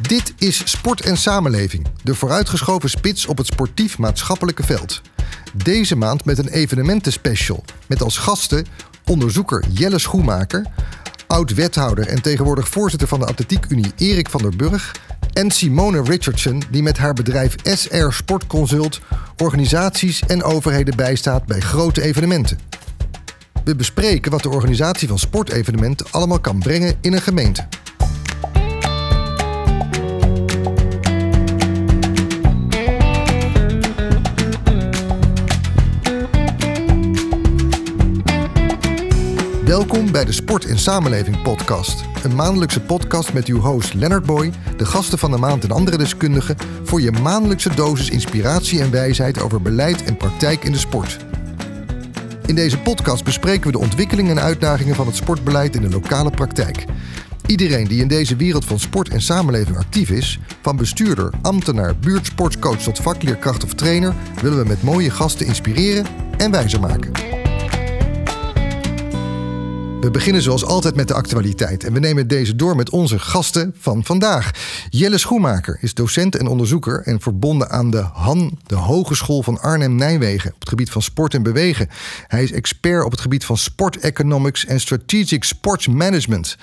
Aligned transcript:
Dit 0.00 0.34
is 0.38 0.70
Sport 0.70 1.00
en 1.00 1.16
Samenleving, 1.16 1.86
de 2.02 2.14
vooruitgeschoven 2.14 2.90
spits 2.90 3.26
op 3.26 3.38
het 3.38 3.46
sportief-maatschappelijke 3.46 4.62
veld. 4.62 5.00
Deze 5.52 5.96
maand 5.96 6.24
met 6.24 6.38
een 6.38 6.48
evenementenspecial 6.48 7.64
met 7.86 8.02
als 8.02 8.18
gasten 8.18 8.66
onderzoeker 9.04 9.64
Jelle 9.72 9.98
Schoemaker, 9.98 10.66
oud-wethouder 11.26 12.06
en 12.06 12.22
tegenwoordig 12.22 12.68
voorzitter 12.68 13.08
van 13.08 13.18
de 13.18 13.26
Atletiek 13.26 13.66
Unie 13.68 13.92
Erik 13.96 14.30
van 14.30 14.42
der 14.42 14.56
Burg 14.56 14.94
en 15.32 15.50
Simone 15.50 16.02
Richardson, 16.02 16.62
die 16.70 16.82
met 16.82 16.98
haar 16.98 17.14
bedrijf 17.14 17.54
SR 17.62 18.10
Sportconsult 18.10 19.00
organisaties 19.36 20.20
en 20.26 20.42
overheden 20.42 20.96
bijstaat 20.96 21.46
bij 21.46 21.60
grote 21.60 22.02
evenementen. 22.02 22.58
We 23.64 23.76
bespreken 23.76 24.30
wat 24.30 24.42
de 24.42 24.50
organisatie 24.50 25.08
van 25.08 25.18
sportevenementen 25.18 26.06
allemaal 26.10 26.40
kan 26.40 26.58
brengen 26.58 26.96
in 27.00 27.12
een 27.12 27.22
gemeente. 27.22 27.68
Welkom 39.70 40.12
bij 40.12 40.24
de 40.24 40.32
Sport 40.32 40.64
en 40.64 40.78
Samenleving 40.78 41.42
podcast. 41.42 42.04
Een 42.22 42.34
maandelijkse 42.34 42.80
podcast 42.80 43.32
met 43.32 43.46
uw 43.46 43.58
host 43.58 43.94
Leonard 43.94 44.26
Boy, 44.26 44.52
de 44.76 44.84
gasten 44.84 45.18
van 45.18 45.30
de 45.30 45.36
maand 45.36 45.64
en 45.64 45.70
andere 45.70 45.96
deskundigen 45.96 46.56
voor 46.82 47.00
je 47.00 47.10
maandelijkse 47.10 47.74
dosis 47.74 48.10
inspiratie 48.10 48.80
en 48.80 48.90
wijsheid 48.90 49.40
over 49.40 49.62
beleid 49.62 50.04
en 50.04 50.16
praktijk 50.16 50.64
in 50.64 50.72
de 50.72 50.78
sport. 50.78 51.16
In 52.46 52.54
deze 52.54 52.78
podcast 52.78 53.24
bespreken 53.24 53.66
we 53.66 53.72
de 53.72 53.78
ontwikkelingen 53.78 54.36
en 54.36 54.42
uitdagingen 54.42 54.94
van 54.94 55.06
het 55.06 55.16
sportbeleid 55.16 55.74
in 55.74 55.82
de 55.82 55.90
lokale 55.90 56.30
praktijk. 56.30 56.84
Iedereen 57.46 57.86
die 57.86 58.00
in 58.00 58.08
deze 58.08 58.36
wereld 58.36 58.64
van 58.64 58.78
sport 58.78 59.08
en 59.08 59.22
samenleving 59.22 59.76
actief 59.76 60.10
is, 60.10 60.38
van 60.62 60.76
bestuurder, 60.76 61.30
ambtenaar, 61.42 61.96
buurtsportscoach 61.96 62.82
tot 62.82 62.98
vakleerkracht 62.98 63.64
of 63.64 63.74
trainer, 63.74 64.14
willen 64.42 64.62
we 64.62 64.68
met 64.68 64.82
mooie 64.82 65.10
gasten 65.10 65.46
inspireren 65.46 66.06
en 66.36 66.50
wijzer 66.50 66.80
maken. 66.80 67.39
We 70.00 70.10
beginnen 70.10 70.42
zoals 70.42 70.64
altijd 70.64 70.94
met 70.94 71.08
de 71.08 71.14
actualiteit 71.14 71.84
en 71.84 71.92
we 71.92 71.98
nemen 71.98 72.28
deze 72.28 72.56
door 72.56 72.76
met 72.76 72.90
onze 72.90 73.18
gasten 73.18 73.74
van 73.78 74.04
vandaag. 74.04 74.50
Jelle 74.90 75.18
Schoenmaker 75.18 75.78
is 75.80 75.94
docent 75.94 76.36
en 76.36 76.46
onderzoeker 76.46 77.02
en 77.02 77.20
verbonden 77.20 77.70
aan 77.70 77.90
de 77.90 78.04
HAN, 78.12 78.58
de 78.66 78.74
Hogeschool 78.74 79.42
van 79.42 79.60
Arnhem-Nijmegen, 79.60 80.52
op 80.52 80.60
het 80.60 80.68
gebied 80.68 80.90
van 80.90 81.02
sport 81.02 81.34
en 81.34 81.42
bewegen. 81.42 81.88
Hij 82.26 82.42
is 82.42 82.52
expert 82.52 83.04
op 83.04 83.10
het 83.10 83.20
gebied 83.20 83.44
van 83.44 83.56
sport 83.56 83.96
economics 83.96 84.64
en 84.64 84.80
strategic 84.80 85.44
sports 85.44 85.88
management. 85.88 86.56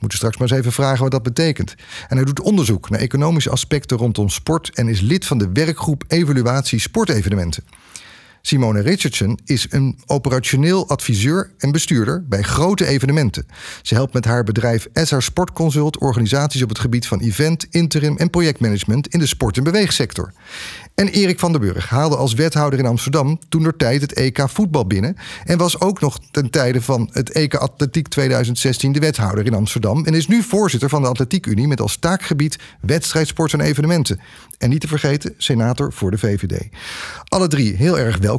Moeten 0.00 0.18
straks 0.18 0.36
maar 0.36 0.48
eens 0.48 0.58
even 0.58 0.72
vragen 0.72 1.02
wat 1.02 1.10
dat 1.10 1.22
betekent. 1.22 1.74
En 2.08 2.16
hij 2.16 2.26
doet 2.26 2.40
onderzoek 2.40 2.90
naar 2.90 3.00
economische 3.00 3.50
aspecten 3.50 3.96
rondom 3.96 4.28
sport 4.28 4.70
en 4.74 4.88
is 4.88 5.00
lid 5.00 5.26
van 5.26 5.38
de 5.38 5.50
werkgroep 5.52 6.04
Evaluatie 6.06 6.80
Sportevenementen. 6.80 7.64
Simone 8.48 8.80
Richardson 8.80 9.38
is 9.44 9.66
een 9.70 9.98
operationeel 10.06 10.88
adviseur 10.88 11.50
en 11.58 11.70
bestuurder 11.72 12.24
bij 12.28 12.42
grote 12.42 12.86
evenementen. 12.86 13.46
Ze 13.82 13.94
helpt 13.94 14.12
met 14.12 14.24
haar 14.24 14.44
bedrijf 14.44 14.88
SR 14.92 15.20
Sportconsult 15.20 15.98
organisaties 15.98 16.62
op 16.62 16.68
het 16.68 16.78
gebied 16.78 17.06
van 17.06 17.20
event, 17.20 17.66
interim 17.70 18.16
en 18.16 18.30
projectmanagement 18.30 19.08
in 19.08 19.18
de 19.18 19.26
sport- 19.26 19.56
en 19.56 19.64
beweegsector. 19.64 20.32
En 20.94 21.08
Erik 21.08 21.38
van 21.38 21.52
der 21.52 21.60
Burg 21.60 21.88
haalde 21.88 22.16
als 22.16 22.34
wethouder 22.34 22.78
in 22.78 22.86
Amsterdam 22.86 23.38
toen 23.48 23.62
door 23.62 23.76
tijd 23.76 24.00
het 24.00 24.12
EK 24.12 24.48
voetbal 24.48 24.86
binnen. 24.86 25.16
En 25.44 25.58
was 25.58 25.80
ook 25.80 26.00
nog 26.00 26.18
ten 26.30 26.50
tijde 26.50 26.82
van 26.82 27.08
het 27.12 27.30
EK 27.30 27.54
Atletiek 27.54 28.08
2016 28.08 28.92
de 28.92 29.00
wethouder 29.00 29.46
in 29.46 29.54
Amsterdam. 29.54 30.04
En 30.04 30.14
is 30.14 30.26
nu 30.26 30.42
voorzitter 30.42 30.88
van 30.88 31.02
de 31.02 31.08
Atletiek 31.08 31.46
Unie 31.46 31.68
met 31.68 31.80
als 31.80 31.96
taakgebied 31.96 32.58
wedstrijdsport 32.80 33.52
en 33.52 33.60
evenementen. 33.60 34.20
En 34.58 34.68
niet 34.68 34.80
te 34.80 34.88
vergeten, 34.88 35.34
senator 35.36 35.92
voor 35.92 36.10
de 36.10 36.18
VVD. 36.18 36.68
Alle 37.24 37.48
drie 37.48 37.76
heel 37.76 37.98
erg 37.98 38.18
welkom. 38.18 38.37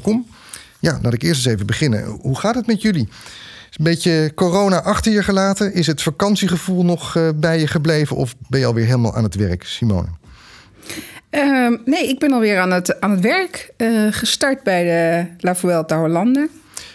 Ja, 0.80 1.00
laat 1.02 1.14
ik 1.14 1.24
eerst 1.24 1.46
eens 1.46 1.54
even 1.54 1.66
beginnen. 1.66 2.04
Hoe 2.04 2.40
gaat 2.40 2.56
het 2.56 2.68
met 2.68 2.82
jullie? 2.82 3.08
Is 3.70 3.78
een 3.78 3.84
beetje 3.84 4.32
corona 4.36 4.82
achter 4.82 5.12
je 5.12 5.24
gelaten? 5.24 5.74
Is 5.74 5.88
het 5.88 6.02
vakantiegevoel 6.02 6.86
nog 6.86 7.16
uh, 7.16 7.30
bij 7.36 7.60
je 7.60 7.68
gebleven? 7.68 8.16
Of 8.16 8.36
ben 8.48 8.60
je 8.60 8.66
alweer 8.66 8.86
helemaal 8.86 9.16
aan 9.16 9.24
het 9.24 9.36
werk, 9.36 9.64
Simone? 9.64 10.08
Uh, 11.32 11.78
nee, 11.86 12.08
ik 12.08 12.20
ben 12.20 12.32
alweer 12.32 12.60
aan 12.60 12.72
het, 12.72 13.02
aan 13.02 13.12
het 13.12 13.20
werk. 13.20 13.74
Uh, 13.78 14.08
gestart 14.12 14.64
bij 14.64 14.84
de 14.84 15.28
La 15.38 15.56
Vuelta 15.56 16.00
Hollande. 16.00 16.50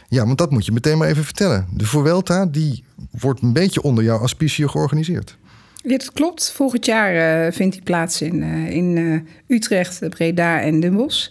Ja, 0.08 0.24
want 0.26 0.38
dat 0.38 0.50
moet 0.50 0.64
je 0.64 0.72
meteen 0.72 0.98
maar 0.98 1.08
even 1.08 1.24
vertellen. 1.24 1.66
De 1.70 1.86
Vuelta 1.86 2.46
die 2.46 2.84
wordt 3.10 3.42
een 3.42 3.52
beetje 3.52 3.82
onder 3.82 4.04
jouw 4.04 4.18
auspicie 4.18 4.68
georganiseerd. 4.68 5.36
Dit 5.82 6.12
klopt. 6.12 6.52
Volgend 6.52 6.86
jaar 6.86 7.46
uh, 7.46 7.52
vindt 7.52 7.74
die 7.74 7.82
plaats 7.82 8.22
in, 8.22 8.42
in 8.68 9.26
Utrecht, 9.46 10.08
Breda 10.08 10.60
en 10.60 10.80
Den 10.80 10.94
Bosch. 10.94 11.28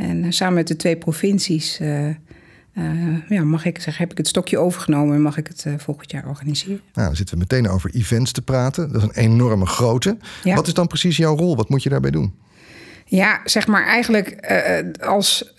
En 0.00 0.32
samen 0.32 0.54
met 0.54 0.68
de 0.68 0.76
twee 0.76 0.96
provincies 0.96 1.78
ja, 3.28 3.44
mag 3.44 3.64
ik 3.64 3.80
zeggen, 3.80 4.02
heb 4.02 4.10
ik 4.10 4.18
het 4.18 4.28
stokje 4.28 4.58
overgenomen 4.58 5.14
en 5.14 5.22
mag 5.22 5.36
ik 5.36 5.46
het 5.46 5.66
volgend 5.76 6.10
jaar 6.10 6.28
organiseren. 6.28 6.80
Nou, 6.92 7.06
dan 7.06 7.16
zitten 7.16 7.34
we 7.34 7.40
meteen 7.40 7.68
over 7.68 7.90
events 7.94 8.32
te 8.32 8.42
praten. 8.42 8.92
Dat 8.92 9.02
is 9.02 9.08
een 9.08 9.24
enorme 9.24 9.66
grote. 9.66 10.16
Ja. 10.44 10.54
Wat 10.54 10.66
is 10.66 10.74
dan 10.74 10.86
precies 10.86 11.16
jouw 11.16 11.36
rol? 11.36 11.56
Wat 11.56 11.68
moet 11.68 11.82
je 11.82 11.88
daarbij 11.88 12.10
doen? 12.10 12.34
Ja, 13.04 13.40
zeg 13.44 13.66
maar 13.66 13.86
eigenlijk 13.86 14.46
als 15.00 15.54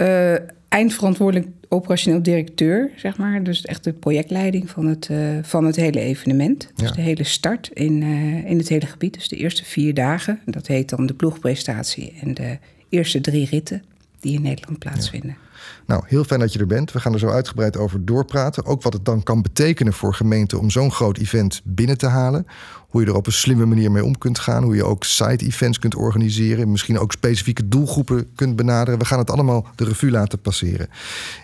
eindverantwoordelijk 0.70 1.48
operationeel 1.68 2.24
directeur, 2.24 2.92
zeg 2.96 3.18
maar. 3.18 3.44
Dus 3.44 3.66
echt 3.66 3.84
de 3.84 3.94
projectleiding 3.94 4.70
van 4.70 4.88
het, 4.88 5.10
van 5.42 5.66
het 5.66 5.76
hele 5.76 6.00
evenement. 6.00 6.72
Dus 6.76 6.92
de 6.92 7.02
hele 7.02 7.24
start 7.24 7.70
in, 7.74 8.04
in 8.46 8.58
het 8.58 8.70
hele 8.70 8.86
gebied. 8.86 9.14
Dus 9.14 9.28
de 9.28 9.38
eerste 9.38 9.66
vier 9.66 9.94
dagen. 9.94 10.40
Dat 10.46 10.68
heet 10.68 10.90
dan 10.90 11.06
de 11.06 11.14
ploegprestatie. 11.14 12.14
En 12.22 12.34
de 12.34 12.58
eerste 12.90 13.22
drie 13.22 13.48
ritten 13.50 13.84
die 14.22 14.34
in 14.34 14.42
Nederland 14.42 14.80
plaatsvinden. 14.80 15.38
Nou, 15.86 16.04
heel 16.08 16.24
fijn 16.24 16.40
dat 16.40 16.54
je 16.54 16.60
er 16.60 16.68
bent. 16.68 16.92
We 16.92 17.00
gaan 17.00 17.14
er 17.14 17.20
zo 17.20 17.30
uitgebreid 17.30 17.78
over 17.78 18.06
doorpraten. 18.06 18.66
Ook 18.66 18.82
wat 18.82 18.94
het 18.94 19.06
dan 19.06 19.24
kan 19.24 19.42
betekenen 19.42 19.94
voor 19.94 20.14
gemeenten 20.14 20.60
om 20.60 20.70
zo'n 20.70 20.92
groot 20.92 21.18
event 21.18 21.62
binnen 21.64 21.98
te 21.98 22.08
halen. 22.08 22.48
Hoe 22.92 23.02
je 23.02 23.08
er 23.08 23.16
op 23.16 23.26
een 23.26 23.32
slimme 23.32 23.66
manier 23.66 23.92
mee 23.92 24.04
om 24.04 24.18
kunt 24.18 24.40
gaan. 24.40 24.64
Hoe 24.64 24.76
je 24.76 24.84
ook 24.84 25.04
side-events 25.04 25.80
kunt 25.80 25.96
organiseren. 25.96 26.72
Misschien 26.72 27.00
ook 27.00 27.12
specifieke 27.12 27.68
doelgroepen 27.68 28.28
kunt 28.36 28.56
benaderen. 28.56 29.00
We 29.00 29.06
gaan 29.06 29.20
het 29.20 29.30
allemaal 29.30 29.66
de 29.76 29.84
revue 29.84 30.12
laten 30.12 30.40
passeren. 30.40 30.88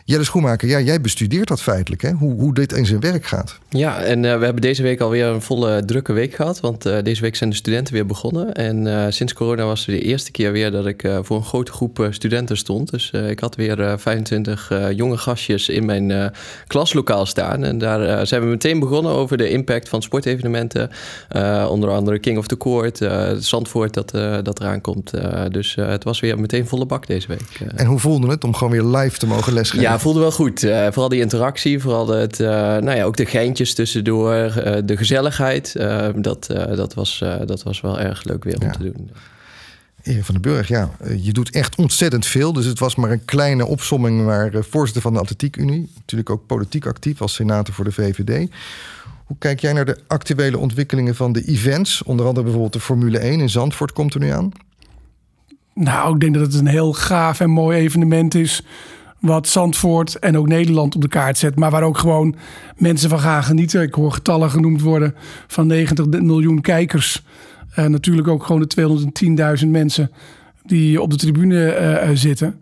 Jelle 0.06 0.24
Schoenmaker, 0.24 0.68
ja, 0.68 0.80
jij 0.80 1.02
bestudeert 1.02 1.48
dat 1.48 1.62
feitelijk. 1.62 2.02
Hè? 2.02 2.12
Hoe, 2.12 2.34
hoe 2.34 2.54
dit 2.54 2.74
in 2.74 2.86
zijn 2.86 3.00
werk 3.00 3.26
gaat. 3.26 3.60
Ja, 3.70 4.02
en 4.02 4.24
uh, 4.24 4.38
we 4.38 4.44
hebben 4.44 4.62
deze 4.62 4.84
week 4.84 5.02
alweer 5.02 5.26
een 5.26 5.42
volle 5.42 5.86
drukke 5.86 6.14
week 6.14 6.36
gehad. 6.36 6.60
Want 6.60 6.86
uh, 6.86 6.98
deze 7.04 7.22
week 7.22 7.36
zijn 7.36 7.50
de 7.50 7.56
studenten 7.56 7.94
weer 7.94 8.06
begonnen. 8.06 8.54
En 8.54 9.14
sinds 9.14 9.34
corona 9.34 9.66
was 9.66 9.86
het 9.86 9.96
de 9.96 10.02
eerste 10.02 10.32
keer 10.32 10.52
weer 10.52 10.72
dat 10.72 10.86
ik 10.86 11.10
voor 11.22 11.38
een 11.38 11.44
grote 11.44 11.72
groep 11.72 12.08
studenten 12.10 12.58
stond. 12.58 12.92
Dus 12.92 13.12
ik 13.12 13.40
had 13.40 13.56
weer 13.56 14.00
25 14.00 14.72
jonge 14.96 15.18
gastjes 15.18 15.70
in 15.70 15.86
mijn 15.86 16.32
klaslokaal 16.68 17.26
staan. 17.26 17.64
En 17.64 17.78
daar 17.78 18.28
zijn 18.28 18.42
we 18.42 18.48
meteen 18.48 18.80
begonnen 18.80 19.12
over 19.12 19.38
de 19.38 19.50
impact 19.50 19.90
van 19.90 20.02
sportevenementen. 20.02 20.90
Uh, 21.38 21.68
onder 21.70 21.90
andere 21.90 22.20
King 22.20 22.38
of 22.38 22.48
the 22.48 22.58
Court, 22.58 23.02
uh, 23.02 23.32
Zandvoort 23.40 23.94
dat, 23.94 24.16
uh, 24.16 24.38
dat 24.44 24.60
eraan 24.60 24.82
komt. 24.82 25.14
dus 25.52 25.76
het 25.76 26.04
was 26.04 26.20
weer 26.20 26.40
meteen 26.40 26.68
volle 26.68 26.86
bak 26.86 27.08
deze 27.08 27.28
week. 27.28 27.62
En 27.76 27.86
hoe 27.86 28.00
voelde 28.00 28.28
het 28.28 28.44
om 28.44 28.54
gewoon 28.54 28.74
weer 28.74 28.84
live 28.84 29.18
te 29.18 29.28
mogen 29.28 29.54
lesgeven? 29.54 29.82
Ja, 29.82 30.00
voelde 30.00 30.20
wel 30.20 30.32
goed. 30.32 30.60
vooral 30.60 31.10
die 31.10 31.22
interactie, 31.22 31.80
vooral 31.80 32.08
het, 32.08 32.38
nou 32.40 32.92
ja, 32.92 33.04
ook 33.04 33.18
de 33.18 33.26
geintjes 33.26 33.74
tussendoor, 33.74 34.52
de 34.86 34.98
gezelligheid. 34.98 35.76
dat, 36.16 36.48
dat, 36.76 36.94
was, 36.94 37.24
dat 37.46 37.64
was 37.64 37.82
wel 37.82 38.00
erg 38.00 38.24
leuk 38.24 38.44
weer 38.44 38.56
om 38.60 38.66
ja. 38.66 38.72
te 38.72 38.84
doen. 38.84 39.12
Erik 40.04 40.26
van 40.26 40.34
den 40.34 40.54
Burg, 40.54 40.68
ja, 40.68 40.90
je 41.22 41.34
doet 41.34 41.52
echt 41.52 41.76
ontzettend 41.76 42.26
veel. 42.26 42.54
Dus 42.54 42.66
het 42.66 42.80
was 42.80 42.96
maar 42.96 43.12
een 43.12 43.26
kleine 43.26 43.66
opsomming, 43.66 44.26
maar 44.26 44.52
voorzitter 44.70 45.02
van 45.02 45.14
de 45.14 45.20
Atletiek 45.20 45.58
Unie. 45.58 45.90
Natuurlijk 45.96 46.30
ook 46.30 46.46
politiek 46.46 46.86
actief 46.86 47.22
als 47.22 47.34
senator 47.34 47.74
voor 47.74 47.86
de 47.86 47.92
VVD. 47.92 48.50
Hoe 49.28 49.38
kijk 49.40 49.60
jij 49.60 49.74
naar 49.74 49.86
de 49.86 49.98
actuele 50.08 50.58
ontwikkelingen 50.58 51.16
van 51.16 51.32
de 51.32 51.44
events? 51.44 52.04
Onder 52.04 52.26
andere 52.26 52.44
bijvoorbeeld 52.44 52.74
de 52.74 52.80
Formule 52.80 53.18
1 53.18 53.40
in 53.40 53.50
Zandvoort 53.50 53.92
komt 53.92 54.14
er 54.14 54.20
nu 54.20 54.30
aan. 54.30 54.52
Nou, 55.74 56.14
ik 56.14 56.20
denk 56.20 56.34
dat 56.34 56.44
het 56.44 56.54
een 56.54 56.68
heel 56.68 56.94
gaaf 56.94 57.40
en 57.40 57.50
mooi 57.50 57.78
evenement 57.78 58.36
is. 58.36 58.64
Wat 59.20 59.48
Zandvoort 59.48 60.20
en 60.20 60.38
ook 60.38 60.48
Nederland 60.48 60.96
op 60.96 61.02
de 61.02 61.08
kaart 61.08 61.38
zet. 61.38 61.56
Maar 61.56 61.72
waar 61.72 61.84
ook 61.84 61.98
gewoon 61.98 62.36
mensen 62.76 63.10
van 63.10 63.20
gaan 63.20 63.44
genieten. 63.44 63.82
Ik 63.82 63.94
hoor 63.94 64.12
getallen 64.12 64.50
genoemd 64.50 64.82
worden 64.82 65.16
van 65.48 65.68
90 65.68 66.06
miljoen 66.06 66.62
kijkers. 66.62 67.24
Uh, 67.80 67.86
natuurlijk 67.86 68.28
ook 68.28 68.44
gewoon 68.44 68.66
de 68.68 69.60
210.000 69.64 69.68
mensen 69.68 70.12
die 70.64 71.02
op 71.02 71.12
de 71.12 71.18
tribune 71.18 71.78
uh, 72.04 72.10
zitten. 72.14 72.62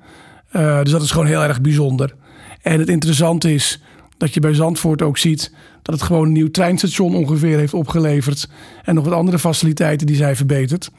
Uh, 0.54 0.81
dus 0.81 0.92
dat 0.92 1.01
is 1.01 1.12
gewoon 1.12 1.28
heel 1.28 1.44
erg 1.44 1.62
bijzonder. 1.62 2.16
En 2.62 2.80
het 2.80 2.89
interessante 2.89 3.54
is 3.54 3.81
dat 4.17 4.33
je 4.33 4.39
bij 4.39 4.53
Zandvoort 4.53 5.01
ook 5.01 5.17
ziet 5.17 5.51
dat 5.81 5.95
het 5.95 6.03
gewoon 6.03 6.25
een 6.25 6.31
nieuw 6.31 6.51
treinstation 6.51 7.15
ongeveer 7.15 7.57
heeft 7.57 7.73
opgeleverd. 7.73 8.50
En 8.83 8.95
nog 8.95 9.03
wat 9.03 9.13
andere 9.13 9.39
faciliteiten 9.39 10.07
die 10.07 10.15
zij 10.15 10.35
verbeterd. 10.35 10.91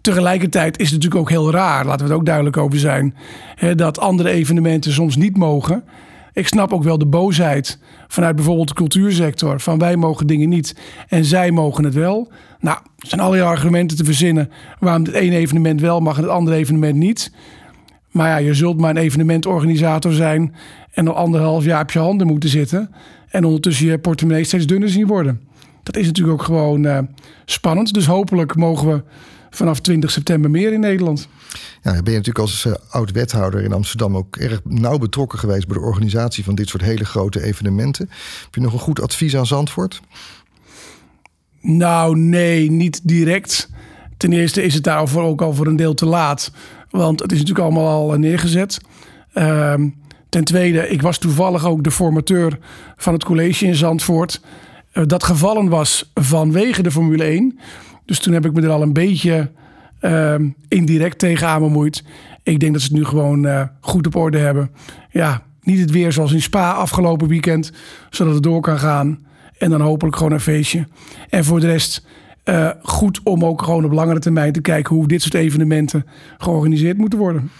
Tegelijkertijd 0.00 0.78
is 0.78 0.90
het 0.90 0.94
natuurlijk 0.94 1.20
ook 1.20 1.30
heel 1.30 1.50
raar, 1.50 1.84
laten 1.84 2.06
we 2.06 2.10
het 2.10 2.20
ook 2.20 2.26
duidelijk 2.26 2.56
over 2.56 2.78
zijn, 2.78 3.14
hè, 3.54 3.74
dat 3.74 3.98
andere 3.98 4.30
evenementen 4.30 4.92
soms 4.92 5.16
niet 5.16 5.36
mogen. 5.36 5.84
Ik 6.32 6.48
snap 6.48 6.72
ook 6.72 6.82
wel 6.82 6.98
de 6.98 7.06
boosheid 7.06 7.78
vanuit 8.08 8.36
bijvoorbeeld 8.36 8.68
de 8.68 8.74
cultuursector. 8.74 9.60
Van 9.60 9.78
wij 9.78 9.96
mogen 9.96 10.26
dingen 10.26 10.48
niet 10.48 10.74
en 11.08 11.24
zij 11.24 11.50
mogen 11.50 11.84
het 11.84 11.94
wel. 11.94 12.32
Nou, 12.60 12.78
er 12.98 13.08
zijn 13.08 13.20
allerlei 13.20 13.48
argumenten 13.48 13.96
te 13.96 14.04
verzinnen 14.04 14.50
waarom 14.78 15.04
het 15.04 15.14
ene 15.14 15.36
evenement 15.36 15.80
wel 15.80 16.00
mag 16.00 16.16
en 16.16 16.22
het 16.22 16.32
andere 16.32 16.56
evenement 16.56 16.96
niet. 16.96 17.32
Maar 18.10 18.28
ja, 18.28 18.36
je 18.36 18.54
zult 18.54 18.80
maar 18.80 18.90
een 18.90 18.96
evenementorganisator 18.96 20.12
zijn 20.12 20.54
en 20.98 21.08
al 21.08 21.14
anderhalf 21.14 21.64
jaar 21.64 21.82
op 21.82 21.90
je 21.90 21.98
handen 21.98 22.26
moeten 22.26 22.48
zitten. 22.48 22.90
En 23.28 23.44
ondertussen 23.44 23.86
je 23.86 23.98
portemonnee 23.98 24.44
steeds 24.44 24.66
dunner 24.66 24.88
zien 24.88 25.06
worden. 25.06 25.40
Dat 25.82 25.96
is 25.96 26.06
natuurlijk 26.06 26.40
ook 26.40 26.46
gewoon 26.46 26.84
uh, 26.84 26.98
spannend. 27.44 27.94
Dus 27.94 28.06
hopelijk 28.06 28.56
mogen 28.56 28.88
we 28.88 29.02
vanaf 29.50 29.80
20 29.80 30.10
september 30.10 30.50
meer 30.50 30.72
in 30.72 30.80
Nederland. 30.80 31.28
Ja, 31.82 31.90
ben 31.92 31.92
je 31.92 32.18
natuurlijk 32.18 32.38
als 32.38 32.64
uh, 32.64 32.72
oud-wethouder 32.88 33.62
in 33.62 33.72
Amsterdam 33.72 34.16
ook 34.16 34.36
erg 34.36 34.60
nauw 34.64 34.98
betrokken 34.98 35.38
geweest 35.38 35.66
bij 35.66 35.76
de 35.76 35.84
organisatie 35.84 36.44
van 36.44 36.54
dit 36.54 36.68
soort 36.68 36.82
hele 36.82 37.04
grote 37.04 37.42
evenementen. 37.42 38.08
Heb 38.44 38.54
je 38.54 38.60
nog 38.60 38.72
een 38.72 38.78
goed 38.78 39.00
advies 39.00 39.36
aan 39.36 39.46
Zandvoort? 39.46 40.00
Nou, 41.60 42.16
nee, 42.16 42.70
niet 42.70 43.00
direct. 43.08 43.68
Ten 44.16 44.32
eerste 44.32 44.62
is 44.62 44.74
het 44.74 44.84
daarvoor 44.84 45.22
ook 45.22 45.42
al 45.42 45.54
voor 45.54 45.66
een 45.66 45.76
deel 45.76 45.94
te 45.94 46.06
laat. 46.06 46.52
Want 46.90 47.20
het 47.20 47.32
is 47.32 47.38
natuurlijk 47.38 47.64
allemaal 47.64 47.88
al 47.88 48.12
eh, 48.12 48.18
neergezet. 48.18 48.78
Ehm, 49.32 49.88
ten 50.28 50.44
tweede, 50.44 50.88
ik 50.88 51.02
was 51.02 51.18
toevallig 51.18 51.66
ook 51.66 51.84
de 51.84 51.90
formateur 51.90 52.58
van 52.96 53.12
het 53.12 53.24
college 53.24 53.66
in 53.66 53.74
Zandvoort. 53.74 54.40
Uh, 54.92 55.04
dat 55.06 55.24
gevallen 55.24 55.68
was 55.68 56.10
vanwege 56.14 56.82
de 56.82 56.90
Formule 56.90 57.24
1. 57.24 57.58
Dus 58.04 58.18
toen 58.18 58.32
heb 58.32 58.46
ik 58.46 58.52
me 58.52 58.62
er 58.62 58.70
al 58.70 58.82
een 58.82 58.92
beetje 58.92 59.50
uh, 60.00 60.34
indirect 60.68 61.18
tegen 61.18 61.60
bemoeid. 61.60 62.04
Ik 62.42 62.60
denk 62.60 62.72
dat 62.72 62.82
ze 62.82 62.88
het 62.88 62.96
nu 62.96 63.04
gewoon 63.04 63.46
uh, 63.46 63.62
goed 63.80 64.06
op 64.06 64.16
orde 64.16 64.38
hebben. 64.38 64.70
Ja, 65.10 65.42
niet 65.62 65.80
het 65.80 65.90
weer 65.90 66.12
zoals 66.12 66.32
in 66.32 66.42
Spa 66.42 66.72
afgelopen 66.72 67.28
weekend, 67.28 67.72
zodat 68.10 68.34
het 68.34 68.42
door 68.42 68.60
kan 68.60 68.78
gaan. 68.78 69.26
En 69.58 69.70
dan 69.70 69.80
hopelijk 69.80 70.16
gewoon 70.16 70.32
een 70.32 70.40
feestje. 70.40 70.86
En 71.28 71.44
voor 71.44 71.60
de 71.60 71.66
rest 71.66 72.06
uh, 72.48 72.70
goed 72.82 73.20
om 73.22 73.44
ook 73.44 73.62
gewoon 73.62 73.84
op 73.84 73.92
langere 73.92 74.18
termijn 74.18 74.52
te 74.52 74.60
kijken 74.60 74.94
hoe 74.94 75.08
dit 75.08 75.22
soort 75.22 75.34
evenementen 75.34 76.06
georganiseerd 76.38 76.96
moeten 76.96 77.18
worden. 77.18 77.50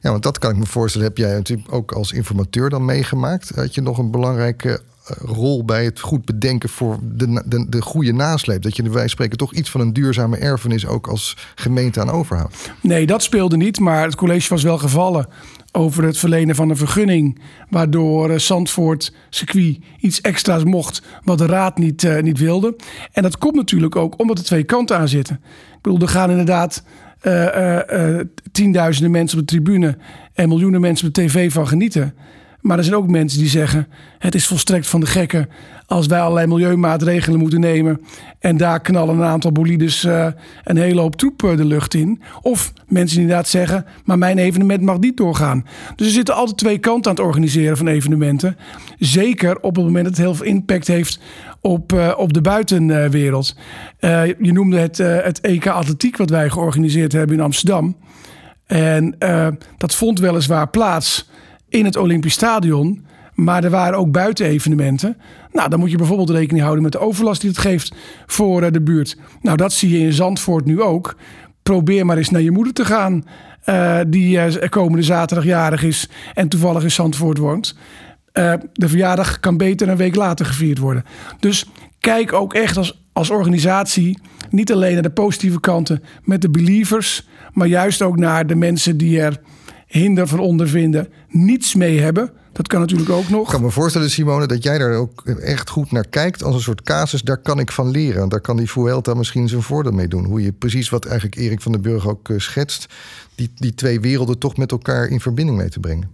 Ja, 0.00 0.10
want 0.10 0.22
dat 0.22 0.38
kan 0.38 0.50
ik 0.50 0.56
me 0.56 0.66
voorstellen. 0.66 1.06
Heb 1.06 1.16
jij 1.16 1.32
natuurlijk 1.32 1.72
ook 1.72 1.92
als 1.92 2.12
informateur 2.12 2.70
dan 2.70 2.84
meegemaakt? 2.84 3.54
Had 3.54 3.74
je 3.74 3.80
nog 3.80 3.98
een 3.98 4.10
belangrijke 4.10 4.70
eh, 4.70 5.16
rol 5.16 5.64
bij 5.64 5.84
het 5.84 6.00
goed 6.00 6.24
bedenken 6.24 6.68
voor 6.68 6.98
de, 7.02 7.42
de, 7.46 7.66
de 7.68 7.82
goede 7.82 8.12
nasleep? 8.12 8.62
Dat 8.62 8.76
je 8.76 8.90
wij 8.90 9.08
spreken 9.08 9.38
toch 9.38 9.52
iets 9.54 9.70
van 9.70 9.80
een 9.80 9.92
duurzame 9.92 10.36
erfenis 10.36 10.86
ook 10.86 11.06
als 11.06 11.36
gemeente 11.54 12.00
aan 12.00 12.10
overhoudt? 12.10 12.72
Nee, 12.80 13.06
dat 13.06 13.22
speelde 13.22 13.56
niet. 13.56 13.80
Maar 13.80 14.04
het 14.04 14.14
college 14.14 14.48
was 14.48 14.62
wel 14.62 14.78
gevallen 14.78 15.26
over 15.72 16.04
het 16.04 16.18
verlenen 16.18 16.54
van 16.54 16.70
een 16.70 16.76
vergunning. 16.76 17.38
Waardoor 17.68 18.30
uh, 18.30 18.38
Zandvoort 18.38 19.14
circuit 19.30 19.78
iets 20.00 20.20
extra's 20.20 20.64
mocht 20.64 21.02
wat 21.24 21.38
de 21.38 21.46
raad 21.46 21.78
niet, 21.78 22.02
uh, 22.02 22.20
niet 22.20 22.38
wilde. 22.38 22.76
En 23.12 23.22
dat 23.22 23.38
komt 23.38 23.54
natuurlijk 23.54 23.96
ook 23.96 24.18
omdat 24.20 24.38
er 24.38 24.44
twee 24.44 24.64
kanten 24.64 24.98
aan 24.98 25.08
zitten. 25.08 25.40
Ik 25.74 25.82
bedoel, 25.82 26.00
er 26.00 26.08
gaan 26.08 26.30
inderdaad 26.30 26.82
uh, 27.22 28.20
tienduizenden 28.52 29.10
mensen 29.10 29.38
op 29.38 29.46
de 29.46 29.52
tribune 29.52 29.98
en 30.34 30.48
miljoenen 30.48 30.80
mensen 30.80 31.06
op 31.06 31.14
de 31.14 31.22
tv 31.24 31.52
van 31.52 31.68
genieten. 31.68 32.14
Maar 32.60 32.78
er 32.78 32.84
zijn 32.84 32.96
ook 32.96 33.08
mensen 33.08 33.38
die 33.38 33.48
zeggen: 33.48 33.88
het 34.18 34.34
is 34.34 34.46
volstrekt 34.46 34.86
van 34.86 35.00
de 35.00 35.06
gekken 35.06 35.48
als 35.90 36.06
wij 36.06 36.20
allerlei 36.20 36.46
milieumaatregelen 36.46 37.38
moeten 37.38 37.60
nemen. 37.60 38.00
En 38.38 38.56
daar 38.56 38.80
knallen 38.80 39.16
een 39.16 39.24
aantal 39.24 39.52
bolides 39.52 40.04
uh, 40.04 40.26
een 40.64 40.76
hele 40.76 41.00
hoop 41.00 41.16
troep 41.16 41.38
de 41.38 41.64
lucht 41.64 41.94
in. 41.94 42.22
Of 42.42 42.72
mensen 42.88 43.20
inderdaad 43.20 43.48
zeggen: 43.48 43.84
maar 44.04 44.18
mijn 44.18 44.38
evenement 44.38 44.82
mag 44.82 44.98
niet 44.98 45.16
doorgaan. 45.16 45.66
Dus 45.96 46.06
er 46.06 46.12
zitten 46.12 46.34
altijd 46.34 46.56
twee 46.56 46.78
kanten 46.78 47.10
aan 47.10 47.16
het 47.16 47.26
organiseren 47.26 47.76
van 47.76 47.86
evenementen. 47.86 48.56
Zeker 48.98 49.60
op 49.60 49.76
het 49.76 49.84
moment 49.84 50.04
dat 50.04 50.16
het 50.16 50.24
heel 50.24 50.34
veel 50.34 50.46
impact 50.46 50.86
heeft 50.86 51.20
op, 51.60 51.92
uh, 51.92 52.12
op 52.16 52.32
de 52.32 52.40
buitenwereld. 52.40 53.56
Je 54.38 54.52
noemde 54.52 54.78
het, 54.78 54.98
het 54.98 55.40
EK 55.40 55.66
Atletiek 55.66 56.16
wat 56.16 56.30
wij 56.30 56.50
georganiseerd 56.50 57.12
hebben 57.12 57.36
in 57.36 57.42
Amsterdam. 57.42 57.96
En 58.66 59.16
dat 59.76 59.94
vond 59.94 60.18
weliswaar 60.18 60.68
plaats 60.68 61.30
in 61.68 61.84
het 61.84 61.96
Olympisch 61.96 62.32
Stadion. 62.32 63.08
Maar 63.40 63.64
er 63.64 63.70
waren 63.70 63.98
ook 63.98 64.12
buitenevenementen. 64.12 65.16
Nou, 65.52 65.68
dan 65.68 65.78
moet 65.78 65.90
je 65.90 65.96
bijvoorbeeld 65.96 66.30
rekening 66.30 66.62
houden 66.62 66.82
met 66.82 66.92
de 66.92 66.98
overlast 66.98 67.40
die 67.40 67.50
het 67.50 67.58
geeft 67.58 67.94
voor 68.26 68.62
uh, 68.62 68.70
de 68.70 68.82
buurt. 68.82 69.16
Nou, 69.42 69.56
dat 69.56 69.72
zie 69.72 69.90
je 69.90 70.04
in 70.04 70.12
Zandvoort 70.12 70.64
nu 70.64 70.82
ook. 70.82 71.16
Probeer 71.62 72.06
maar 72.06 72.16
eens 72.16 72.30
naar 72.30 72.40
je 72.40 72.50
moeder 72.50 72.72
te 72.72 72.84
gaan, 72.84 73.24
uh, 73.66 73.98
die 74.06 74.36
uh, 74.36 74.68
komende 74.68 75.02
zaterdag 75.02 75.46
jarig 75.46 75.82
is 75.82 76.08
en 76.34 76.48
toevallig 76.48 76.82
in 76.82 76.90
Zandvoort 76.90 77.38
woont. 77.38 77.76
de 78.72 78.88
verjaardag 78.88 79.40
kan 79.40 79.56
beter 79.56 79.88
een 79.88 79.96
week 79.96 80.14
later 80.14 80.46
gevierd 80.46 80.78
worden. 80.78 81.04
Dus 81.38 81.66
kijk 82.00 82.32
ook 82.32 82.54
echt 82.54 82.76
als, 82.76 83.02
als 83.12 83.30
organisatie 83.30 84.18
niet 84.50 84.72
alleen 84.72 84.92
naar 84.92 85.02
de 85.02 85.10
positieve 85.10 85.60
kanten 85.60 86.02
met 86.24 86.42
de 86.42 86.50
believers, 86.50 87.28
maar 87.52 87.66
juist 87.66 88.02
ook 88.02 88.16
naar 88.16 88.46
de 88.46 88.56
mensen 88.56 88.96
die 88.96 89.20
er 89.20 89.40
hinder 89.90 90.28
van 90.28 90.38
ondervinden, 90.38 91.08
niets 91.28 91.74
mee 91.74 92.00
hebben. 92.00 92.30
Dat 92.52 92.66
kan 92.68 92.80
natuurlijk 92.80 93.10
ook 93.10 93.28
nog. 93.28 93.44
Ik 93.44 93.52
kan 93.52 93.62
me 93.62 93.70
voorstellen, 93.70 94.10
Simone, 94.10 94.46
dat 94.46 94.62
jij 94.62 94.78
daar 94.78 94.94
ook 94.94 95.22
echt 95.24 95.70
goed 95.70 95.92
naar 95.92 96.08
kijkt. 96.08 96.42
Als 96.42 96.54
een 96.54 96.60
soort 96.60 96.82
casus, 96.82 97.22
daar 97.22 97.38
kan 97.38 97.58
ik 97.58 97.72
van 97.72 97.90
leren. 97.90 98.28
Daar 98.28 98.40
kan 98.40 98.56
die 98.56 98.70
Vuelta 98.70 99.14
misschien 99.14 99.48
zijn 99.48 99.62
voordeel 99.62 99.92
mee 99.92 100.08
doen. 100.08 100.24
Hoe 100.24 100.42
je 100.42 100.52
precies 100.52 100.88
wat 100.88 101.04
eigenlijk 101.04 101.36
Erik 101.36 101.60
van 101.60 101.72
den 101.72 101.80
Burg 101.80 102.08
ook 102.08 102.28
uh, 102.28 102.38
schetst... 102.38 102.86
Die, 103.34 103.50
die 103.54 103.74
twee 103.74 104.00
werelden 104.00 104.38
toch 104.38 104.56
met 104.56 104.70
elkaar 104.70 105.08
in 105.08 105.20
verbinding 105.20 105.58
mee 105.58 105.68
te 105.68 105.80
brengen. 105.80 106.10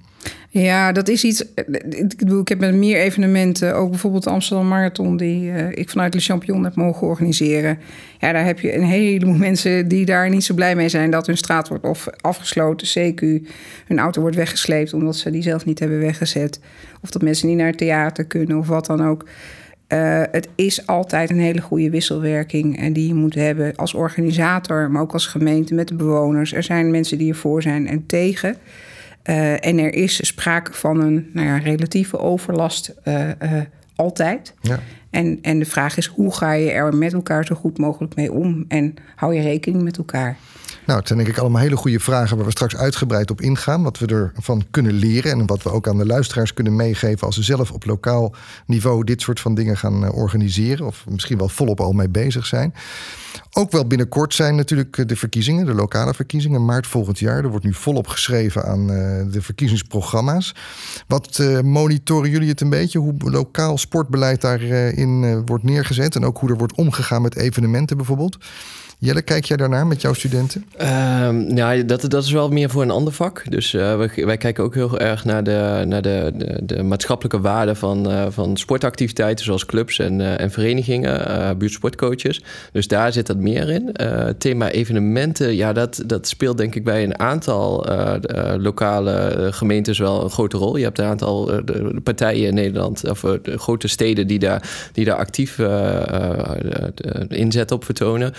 Ja, 0.63 0.93
dat 0.93 1.09
is 1.09 1.25
iets. 1.25 1.45
Ik 1.89 2.17
bedoel, 2.17 2.41
ik 2.41 2.49
heb 2.49 2.59
met 2.59 2.75
meer 2.75 2.97
evenementen, 2.97 3.75
ook 3.75 3.91
bijvoorbeeld 3.91 4.25
de 4.25 4.31
Amsterdam 4.31 4.69
Marathon, 4.69 5.17
die 5.17 5.51
uh, 5.51 5.71
ik 5.71 5.91
vanuit 5.91 6.15
Le 6.15 6.21
Champion 6.21 6.65
heb 6.65 6.75
mogen 6.75 7.07
organiseren. 7.07 7.79
Ja, 8.19 8.33
daar 8.33 8.45
heb 8.45 8.61
je 8.61 8.75
een 8.75 8.85
heleboel 8.85 9.35
mensen 9.49 9.89
die 9.89 10.05
daar 10.05 10.31
niet 10.31 10.45
zo 10.45 10.55
blij 10.55 10.77
mee 10.77 10.89
zijn 10.89 11.11
dat 11.11 11.27
hun 11.27 11.37
straat 11.37 11.69
wordt 11.69 11.85
of 11.85 12.09
afgesloten, 12.21 12.87
CQ, 12.87 13.49
hun 13.87 13.99
auto 13.99 14.21
wordt 14.21 14.37
weggesleept 14.37 14.93
omdat 14.93 15.17
ze 15.17 15.31
die 15.31 15.43
zelf 15.43 15.65
niet 15.65 15.79
hebben 15.79 15.99
weggezet. 15.99 16.61
Of 17.03 17.11
dat 17.11 17.23
mensen 17.23 17.49
niet 17.49 17.57
naar 17.57 17.67
het 17.67 17.79
theater 17.79 18.25
kunnen 18.25 18.59
of 18.59 18.67
wat 18.67 18.87
dan 18.87 19.07
ook. 19.07 19.25
Uh, 19.89 20.23
het 20.31 20.49
is 20.55 20.87
altijd 20.87 21.31
een 21.31 21.41
hele 21.41 21.61
goede 21.61 21.91
wisselwerking 21.91 22.79
en 22.79 22.93
die 22.93 23.09
je 23.09 23.15
moet 23.15 23.35
hebben 23.35 23.77
als 23.77 23.95
organisator, 23.95 24.91
maar 24.91 25.03
ook 25.03 25.13
als 25.13 25.27
gemeente 25.27 25.75
met 25.75 25.89
de 25.89 25.95
bewoners. 25.95 26.53
Er 26.53 26.63
zijn 26.63 26.91
mensen 26.91 27.19
die 27.19 27.29
ervoor 27.29 27.63
zijn 27.63 27.89
en 27.89 28.07
tegen. 28.07 28.57
Uh, 29.29 29.67
en 29.67 29.79
er 29.79 29.95
is 29.95 30.27
sprake 30.27 30.73
van 30.73 31.01
een 31.01 31.31
nou 31.33 31.47
ja, 31.47 31.57
relatieve 31.57 32.19
overlast 32.19 32.95
uh, 33.05 33.29
uh, 33.29 33.61
altijd. 33.97 34.55
Ja. 34.61 34.79
En, 35.17 35.39
en 35.43 35.59
de 35.59 35.65
vraag 35.65 35.97
is, 35.97 36.07
hoe 36.07 36.35
ga 36.35 36.53
je 36.53 36.71
er 36.71 36.95
met 36.95 37.13
elkaar 37.13 37.45
zo 37.45 37.55
goed 37.55 37.79
mogelijk 37.79 38.17
mee 38.17 38.33
om? 38.33 38.65
En 38.69 38.95
hou 39.15 39.35
je 39.35 39.43
rekening 39.43 39.83
met 39.83 39.99
elkaar? 39.99 40.37
Nou, 40.87 40.99
het 40.99 41.09
zijn 41.09 41.19
denk 41.19 41.31
ik 41.31 41.39
allemaal 41.39 41.63
hele 41.63 41.77
goede 41.77 42.01
vragen 42.01 42.37
waar 42.37 42.45
we 42.45 42.51
straks 42.51 42.77
uitgebreid 42.77 43.31
op 43.31 43.41
ingaan. 43.41 43.83
Wat 43.83 43.99
we 43.99 44.31
ervan 44.37 44.65
kunnen 44.71 44.93
leren 44.93 45.33
en 45.33 45.47
wat 45.47 45.63
we 45.63 45.71
ook 45.71 45.89
aan 45.89 45.99
de 45.99 46.07
luisteraars 46.07 46.55
kunnen 46.55 46.77
meegeven 46.77 47.27
als 47.27 47.35
ze 47.35 47.43
zelf 47.43 47.71
op 47.71 47.85
lokaal 47.85 48.35
niveau 48.67 49.05
dit 49.05 49.21
soort 49.21 49.41
van 49.41 49.55
dingen 49.55 49.77
gaan 49.77 50.13
organiseren. 50.13 50.87
Of 50.87 51.05
misschien 51.09 51.39
wel 51.39 51.49
volop 51.49 51.81
al 51.81 51.93
mee 51.93 52.09
bezig 52.09 52.47
zijn. 52.47 52.75
Ook 53.53 53.71
wel 53.71 53.87
binnenkort 53.87 54.35
zijn 54.35 54.57
natuurlijk 54.57 55.09
de 55.09 55.17
verkiezingen, 55.17 55.67
de 55.67 55.75
lokale 55.75 56.15
verkiezingen, 56.15 56.65
maart 56.65 56.87
volgend 56.87 57.19
jaar. 57.19 57.45
Er 57.45 57.51
wordt 57.51 57.65
nu 57.65 57.75
volop 57.75 58.07
geschreven 58.07 58.65
aan 58.65 58.87
de 59.31 59.43
verkiezingsprogramma's. 59.43 60.55
Wat 61.07 61.43
monitoren 61.65 62.31
jullie 62.31 62.49
het 62.49 62.61
een 62.61 62.71
beetje? 62.71 62.99
Hoe 62.99 63.15
lokaal 63.19 63.79
sportbeleid 63.79 64.41
daarin 64.41 65.06
uh, 65.07 65.39
wordt 65.45 65.65
neergezet 65.65 66.17
en 66.17 66.25
ook 66.25 66.39
hoe 66.39 66.51
er 66.51 66.57
wordt 66.57 66.75
omgegaan 66.75 67.23
met 67.23 67.37
evenementen 67.37 67.97
bijvoorbeeld? 67.97 68.37
Jelle, 68.99 69.23
kijk 69.23 69.45
jij 69.45 69.57
daarnaar 69.57 69.87
met 69.87 70.01
jouw 70.01 70.13
studenten? 70.13 70.65
Um, 71.23 71.57
ja, 71.57 71.83
dat, 71.83 72.11
dat 72.11 72.25
is 72.25 72.31
wel 72.31 72.49
meer 72.49 72.71
voor 72.71 72.83
een 72.83 72.91
ander 72.91 73.13
vak. 73.13 73.43
Dus 73.49 73.73
uh, 73.73 73.97
wij, 73.97 74.11
wij, 74.25 74.37
kijken 74.37 74.65
ook 74.65 74.75
heel 74.75 74.99
erg 74.99 75.25
naar 75.25 75.45
de, 75.45 75.85
naar 75.87 76.03
de, 76.03 76.33
de, 76.35 76.61
de 76.63 76.83
maatschappelijke 76.83 77.41
waarde 77.41 77.75
van, 77.75 78.11
uh, 78.11 78.27
van 78.29 78.57
sportactiviteiten, 78.57 79.45
zoals 79.45 79.67
clubs 79.67 79.99
en, 79.99 80.21
uh, 80.21 80.41
en 80.41 80.51
verenigingen, 80.51 81.59
buurtsportcoaches. 81.59 82.43
Dus 82.73 82.89
daar 82.89 83.13
zit 83.13 83.27
dat 83.27 83.37
meer 83.37 83.71
in. 83.71 83.95
thema 84.39 84.71
evenementen, 84.71 85.57
ja, 85.57 85.73
dat, 85.73 86.03
dat 86.07 86.29
speelt 86.29 86.59
denk 86.59 86.75
ik 86.75 86.85
bij 86.85 87.05
een 87.05 87.19
aantal 87.19 87.87
lokale 88.59 89.49
gemeentes 89.51 89.99
wel 89.99 90.23
een 90.25 90.31
grote 90.31 90.57
rol. 90.57 90.77
Je 90.77 90.85
hebt 90.85 90.99
een 90.99 91.05
aantal 91.05 91.45
de 91.45 92.01
partijen 92.03 92.49
in 92.49 92.55
Nederland, 92.55 93.11
of 93.11 93.21
de 93.21 93.59
grote 93.59 93.89
steden, 93.89 94.27
die 94.27 94.39
daar, 94.39 94.89
die 94.93 95.05
daar 95.05 95.17
actief 95.17 95.59
inzet 97.29 97.71
op 97.71 97.85
vertonen. 97.85 98.35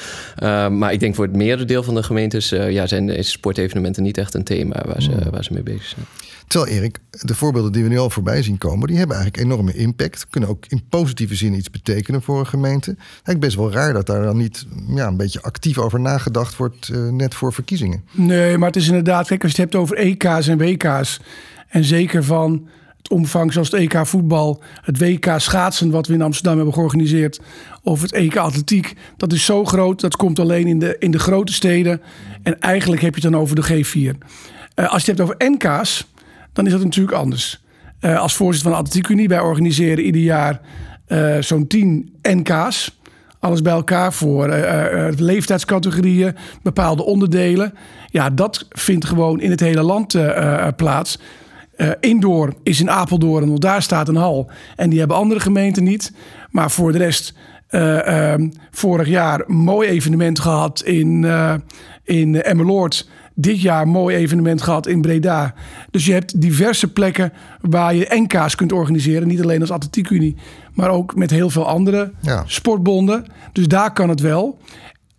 Uh, 0.47 0.69
maar 0.69 0.93
ik 0.93 0.99
denk 0.99 1.15
voor 1.15 1.25
het 1.25 1.35
merendeel 1.35 1.83
van 1.83 1.95
de 1.95 2.03
gemeentes 2.03 2.53
uh, 2.53 2.71
ja, 2.71 2.87
zijn 2.87 3.09
is 3.09 3.31
sportevenementen 3.31 4.03
niet 4.03 4.17
echt 4.17 4.33
een 4.33 4.43
thema 4.43 4.83
waar 4.85 5.01
ze, 5.01 5.11
mm. 5.11 5.31
waar 5.31 5.43
ze 5.43 5.53
mee 5.53 5.63
bezig 5.63 5.85
zijn. 5.85 6.05
Terwijl 6.47 6.71
Erik, 6.71 6.99
de 7.09 7.35
voorbeelden 7.35 7.71
die 7.71 7.83
we 7.83 7.89
nu 7.89 7.97
al 7.97 8.09
voorbij 8.09 8.43
zien 8.43 8.57
komen, 8.57 8.87
die 8.87 8.97
hebben 8.97 9.15
eigenlijk 9.15 9.45
enorme 9.45 9.73
impact. 9.73 10.27
Kunnen 10.29 10.49
ook 10.49 10.65
in 10.67 10.83
positieve 10.89 11.35
zin 11.35 11.53
iets 11.53 11.69
betekenen 11.69 12.21
voor 12.21 12.39
een 12.39 12.47
gemeente. 12.47 12.95
Eigenlijk 12.97 13.39
best 13.39 13.55
wel 13.55 13.71
raar 13.71 13.93
dat 13.93 14.05
daar 14.05 14.21
dan 14.21 14.37
niet 14.37 14.65
ja, 14.95 15.07
een 15.07 15.17
beetje 15.17 15.41
actief 15.41 15.77
over 15.77 15.99
nagedacht 15.99 16.55
wordt, 16.55 16.89
uh, 16.93 17.09
net 17.09 17.35
voor 17.35 17.53
verkiezingen. 17.53 18.03
Nee, 18.11 18.57
maar 18.57 18.67
het 18.67 18.77
is 18.77 18.87
inderdaad, 18.87 19.27
kijk, 19.27 19.43
als 19.43 19.51
je 19.51 19.61
het 19.61 19.71
hebt 19.71 19.83
over 19.83 19.97
EK's 19.97 20.47
en 20.47 20.57
WK's. 20.57 21.19
En 21.67 21.83
zeker 21.83 22.23
van 22.23 22.67
omvang 23.09 23.53
zoals 23.53 23.71
het 23.71 23.79
EK 23.79 24.05
voetbal, 24.05 24.61
het 24.81 24.99
WK 24.99 25.33
schaatsen 25.37 25.89
wat 25.89 26.07
we 26.07 26.13
in 26.13 26.21
Amsterdam 26.21 26.55
hebben 26.55 26.73
georganiseerd, 26.73 27.39
of 27.83 28.01
het 28.01 28.13
EK 28.13 28.35
atletiek, 28.35 28.93
dat 29.17 29.33
is 29.33 29.45
zo 29.45 29.65
groot, 29.65 30.01
dat 30.01 30.15
komt 30.15 30.39
alleen 30.39 30.67
in 30.67 30.79
de, 30.79 30.95
in 30.99 31.11
de 31.11 31.19
grote 31.19 31.53
steden. 31.53 32.01
En 32.43 32.59
eigenlijk 32.59 33.01
heb 33.01 33.15
je 33.15 33.21
het 33.21 33.31
dan 33.31 33.41
over 33.41 33.55
de 33.55 33.65
G4. 33.65 34.17
Uh, 34.79 34.91
als 34.91 35.05
je 35.05 35.11
het 35.11 35.19
hebt 35.19 35.21
over 35.21 35.35
NK's, 35.37 36.07
dan 36.53 36.65
is 36.65 36.71
dat 36.71 36.83
natuurlijk 36.83 37.17
anders. 37.17 37.63
Uh, 38.01 38.19
als 38.19 38.35
voorzitter 38.35 38.71
van 38.71 38.79
de 38.79 38.87
Atletiek 38.87 39.09
Unie, 39.09 39.27
wij 39.27 39.39
organiseren 39.39 40.05
ieder 40.05 40.21
jaar 40.21 40.61
uh, 41.07 41.37
zo'n 41.39 41.67
10 41.67 42.13
NK's. 42.21 42.99
Alles 43.39 43.61
bij 43.61 43.73
elkaar 43.73 44.13
voor 44.13 44.47
leeftijdscategorieën, 45.17 46.35
bepaalde 46.63 47.03
onderdelen. 47.03 47.73
Ja, 48.07 48.29
dat 48.29 48.65
vindt 48.69 49.05
gewoon 49.05 49.39
in 49.39 49.51
het 49.51 49.59
hele 49.59 49.81
land 49.81 50.17
plaats. 50.75 51.19
Uh, 51.77 51.91
indoor 52.00 52.53
is 52.63 52.79
in 52.79 52.89
Apeldoorn, 52.89 53.48
want 53.48 53.62
daar 53.62 53.81
staat 53.81 54.07
een 54.07 54.15
hal. 54.15 54.50
En 54.75 54.89
die 54.89 55.00
hebben 55.00 55.17
andere 55.17 55.39
gemeenten 55.39 55.84
niet. 55.84 56.12
Maar 56.50 56.72
voor 56.72 56.91
de 56.91 56.98
rest, 56.98 57.34
uh, 57.69 58.07
uh, 58.07 58.50
vorig 58.72 59.07
jaar 59.07 59.43
mooi 59.48 59.89
evenement 59.89 60.39
gehad 60.39 60.81
in, 60.84 61.24
uh, 61.24 61.53
in 62.03 62.41
Emmeloord. 62.41 63.10
Dit 63.36 63.62
jaar 63.62 63.88
mooi 63.88 64.15
evenement 64.15 64.62
gehad 64.62 64.88
in 64.88 65.01
Breda. 65.01 65.53
Dus 65.91 66.05
je 66.05 66.13
hebt 66.13 66.41
diverse 66.41 66.91
plekken 66.91 67.34
waar 67.62 67.96
je 67.96 68.07
NK's 68.10 68.55
kunt 68.55 68.72
organiseren. 68.72 69.27
Niet 69.27 69.41
alleen 69.41 69.62
als 69.62 69.72
Atletiekunie, 69.72 70.36
maar 70.74 70.89
ook 70.89 71.15
met 71.15 71.31
heel 71.31 71.50
veel 71.50 71.67
andere 71.67 72.12
ja. 72.22 72.43
sportbonden. 72.46 73.25
Dus 73.51 73.67
daar 73.67 73.93
kan 73.93 74.10
het 74.10 74.19
wel. 74.19 74.60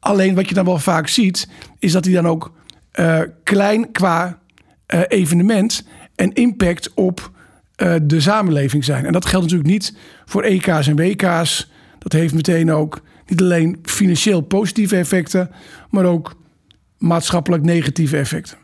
Alleen 0.00 0.34
wat 0.34 0.48
je 0.48 0.54
dan 0.54 0.64
wel 0.64 0.78
vaak 0.78 1.08
ziet, 1.08 1.48
is 1.78 1.92
dat 1.92 2.04
die 2.04 2.14
dan 2.14 2.26
ook 2.26 2.52
klein 3.42 3.92
qua 3.92 4.38
evenement 5.08 5.84
en 6.18 6.32
impact 6.32 6.94
op 6.94 7.30
uh, 7.76 7.94
de 8.02 8.20
samenleving 8.20 8.84
zijn. 8.84 9.06
En 9.06 9.12
dat 9.12 9.26
geldt 9.26 9.44
natuurlijk 9.44 9.72
niet 9.72 9.96
voor 10.24 10.42
EK's 10.42 10.86
en 10.86 10.96
WK's. 10.96 11.70
Dat 11.98 12.12
heeft 12.12 12.34
meteen 12.34 12.72
ook 12.72 13.02
niet 13.26 13.40
alleen 13.40 13.78
financieel 13.82 14.40
positieve 14.40 14.96
effecten, 14.96 15.50
maar 15.90 16.04
ook 16.04 16.36
maatschappelijk 16.98 17.62
negatieve 17.62 18.16
effecten. 18.16 18.58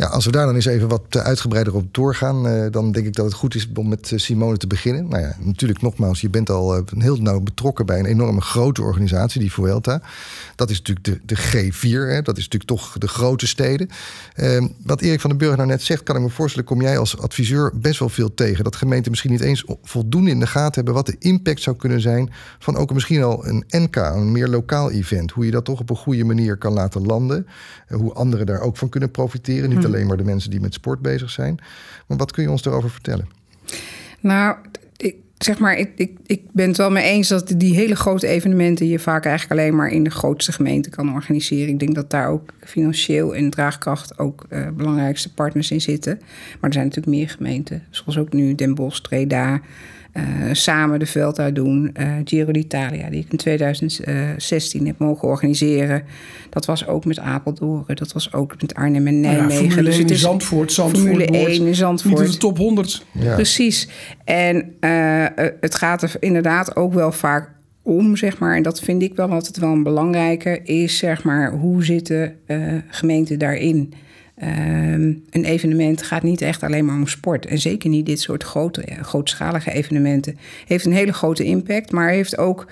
Ja, 0.00 0.06
als 0.06 0.24
we 0.24 0.30
daar 0.30 0.46
dan 0.46 0.54
eens 0.54 0.64
even 0.64 0.88
wat 0.88 1.02
eh, 1.08 1.22
uitgebreider 1.22 1.74
op 1.74 1.94
doorgaan, 1.94 2.46
uh, 2.46 2.66
dan 2.70 2.92
denk 2.92 3.06
ik 3.06 3.14
dat 3.14 3.24
het 3.24 3.34
goed 3.34 3.54
is 3.54 3.68
om 3.74 3.88
met 3.88 4.12
Simone 4.14 4.56
te 4.56 4.66
beginnen. 4.66 5.08
Nou 5.08 5.22
ja, 5.22 5.36
natuurlijk 5.38 5.82
nogmaals, 5.82 6.20
je 6.20 6.30
bent 6.30 6.50
al 6.50 6.84
heel 6.98 7.16
nauw 7.16 7.40
betrokken 7.40 7.86
bij 7.86 7.98
een 7.98 8.06
enorme 8.06 8.40
grote 8.40 8.82
organisatie, 8.82 9.40
die 9.40 9.52
Vuelta. 9.52 10.02
Dat 10.56 10.70
is 10.70 10.82
natuurlijk 10.82 11.06
de, 11.06 11.34
de 11.34 11.38
G4, 11.38 12.12
hè? 12.12 12.22
dat 12.22 12.36
is 12.36 12.44
natuurlijk 12.48 12.70
toch 12.70 12.98
de 12.98 13.08
grote 13.08 13.46
steden. 13.46 13.88
Uh, 14.36 14.64
wat 14.84 15.00
Erik 15.00 15.20
van 15.20 15.30
den 15.30 15.38
Burger 15.38 15.56
nou 15.56 15.68
net 15.68 15.82
zegt, 15.82 16.02
kan 16.02 16.16
ik 16.16 16.22
me 16.22 16.28
voorstellen, 16.28 16.68
kom 16.68 16.82
jij 16.82 16.98
als 16.98 17.18
adviseur 17.18 17.72
best 17.74 17.98
wel 17.98 18.08
veel 18.08 18.34
tegen. 18.34 18.64
Dat 18.64 18.76
gemeenten 18.76 19.10
misschien 19.10 19.30
niet 19.30 19.40
eens 19.40 19.64
voldoende 19.82 20.30
in 20.30 20.40
de 20.40 20.46
gaten 20.46 20.74
hebben 20.74 20.94
wat 20.94 21.06
de 21.06 21.16
impact 21.18 21.60
zou 21.60 21.76
kunnen 21.76 22.00
zijn 22.00 22.30
van 22.58 22.76
ook 22.76 22.92
misschien 22.92 23.22
al 23.22 23.46
een 23.46 23.64
NK, 23.68 23.96
een 23.96 24.32
meer 24.32 24.48
lokaal 24.48 24.90
event. 24.90 25.30
Hoe 25.30 25.44
je 25.44 25.50
dat 25.50 25.64
toch 25.64 25.80
op 25.80 25.90
een 25.90 25.96
goede 25.96 26.24
manier 26.24 26.56
kan 26.56 26.72
laten 26.72 27.06
landen. 27.06 27.46
hoe 27.88 28.12
anderen 28.12 28.46
daar 28.46 28.60
ook 28.60 28.76
van 28.76 28.88
kunnen 28.88 29.10
profiteren. 29.10 29.68
Niet 29.70 29.88
alleen 29.92 30.06
maar 30.06 30.16
de 30.16 30.24
mensen 30.24 30.50
die 30.50 30.60
met 30.60 30.74
sport 30.74 31.00
bezig 31.00 31.30
zijn. 31.30 31.58
Maar 32.06 32.18
wat 32.18 32.32
kun 32.32 32.42
je 32.42 32.50
ons 32.50 32.62
daarover 32.62 32.90
vertellen? 32.90 33.28
Nou, 34.20 34.56
ik, 34.96 35.14
zeg 35.38 35.58
maar, 35.58 35.78
ik, 35.78 35.90
ik, 35.96 36.18
ik 36.26 36.42
ben 36.52 36.68
het 36.68 36.76
wel 36.76 36.90
mee 36.90 37.04
eens 37.04 37.28
dat 37.28 37.54
die 37.56 37.74
hele 37.74 37.96
grote 37.96 38.26
evenementen 38.26 38.86
je 38.86 38.98
vaak 38.98 39.24
eigenlijk 39.24 39.60
alleen 39.60 39.76
maar 39.76 39.88
in 39.88 40.04
de 40.04 40.10
grootste 40.10 40.52
gemeente 40.52 40.90
kan 40.90 41.14
organiseren. 41.14 41.68
Ik 41.68 41.78
denk 41.78 41.94
dat 41.94 42.10
daar 42.10 42.28
ook 42.28 42.52
financieel 42.60 43.34
en 43.34 43.50
draagkracht 43.50 44.18
ook 44.18 44.46
uh, 44.50 44.68
belangrijkste 44.68 45.34
partners 45.34 45.70
in 45.70 45.80
zitten. 45.80 46.18
Maar 46.60 46.70
er 46.70 46.72
zijn 46.72 46.84
natuurlijk 46.84 47.16
meer 47.16 47.28
gemeenten, 47.28 47.82
zoals 47.90 48.18
ook 48.18 48.32
nu 48.32 48.54
Den 48.54 48.74
Bosch, 48.74 49.00
Treda. 49.00 49.60
Uh, 50.16 50.22
samen 50.52 50.98
de 50.98 51.06
Vuelta 51.06 51.50
doen. 51.50 51.94
Uh, 52.00 52.12
Giro 52.24 52.52
d'Italia, 52.52 53.10
die 53.10 53.20
ik 53.20 53.30
in 53.30 53.36
2016 53.36 54.86
heb 54.86 54.98
mogen 54.98 55.28
organiseren. 55.28 56.02
Dat 56.50 56.64
was 56.66 56.86
ook 56.86 57.04
met 57.04 57.18
Apeldoorn. 57.18 57.84
Dat 57.86 58.12
was 58.12 58.32
ook 58.32 58.60
met 58.60 58.74
Arnhem 58.74 59.06
en 59.06 59.20
Nijmegen. 59.20 59.64
Ja, 59.64 59.70
Formule 59.70 59.82
dus 59.82 59.98
1 59.98 60.08
in 60.08 60.16
Zandvoort. 60.16 60.72
Zandvoort 60.72 61.08
Formule 61.08 61.46
1 61.46 61.66
in 61.66 61.74
Zandvoort. 61.74 62.14
Niet 62.14 62.24
in 62.24 62.30
de 62.30 62.38
top 62.38 62.58
100. 62.58 63.06
Ja. 63.12 63.34
Precies. 63.34 63.88
En 64.24 64.74
uh, 64.80 65.26
het 65.60 65.74
gaat 65.74 66.02
er 66.02 66.12
inderdaad 66.18 66.76
ook 66.76 66.94
wel 66.94 67.12
vaak 67.12 67.50
om, 67.82 68.16
zeg 68.16 68.38
maar. 68.38 68.56
En 68.56 68.62
dat 68.62 68.80
vind 68.80 69.02
ik 69.02 69.14
wel 69.14 69.30
altijd 69.30 69.58
wel 69.58 69.72
een 69.72 69.82
belangrijke. 69.82 70.62
Is, 70.62 70.98
zeg 70.98 71.22
maar, 71.24 71.52
hoe 71.52 71.84
zitten 71.84 72.36
gemeenten 72.88 73.38
daarin? 73.38 73.92
Um, 74.42 75.22
een 75.30 75.44
evenement 75.44 76.02
gaat 76.02 76.22
niet 76.22 76.42
echt 76.42 76.62
alleen 76.62 76.84
maar 76.84 76.94
om 76.94 77.06
sport. 77.06 77.46
En 77.46 77.58
zeker 77.58 77.90
niet 77.90 78.06
dit 78.06 78.20
soort 78.20 78.42
grote, 78.42 78.84
grootschalige 79.00 79.72
evenementen. 79.72 80.38
Heeft 80.66 80.84
een 80.84 80.92
hele 80.92 81.12
grote 81.12 81.44
impact, 81.44 81.92
maar 81.92 82.10
heeft 82.10 82.38
ook, 82.38 82.66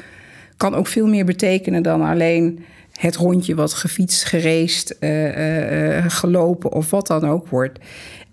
kan 0.56 0.75
ook 0.75 0.87
veel 0.87 1.06
meer 1.06 1.25
betekenen 1.25 1.82
dan 1.82 2.02
alleen 2.02 2.64
het 2.92 3.16
rondje 3.16 3.54
wat 3.54 3.72
gefietst, 3.72 4.25
gereest, 4.25 4.96
uh, 5.00 5.96
uh, 5.96 6.04
gelopen 6.08 6.72
of 6.72 6.90
wat 6.90 7.06
dan 7.06 7.25
ook 7.25 7.48
wordt. 7.48 7.78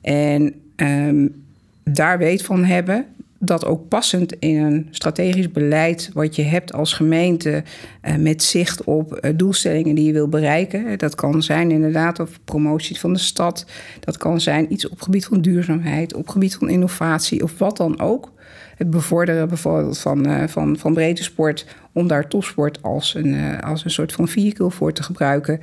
En 0.01 0.53
um, 0.75 1.43
daar 1.83 2.17
weet 2.17 2.41
van 2.41 2.63
hebben, 2.63 3.05
dat 3.39 3.65
ook 3.65 3.87
passend 3.87 4.33
in 4.39 4.55
een 4.57 4.87
strategisch 4.91 5.51
beleid 5.51 6.09
wat 6.13 6.35
je 6.35 6.41
hebt 6.41 6.73
als 6.73 6.93
gemeente 6.93 7.63
uh, 8.03 8.15
met 8.15 8.43
zicht 8.43 8.83
op 8.83 9.19
uh, 9.21 9.31
doelstellingen 9.35 9.95
die 9.95 10.05
je 10.05 10.13
wil 10.13 10.27
bereiken. 10.27 10.97
Dat 10.97 11.15
kan 11.15 11.43
zijn 11.43 11.71
inderdaad 11.71 12.19
op 12.19 12.29
promotie 12.45 12.99
van 12.99 13.13
de 13.13 13.19
stad. 13.19 13.65
Dat 13.99 14.17
kan 14.17 14.41
zijn 14.41 14.73
iets 14.73 14.89
op 14.89 15.01
gebied 15.01 15.25
van 15.25 15.41
duurzaamheid, 15.41 16.13
op 16.13 16.27
gebied 16.27 16.55
van 16.55 16.69
innovatie 16.69 17.43
of 17.43 17.57
wat 17.57 17.77
dan 17.77 17.99
ook. 17.99 18.33
Het 18.75 18.89
bevorderen 18.89 19.47
bijvoorbeeld 19.47 19.99
van, 19.99 20.49
van, 20.49 20.77
van 20.77 21.13
sport 21.13 21.65
om 21.91 22.07
daar 22.07 22.27
topsport 22.27 22.81
als 22.81 23.13
een, 23.13 23.61
als 23.61 23.83
een 23.83 23.91
soort 23.91 24.13
van 24.13 24.27
vehicle 24.27 24.71
voor 24.71 24.93
te 24.93 25.03
gebruiken 25.03 25.59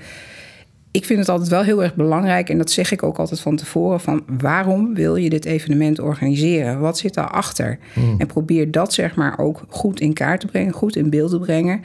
ik 0.93 1.05
vind 1.05 1.19
het 1.19 1.29
altijd 1.29 1.51
wel 1.51 1.63
heel 1.63 1.83
erg 1.83 1.95
belangrijk, 1.95 2.49
en 2.49 2.59
dat 2.59 2.71
zeg 2.71 2.93
ik 2.93 3.03
ook 3.03 3.19
altijd 3.19 3.41
van 3.41 3.57
tevoren: 3.57 4.01
van 4.01 4.25
waarom 4.39 4.95
wil 4.95 5.17
je 5.17 5.31
dit 5.31 5.45
evenement 5.45 5.99
organiseren? 5.99 6.81
Wat 6.81 6.99
zit 6.99 7.15
daarachter? 7.15 7.79
Mm. 7.95 8.15
En 8.19 8.27
probeer 8.27 8.71
dat 8.71 8.93
zeg 8.93 9.15
maar 9.15 9.39
ook 9.39 9.65
goed 9.69 10.01
in 10.01 10.13
kaart 10.13 10.41
te 10.41 10.47
brengen, 10.47 10.73
goed 10.73 10.97
in 10.97 11.11
beeld 11.11 11.31
te 11.31 11.39
brengen. 11.39 11.83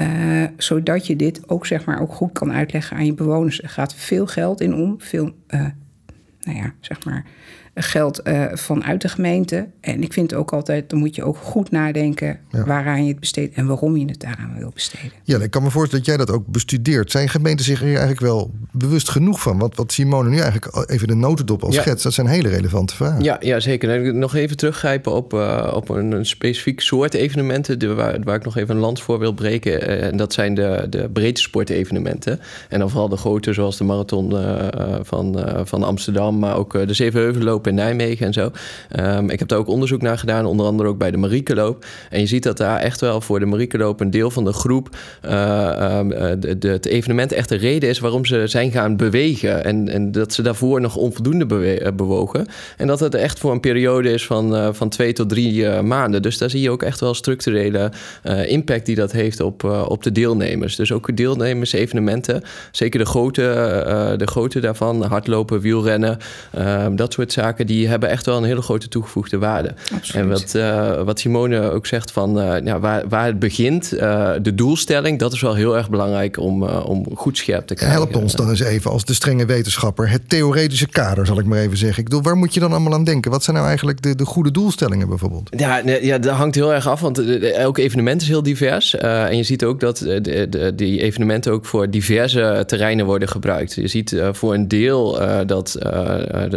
Uh, 0.00 0.44
zodat 0.56 1.06
je 1.06 1.16
dit 1.16 1.48
ook 1.48 1.66
zeg 1.66 1.84
maar 1.84 2.00
ook 2.00 2.12
goed 2.12 2.32
kan 2.32 2.52
uitleggen 2.52 2.96
aan 2.96 3.06
je 3.06 3.14
bewoners. 3.14 3.62
Er 3.62 3.68
gaat 3.68 3.94
veel 3.94 4.26
geld 4.26 4.60
in 4.60 4.74
om, 4.74 4.94
veel, 4.98 5.30
uh, 5.48 5.60
nou 6.40 6.58
ja, 6.58 6.72
zeg 6.80 7.04
maar 7.04 7.24
geld 7.74 8.20
uh, 8.24 8.44
vanuit 8.52 9.00
de 9.00 9.08
gemeente. 9.08 9.66
En 9.80 10.02
ik 10.02 10.12
vind 10.12 10.34
ook 10.34 10.52
altijd, 10.52 10.90
dan 10.90 10.98
moet 10.98 11.14
je 11.14 11.24
ook 11.24 11.36
goed 11.36 11.70
nadenken 11.70 12.38
ja. 12.50 12.64
waaraan 12.64 13.02
je 13.02 13.10
het 13.10 13.20
besteedt 13.20 13.54
en 13.54 13.66
waarom 13.66 13.96
je 13.96 14.06
het 14.06 14.20
daaraan 14.20 14.54
wil 14.58 14.70
besteden. 14.74 15.12
Ja, 15.22 15.38
ik 15.38 15.50
kan 15.50 15.62
me 15.62 15.70
voorstellen 15.70 16.04
dat 16.04 16.14
jij 16.14 16.24
dat 16.24 16.34
ook 16.34 16.46
bestudeert. 16.46 17.10
Zijn 17.10 17.28
gemeenten 17.28 17.64
zich 17.64 17.80
hier 17.80 17.88
eigenlijk 17.88 18.20
wel 18.20 18.50
bewust 18.70 19.08
genoeg 19.08 19.40
van? 19.40 19.58
Wat, 19.58 19.76
wat 19.76 19.92
Simone 19.92 20.28
nu 20.28 20.38
eigenlijk 20.38 20.90
even 20.90 21.08
de 21.08 21.14
notendop 21.14 21.62
als 21.62 21.74
ja. 21.74 21.80
schets, 21.80 22.02
dat 22.02 22.12
zijn 22.12 22.26
hele 22.26 22.48
relevante 22.48 22.94
vragen. 22.94 23.22
Ja, 23.22 23.36
ja 23.40 23.60
zeker. 23.60 24.14
nog 24.14 24.34
even 24.34 24.56
teruggrijpen 24.56 25.12
op, 25.12 25.32
uh, 25.32 25.72
op 25.74 25.88
een, 25.88 26.12
een, 26.12 26.26
specifiek 26.26 26.80
soort 26.80 27.14
evenementen 27.14 27.78
de, 27.78 27.94
waar, 27.94 28.20
waar, 28.22 28.36
ik 28.36 28.44
nog 28.44 28.56
even 28.56 28.74
een 28.74 28.80
lans 28.80 29.02
voor 29.02 29.18
wil 29.18 29.32
breken. 29.32 29.90
Uh, 29.90 30.02
en 30.02 30.16
dat 30.16 30.32
zijn 30.32 30.54
de, 30.54 30.86
de 30.90 31.08
breedte 31.12 31.40
sportevenementen. 31.40 32.40
En 32.68 32.78
dan 32.78 32.90
vooral 32.90 33.08
de 33.08 33.16
grote, 33.16 33.52
zoals 33.52 33.76
de 33.76 33.84
marathon 33.84 34.32
van, 35.02 35.44
van 35.64 35.82
Amsterdam, 35.82 36.38
maar 36.38 36.56
ook 36.56 36.86
de 36.86 36.94
Zevenheuvelloop 36.94 37.63
in 37.66 37.74
Nijmegen 37.74 38.26
en 38.26 38.32
zo. 38.32 38.50
Um, 39.00 39.30
ik 39.30 39.38
heb 39.38 39.48
daar 39.48 39.58
ook 39.58 39.68
onderzoek 39.68 40.02
naar 40.02 40.18
gedaan, 40.18 40.46
onder 40.46 40.66
andere 40.66 40.88
ook 40.88 40.98
bij 40.98 41.10
de 41.10 41.16
Mariekeloop. 41.16 41.84
En 42.10 42.20
je 42.20 42.26
ziet 42.26 42.42
dat 42.42 42.56
daar 42.56 42.78
echt 42.78 43.00
wel 43.00 43.20
voor 43.20 43.40
de 43.40 43.46
Mariekeloop 43.46 44.00
een 44.00 44.10
deel 44.10 44.30
van 44.30 44.44
de 44.44 44.52
groep 44.52 44.96
uh, 45.24 45.98
um, 45.98 46.08
de, 46.40 46.58
de, 46.58 46.68
het 46.68 46.86
evenement 46.86 47.32
echt 47.32 47.48
de 47.48 47.56
reden 47.56 47.88
is 47.88 47.98
waarom 47.98 48.24
ze 48.24 48.46
zijn 48.46 48.70
gaan 48.70 48.96
bewegen. 48.96 49.64
En, 49.64 49.88
en 49.88 50.12
dat 50.12 50.32
ze 50.32 50.42
daarvoor 50.42 50.80
nog 50.80 50.96
onvoldoende 50.96 51.46
bewe 51.46 51.92
bewogen. 51.96 52.46
En 52.76 52.86
dat 52.86 53.00
het 53.00 53.14
echt 53.14 53.38
voor 53.38 53.52
een 53.52 53.60
periode 53.60 54.10
is 54.10 54.26
van, 54.26 54.74
van 54.74 54.88
twee 54.88 55.12
tot 55.12 55.28
drie 55.28 55.82
maanden. 55.82 56.22
Dus 56.22 56.38
daar 56.38 56.50
zie 56.50 56.60
je 56.60 56.70
ook 56.70 56.82
echt 56.82 57.00
wel 57.00 57.14
structurele 57.14 57.90
impact 58.46 58.86
die 58.86 58.96
dat 58.96 59.12
heeft 59.12 59.40
op, 59.40 59.64
op 59.88 60.02
de 60.02 60.12
deelnemers. 60.12 60.76
Dus 60.76 60.92
ook 60.92 61.16
deelnemers-evenementen, 61.16 62.42
zeker 62.70 62.98
de 62.98 63.06
grote, 63.06 63.42
de 64.16 64.26
grote 64.26 64.60
daarvan, 64.60 65.02
hardlopen, 65.02 65.60
wielrennen, 65.60 66.18
ehm, 66.52 66.96
dat 66.96 67.12
soort 67.12 67.32
zaken 67.32 67.53
die 67.62 67.88
hebben 67.88 68.08
echt 68.08 68.26
wel 68.26 68.36
een 68.36 68.44
hele 68.44 68.62
grote 68.62 68.88
toegevoegde 68.88 69.38
waarde. 69.38 69.74
Absoluut. 69.94 70.22
En 70.24 70.28
wat, 70.28 70.54
uh, 70.56 71.02
wat 71.02 71.20
Simone 71.20 71.70
ook 71.70 71.86
zegt 71.86 72.12
van 72.12 72.38
uh, 72.38 72.56
ja, 72.64 72.80
waar, 72.80 73.08
waar 73.08 73.26
het 73.26 73.38
begint, 73.38 73.94
uh, 73.94 74.30
de 74.42 74.54
doelstelling, 74.54 75.18
dat 75.18 75.32
is 75.32 75.40
wel 75.40 75.54
heel 75.54 75.76
erg 75.76 75.90
belangrijk 75.90 76.38
om, 76.38 76.62
om 76.62 77.06
goed 77.14 77.38
scherp 77.38 77.66
te 77.66 77.74
krijgen. 77.74 77.98
Help 77.98 78.16
ons 78.16 78.32
dan 78.32 78.48
eens 78.48 78.60
even 78.60 78.90
als 78.90 79.04
de 79.04 79.14
strenge 79.14 79.46
wetenschapper. 79.46 80.10
Het 80.10 80.28
theoretische 80.28 80.88
kader, 80.88 81.26
zal 81.26 81.38
ik 81.38 81.44
maar 81.44 81.58
even 81.58 81.76
zeggen. 81.76 81.98
Ik 81.98 82.04
bedoel, 82.04 82.22
waar 82.22 82.36
moet 82.36 82.54
je 82.54 82.60
dan 82.60 82.70
allemaal 82.70 82.92
aan 82.92 83.04
denken? 83.04 83.30
Wat 83.30 83.42
zijn 83.42 83.56
nou 83.56 83.68
eigenlijk 83.68 84.02
de, 84.02 84.14
de 84.14 84.24
goede 84.24 84.50
doelstellingen 84.50 85.08
bijvoorbeeld? 85.08 85.48
Ja, 85.56 85.82
ja, 86.00 86.18
dat 86.18 86.34
hangt 86.34 86.54
heel 86.54 86.72
erg 86.74 86.88
af, 86.88 87.00
want 87.00 87.40
elk 87.40 87.78
evenement 87.78 88.22
is 88.22 88.28
heel 88.28 88.42
divers. 88.42 88.94
en 88.96 89.36
je 89.36 89.42
ziet 89.42 89.64
ook 89.64 89.80
dat 89.80 89.98
de, 89.98 90.46
de, 90.48 90.72
die 90.74 91.02
evenementen 91.02 91.52
ook 91.52 91.66
voor 91.66 91.90
diverse 91.90 92.62
terreinen 92.66 93.06
worden 93.06 93.28
gebruikt. 93.28 93.74
Je 93.74 93.88
ziet 93.88 94.22
voor 94.32 94.54
een 94.54 94.68
deel 94.68 95.18
dat 95.46 95.78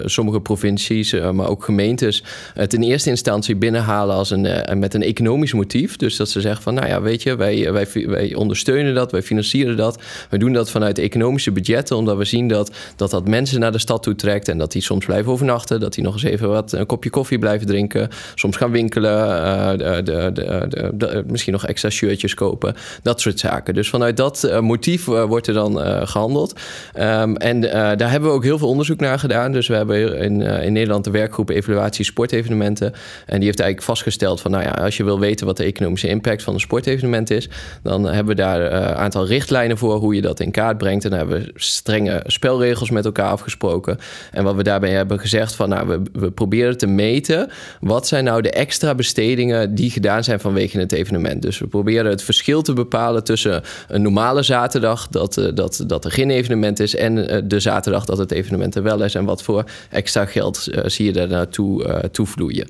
sommige 0.05 0.39
provincies 0.39 0.86
provincies, 0.87 1.33
maar 1.33 1.49
ook 1.49 1.63
gemeentes 1.63 2.23
het 2.53 2.73
in 2.73 2.81
eerste 2.81 3.09
instantie 3.09 3.55
binnenhalen 3.55 4.15
als 4.15 4.29
een, 4.29 4.79
met 4.79 4.93
een 4.93 5.03
economisch 5.03 5.53
motief. 5.53 5.95
Dus 5.95 6.15
dat 6.15 6.29
ze 6.29 6.41
zeggen 6.41 6.63
van, 6.63 6.73
nou 6.73 6.87
ja, 6.87 7.01
weet 7.01 7.23
je, 7.23 7.35
wij, 7.35 7.71
wij, 7.71 7.87
wij 8.05 8.35
ondersteunen 8.35 8.93
dat, 8.93 9.11
wij 9.11 9.21
financieren 9.21 9.77
dat. 9.77 10.01
We 10.29 10.37
doen 10.37 10.53
dat 10.53 10.69
vanuit 10.69 10.99
economische 10.99 11.51
budgetten, 11.51 11.95
omdat 11.97 12.17
we 12.17 12.25
zien 12.25 12.47
dat 12.47 12.71
dat, 12.95 13.11
dat 13.11 13.27
mensen 13.27 13.59
naar 13.59 13.71
de 13.71 13.79
stad 13.79 14.03
toe 14.03 14.15
trekt 14.15 14.47
en 14.47 14.57
dat 14.57 14.71
die 14.71 14.81
soms 14.81 15.05
blijven 15.05 15.31
overnachten, 15.31 15.79
dat 15.79 15.93
die 15.93 16.03
nog 16.03 16.13
eens 16.13 16.23
even 16.23 16.49
wat 16.49 16.71
een 16.71 16.85
kopje 16.85 17.09
koffie 17.09 17.39
blijven 17.39 17.67
drinken, 17.67 18.09
soms 18.35 18.55
gaan 18.55 18.71
winkelen, 18.71 19.77
de, 19.77 20.31
de, 20.33 20.91
de, 20.93 21.23
misschien 21.27 21.53
nog 21.53 21.65
extra 21.65 21.89
shirtjes 21.89 22.33
kopen, 22.33 22.75
dat 23.01 23.21
soort 23.21 23.39
zaken. 23.39 23.73
Dus 23.73 23.89
vanuit 23.89 24.17
dat 24.17 24.59
motief 24.61 25.05
wordt 25.05 25.47
er 25.47 25.53
dan 25.53 25.79
gehandeld. 26.07 26.59
Ehm, 26.93 27.35
en 27.35 27.61
daar 27.61 28.11
hebben 28.11 28.29
we 28.29 28.35
ook 28.35 28.43
heel 28.43 28.57
veel 28.57 28.67
onderzoek 28.67 28.99
naar 28.99 29.19
gedaan. 29.19 29.51
Dus 29.51 29.67
we 29.67 29.75
hebben 29.75 30.19
in, 30.19 30.41
in 30.41 30.75
Nederland 30.77 31.03
de 31.03 31.11
werkgroep 31.11 31.49
Evaluatie 31.49 32.05
Sportevenementen. 32.05 32.93
En 33.25 33.37
die 33.37 33.45
heeft 33.45 33.59
eigenlijk 33.59 33.81
vastgesteld 33.81 34.41
van, 34.41 34.51
nou 34.51 34.63
ja, 34.63 34.69
als 34.69 34.97
je 34.97 35.03
wil 35.03 35.19
weten 35.19 35.45
wat 35.45 35.57
de 35.57 35.63
economische 35.63 36.07
impact 36.07 36.43
van 36.43 36.53
een 36.53 36.59
sportevenement 36.59 37.29
is, 37.29 37.49
dan 37.83 38.03
hebben 38.03 38.35
we 38.35 38.41
daar 38.41 38.61
een 38.61 38.95
aantal 38.95 39.25
richtlijnen 39.27 39.77
voor 39.77 39.95
hoe 39.95 40.15
je 40.15 40.21
dat 40.21 40.39
in 40.39 40.51
kaart 40.51 40.77
brengt. 40.77 41.03
En 41.03 41.09
dan 41.09 41.19
hebben 41.19 41.41
we 41.41 41.51
strenge 41.55 42.23
spelregels 42.25 42.89
met 42.89 43.05
elkaar 43.05 43.29
afgesproken. 43.29 43.97
En 44.31 44.43
wat 44.43 44.55
we 44.55 44.63
daarbij 44.63 44.91
hebben 44.91 45.19
gezegd 45.19 45.55
van, 45.55 45.69
nou, 45.69 45.87
we, 45.87 46.01
we 46.19 46.31
proberen 46.31 46.77
te 46.77 46.87
meten 46.87 47.49
wat 47.79 48.07
zijn 48.07 48.23
nou 48.23 48.41
de 48.41 48.51
extra 48.51 48.95
bestedingen 48.95 49.75
die 49.75 49.91
gedaan 49.91 50.23
zijn 50.23 50.39
vanwege 50.39 50.79
het 50.79 50.91
evenement. 50.91 51.41
Dus 51.41 51.59
we 51.59 51.67
proberen 51.67 52.11
het 52.11 52.23
verschil 52.23 52.61
te 52.61 52.73
bepalen 52.73 53.23
tussen 53.23 53.63
een 53.87 54.01
normale 54.01 54.43
zaterdag 54.43 55.07
dat, 55.07 55.37
uh, 55.37 55.47
dat, 55.53 55.83
dat 55.87 56.05
er 56.05 56.11
geen 56.11 56.29
evenement 56.29 56.79
is 56.79 56.95
en 56.95 57.17
uh, 57.17 57.41
de 57.43 57.59
zaterdag 57.59 58.05
dat 58.05 58.17
het 58.17 58.31
evenement 58.31 58.75
er 58.75 58.83
wel 58.83 59.03
is. 59.03 59.15
En 59.15 59.25
wat 59.25 59.43
voor 59.43 59.63
extra 59.89 60.25
geld 60.25 60.66
zie 60.85 61.05
je 61.05 61.13
daar 61.13 61.27
naartoe 61.27 62.09
toevloeien. 62.11 62.67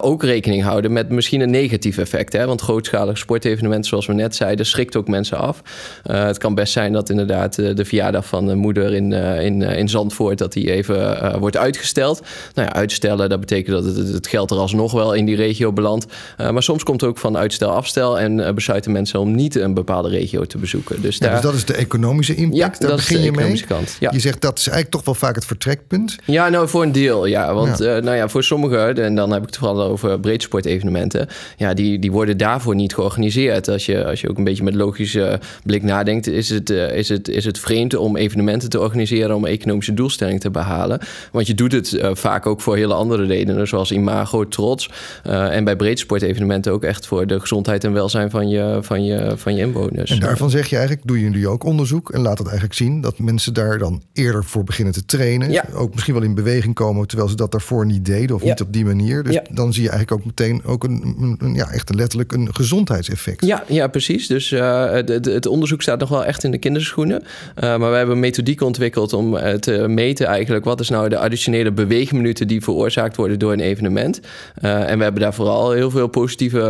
ook 0.00 0.22
rekening 0.22 0.62
houden 0.62 0.92
met 0.92 1.08
misschien 1.08 1.40
een 1.40 1.50
negatief 1.50 1.98
effect. 1.98 2.32
Hè? 2.32 2.46
Want 2.46 2.60
grootschalig 2.60 3.18
sportevenementen, 3.18 3.88
zoals 3.88 4.06
we 4.06 4.12
net 4.12 4.36
zeiden, 4.36 4.66
schrikt 4.66 4.96
ook 4.96 5.08
mensen 5.08 5.38
af. 5.38 5.62
het 6.02 6.38
kan 6.38 6.54
best 6.54 6.72
zijn 6.72 6.92
dat 6.92 7.10
inderdaad 7.10 7.54
de 7.54 7.84
verjaardag 7.84 8.26
van 8.26 8.46
de 8.46 8.54
moeder 8.54 8.92
in, 8.92 9.12
in, 9.12 9.62
in 9.62 9.88
Zandvoort, 9.88 10.38
dat 10.38 10.52
die 10.52 10.72
even 10.72 11.38
wordt 11.38 11.56
uitgesteld. 11.56 12.22
Nou 12.54 12.68
ja, 12.68 12.74
uitstellen, 12.74 13.28
dat 13.28 13.40
betekent 13.40 13.84
dat 13.84 13.96
het, 13.96 14.08
het 14.08 14.26
geld 14.26 14.50
er 14.50 14.56
alsnog 14.56 14.92
wel 14.92 15.12
in 15.12 15.24
die 15.24 15.36
regio 15.36 15.72
belandt. 15.72 16.06
maar 16.36 16.62
soms 16.62 16.82
komt 16.82 17.00
het 17.00 17.10
ook 17.10 17.18
van 17.18 17.36
uitstel 17.36 17.70
afstel 17.70 18.18
en 18.18 18.54
besluiten 18.54 18.92
mensen 18.92 19.20
om 19.20 19.34
niet 19.34 19.54
een 19.54 19.74
bepaalde 19.74 20.08
regio 20.08 20.44
te 20.44 20.58
bezoeken. 20.58 21.02
Dus, 21.02 21.18
ja, 21.18 21.30
dus 21.32 21.40
dat 21.40 21.54
is 21.54 21.64
de 21.64 21.74
economische 21.74 22.34
impact. 22.34 22.56
Ja, 22.56 22.68
daar 22.78 22.90
dat 22.90 22.98
is 22.98 23.06
begin 23.06 23.16
je 23.16 23.22
mee. 23.22 23.30
economische 23.30 23.66
kant. 23.66 23.96
Ja. 24.00 24.10
Je 24.12 24.20
zegt 24.20 24.40
dat 24.40 24.58
is 24.58 24.66
eigenlijk 24.68 24.96
toch 24.96 25.04
wel 25.04 25.14
vaak 25.14 25.34
het 25.34 25.46
vertrekpunt. 25.46 26.16
Ja, 26.24 26.48
nou 26.48 26.68
voor 26.68 26.82
een 26.82 26.92
deel, 26.92 27.23
ja. 27.28 27.54
Want 27.54 27.78
ja. 27.78 27.96
Uh, 27.96 28.02
nou 28.02 28.16
ja, 28.16 28.28
voor 28.28 28.44
sommigen, 28.44 28.96
en 28.96 29.14
dan 29.14 29.30
heb 29.32 29.40
ik 29.40 29.46
het 29.46 29.56
vooral 29.56 29.82
over 29.82 30.20
breedsportevenementen, 30.20 31.28
ja, 31.56 31.74
die, 31.74 31.98
die 31.98 32.12
worden 32.12 32.36
daarvoor 32.36 32.74
niet 32.74 32.94
georganiseerd. 32.94 33.68
Als 33.68 33.86
je, 33.86 34.04
als 34.04 34.20
je 34.20 34.30
ook 34.30 34.38
een 34.38 34.44
beetje 34.44 34.64
met 34.64 34.74
logische 34.74 35.40
blik 35.64 35.82
nadenkt, 35.82 36.26
is 36.26 36.48
het, 36.48 36.70
uh, 36.70 36.96
is, 36.96 37.08
het, 37.08 37.28
is 37.28 37.44
het 37.44 37.58
vreemd 37.58 37.96
om 37.96 38.16
evenementen 38.16 38.70
te 38.70 38.80
organiseren 38.80 39.36
om 39.36 39.46
economische 39.46 39.94
doelstellingen 39.94 40.40
te 40.40 40.50
behalen. 40.50 41.00
Want 41.32 41.46
je 41.46 41.54
doet 41.54 41.72
het 41.72 41.92
uh, 41.92 42.10
vaak 42.12 42.46
ook 42.46 42.60
voor 42.60 42.76
hele 42.76 42.94
andere 42.94 43.24
redenen, 43.24 43.68
zoals 43.68 43.92
imago, 43.92 44.48
trots. 44.48 44.90
en 45.22 45.64
bij 45.64 45.76
breedsportevenementen 45.76 46.72
ook 46.72 46.84
echt 46.84 47.06
voor 47.06 47.26
de 47.26 47.40
gezondheid 47.40 47.84
en 47.84 47.92
welzijn 47.92 48.30
van 48.30 48.48
je, 48.48 48.78
van 48.80 49.04
je, 49.04 49.32
van 49.36 49.54
je 49.54 49.62
inwoners. 49.62 50.10
En 50.10 50.20
daarvan 50.20 50.50
zeg 50.50 50.66
je 50.66 50.76
eigenlijk, 50.76 51.06
doen 51.06 51.18
jullie 51.18 51.48
ook 51.48 51.64
onderzoek 51.64 52.10
en 52.10 52.20
laat 52.20 52.38
het 52.38 52.46
eigenlijk 52.46 52.76
zien 52.76 53.00
dat 53.00 53.18
mensen 53.18 53.54
daar 53.54 53.78
dan 53.78 54.02
eerder 54.12 54.44
voor 54.44 54.64
beginnen 54.64 54.94
te 54.94 55.04
trainen. 55.04 55.50
Ja. 55.50 55.64
Ook 55.74 55.92
misschien 55.92 56.14
wel 56.14 56.22
in 56.22 56.34
beweging 56.34 56.74
komen, 56.74 57.00
terwijl 57.06 57.28
ze 57.28 57.36
dat 57.36 57.50
daarvoor 57.52 57.86
niet 57.86 58.04
deden 58.04 58.36
of 58.36 58.42
Ja. 58.42 58.48
niet 58.48 58.60
op 58.60 58.72
die 58.72 58.84
manier. 58.84 59.22
Dus 59.22 59.34
Ja. 59.34 59.42
dan 59.50 59.72
zie 59.72 59.82
je 59.82 59.90
eigenlijk 59.90 60.20
ook 60.20 60.26
meteen 60.26 60.62
ook 60.64 60.84
een, 60.84 61.14
een- 61.20 61.36
een- 61.40 61.54
ja, 61.54 61.70
echt 61.70 61.94
letterlijk 61.94 62.32
een 62.32 62.54
gezondheidseffect. 62.54 63.44
Ja, 63.46 63.64
ja, 63.68 63.86
precies. 63.86 64.26
Dus 64.26 64.52
eh, 64.52 64.90
het, 64.92 65.46
onderzoek 65.46 65.82
staat 65.82 65.98
nog 66.00 66.08
wel 66.08 66.24
echt 66.24 66.44
in 66.44 66.50
de 66.50 66.58
kinderschoenen. 66.58 67.22
Eh, 67.54 67.76
maar 67.76 67.90
we 67.90 67.96
hebben 67.96 68.14
een 68.14 68.20
methodiek 68.20 68.60
ontwikkeld 68.60 69.12
om 69.12 69.36
eh, 69.36 69.54
te 69.54 69.88
meten 69.88 70.26
eigenlijk... 70.26 70.64
wat 70.64 70.80
is 70.80 70.88
nou 70.88 71.08
de 71.08 71.18
additionele 71.18 71.72
beweegminuten 71.72 72.46
die 72.48 72.62
veroorzaakt 72.62 73.16
worden 73.16 73.38
door 73.38 73.52
een 73.52 73.60
evenement. 73.60 74.20
En 74.60 74.96
we 74.98 75.02
hebben 75.02 75.22
daar 75.22 75.34
vooral 75.34 75.70
heel 75.70 75.90
veel 75.90 76.06
positieve 76.06 76.60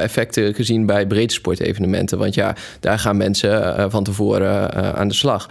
effecten 0.00 0.54
gezien 0.54 0.86
bij 0.86 1.06
breedsportevenementen. 1.06 2.18
Want 2.18 2.34
ja, 2.34 2.56
daar 2.80 2.98
gaan 2.98 3.16
mensen 3.16 3.90
van 3.90 4.04
tevoren 4.04 4.74
aan 4.96 5.08
de 5.08 5.14
slag. 5.14 5.48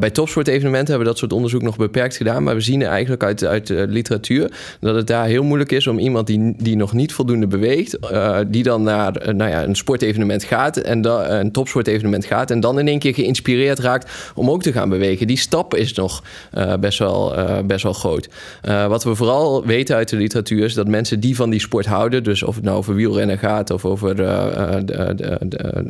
Bij 0.00 0.10
topsportevenementen 0.10 0.86
hebben 0.88 0.98
we 0.98 1.10
dat 1.12 1.18
soort 1.18 1.32
onderzoek 1.32 1.62
nog 1.62 1.76
beperkt 1.76 2.16
gedaan. 2.16 2.42
Maar 2.42 2.54
we 2.54 2.60
zien 2.60 2.82
eigenlijk 2.82 3.22
uit, 3.24 3.44
uit 3.44 3.66
de 3.66 3.77
literatuur 3.88 4.50
dat 4.80 4.94
het 4.94 5.06
daar 5.06 5.26
heel 5.26 5.42
moeilijk 5.42 5.72
is 5.72 5.86
om 5.86 5.98
iemand 5.98 6.26
die, 6.26 6.54
die 6.56 6.76
nog 6.76 6.92
niet 6.92 7.12
voldoende 7.12 7.46
beweegt, 7.46 7.98
eh, 7.98 8.38
die 8.46 8.62
dan 8.62 8.82
naar 8.82 9.16
eh, 9.16 9.34
nou 9.34 9.50
ja, 9.50 9.64
een 9.64 9.76
sportevenement 9.76 10.44
gaat 10.44 10.76
en 10.76 11.00
da, 11.00 11.30
een 11.30 11.52
topsportevenement 11.52 12.24
gaat 12.24 12.50
en 12.50 12.60
dan 12.60 12.78
in 12.78 12.88
één 12.88 12.98
keer 12.98 13.14
geïnspireerd 13.14 13.78
raakt 13.78 14.32
om 14.34 14.50
ook 14.50 14.62
te 14.62 14.72
gaan 14.72 14.88
bewegen. 14.88 15.26
Die 15.26 15.38
stap 15.38 15.74
is 15.74 15.92
nog 15.92 16.22
eh, 16.50 16.74
best, 16.80 16.98
wel, 16.98 17.36
eh, 17.36 17.58
best 17.64 17.82
wel 17.82 17.92
groot. 17.92 18.28
Eh, 18.62 18.86
wat 18.86 19.04
we 19.04 19.14
vooral 19.14 19.66
weten 19.66 19.96
uit 19.96 20.08
de 20.08 20.16
literatuur 20.16 20.64
is 20.64 20.74
dat 20.74 20.88
mensen 20.88 21.20
die 21.20 21.36
van 21.36 21.50
die 21.50 21.60
sport 21.60 21.86
houden, 21.86 22.24
dus 22.24 22.42
of 22.42 22.54
het 22.54 22.64
nou 22.64 22.76
over 22.76 22.94
wielrennen 22.94 23.38
gaat 23.38 23.70
of 23.70 23.84
over 23.84 24.22
eh, 24.22 24.76
eh, 24.76 24.84
de, 24.84 25.14
de, 25.48 25.86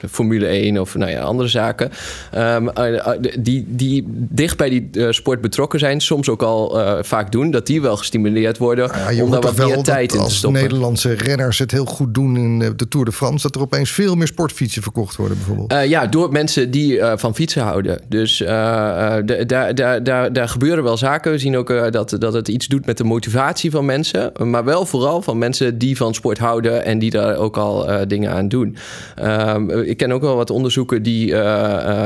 de, 0.00 0.08
Formule 0.08 0.46
1 0.46 0.80
of 0.80 0.94
nou 0.94 1.10
ja, 1.10 1.20
andere 1.20 1.48
zaken, 1.48 1.90
ehm, 2.32 2.68
eh, 2.68 3.06
eh, 3.06 3.32
die, 3.38 3.64
die 3.68 4.04
dicht 4.08 4.56
bij 4.56 4.68
die 4.68 4.88
eh, 4.92 5.10
sport 5.10 5.40
betrokken 5.40 5.78
zijn, 5.78 6.00
soms 6.00 6.28
ook 6.28 6.42
al 6.42 6.80
eh, 6.80 7.02
vaak 7.18 7.32
doen, 7.32 7.50
dat 7.50 7.66
die 7.66 7.80
wel 7.80 7.96
gestimuleerd 7.96 8.58
worden 8.58 8.90
Ja, 8.94 9.10
je 9.10 9.22
om 9.22 9.30
daar 9.30 9.40
wat 9.40 9.54
wel 9.54 9.68
meer 9.68 9.82
tijd 9.82 9.86
dat 9.86 10.12
in 10.12 10.18
te 10.18 10.24
als 10.24 10.36
stoppen. 10.36 10.62
Nederlandse 10.62 11.12
renners 11.12 11.58
het 11.58 11.70
heel 11.70 11.84
goed 11.84 12.14
doen 12.14 12.36
in 12.36 12.62
eh, 12.62 12.70
de 12.76 12.88
Tour 12.88 13.06
de 13.06 13.12
France... 13.12 13.42
dat 13.42 13.54
er 13.54 13.60
opeens 13.60 13.90
veel 13.90 14.14
meer 14.14 14.26
sportfietsen 14.26 14.82
verkocht 14.82 15.16
worden 15.16 15.36
bijvoorbeeld. 15.36 15.72
Eh, 15.72 15.86
ja, 15.86 16.06
door 16.06 16.32
mensen 16.32 16.70
die 16.70 17.00
eh, 17.00 17.18
van 17.18 17.34
fietsen 17.34 17.62
houden. 17.62 18.00
Dus 18.08 18.36
daar, 18.38 19.46
daar, 19.46 20.02
daar, 20.02 20.32
daar 20.32 20.48
gebeuren 20.48 20.84
wel 20.84 20.96
zaken. 20.96 21.32
We 21.32 21.38
zien 21.38 21.56
ook 21.56 21.92
dat, 21.92 22.16
dat 22.18 22.32
het 22.32 22.48
iets 22.48 22.66
doet 22.66 22.86
met 22.86 22.96
de 22.96 23.04
motivatie 23.04 23.70
van 23.70 23.84
mensen. 23.84 24.32
Maar 24.42 24.64
wel 24.64 24.86
vooral 24.86 25.22
van 25.22 25.38
mensen 25.38 25.78
die 25.78 25.96
van 25.96 26.14
sport 26.14 26.38
houden 26.38 26.84
en 26.84 26.98
die 26.98 27.10
daar 27.10 27.36
ook 27.36 27.56
al 27.56 28.06
dingen 28.08 28.32
aan 28.32 28.48
doen. 28.48 28.76
Ehm, 29.14 29.70
ik 29.70 29.96
ken 29.96 30.12
ook 30.12 30.22
wel 30.22 30.36
wat 30.36 30.50
onderzoeken 30.50 31.02
die 31.02 31.26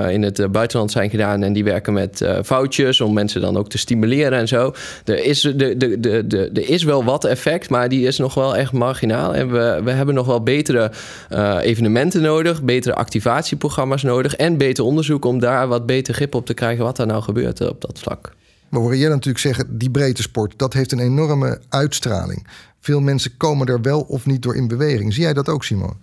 in 0.08 0.22
het 0.22 0.52
buitenland 0.52 0.90
zijn 0.90 1.10
gedaan. 1.10 1.42
En 1.42 1.52
die 1.52 1.64
werken 1.64 1.92
met 1.92 2.26
foutjes 2.44 3.00
om 3.00 3.12
mensen 3.12 3.40
dan 3.40 3.56
ook 3.56 3.68
te 3.68 3.78
stimuleren 3.78 4.38
en 4.38 4.48
zo. 4.48 4.72
Er 5.04 5.24
is, 5.24 5.40
de, 5.40 5.76
de, 5.76 6.00
de, 6.00 6.26
de, 6.52 6.66
is 6.66 6.82
wel 6.82 7.04
wat 7.04 7.24
effect, 7.24 7.70
maar 7.70 7.88
die 7.88 8.06
is 8.06 8.18
nog 8.18 8.34
wel 8.34 8.56
echt 8.56 8.72
marginaal. 8.72 9.34
En 9.34 9.50
we, 9.50 9.80
we 9.84 9.90
hebben 9.90 10.14
nog 10.14 10.26
wel 10.26 10.42
betere 10.42 10.92
eh, 11.28 11.58
evenementen 11.60 12.22
nodig, 12.22 12.62
betere 12.62 12.94
activatieprogramma's 12.94 14.02
nodig 14.02 14.34
en 14.34 14.56
beter 14.56 14.84
onderzoek 14.84 15.24
om 15.24 15.38
daar 15.38 15.68
wat 15.68 15.86
beter 15.86 16.14
grip 16.14 16.34
op 16.34 16.46
te 16.46 16.54
krijgen 16.54 16.84
wat 16.84 16.98
er 16.98 17.06
nou 17.06 17.22
gebeurt 17.22 17.60
eh, 17.60 17.68
op 17.68 17.80
dat 17.80 17.98
vlak. 17.98 18.32
We 18.68 18.78
horen 18.78 18.98
jij 18.98 19.08
natuurlijk 19.08 19.38
zeggen, 19.38 19.78
die 19.78 19.90
breedte 19.90 20.22
sport, 20.22 20.54
dat 20.56 20.72
heeft 20.72 20.92
een 20.92 21.00
enorme 21.00 21.60
uitstraling. 21.68 22.46
Veel 22.80 23.00
mensen 23.00 23.36
komen 23.36 23.66
er 23.66 23.80
wel 23.80 24.00
of 24.00 24.26
niet 24.26 24.42
door 24.42 24.56
in 24.56 24.68
beweging. 24.68 25.12
Zie 25.12 25.22
jij 25.22 25.32
dat 25.32 25.48
ook, 25.48 25.64
Simon? 25.64 25.96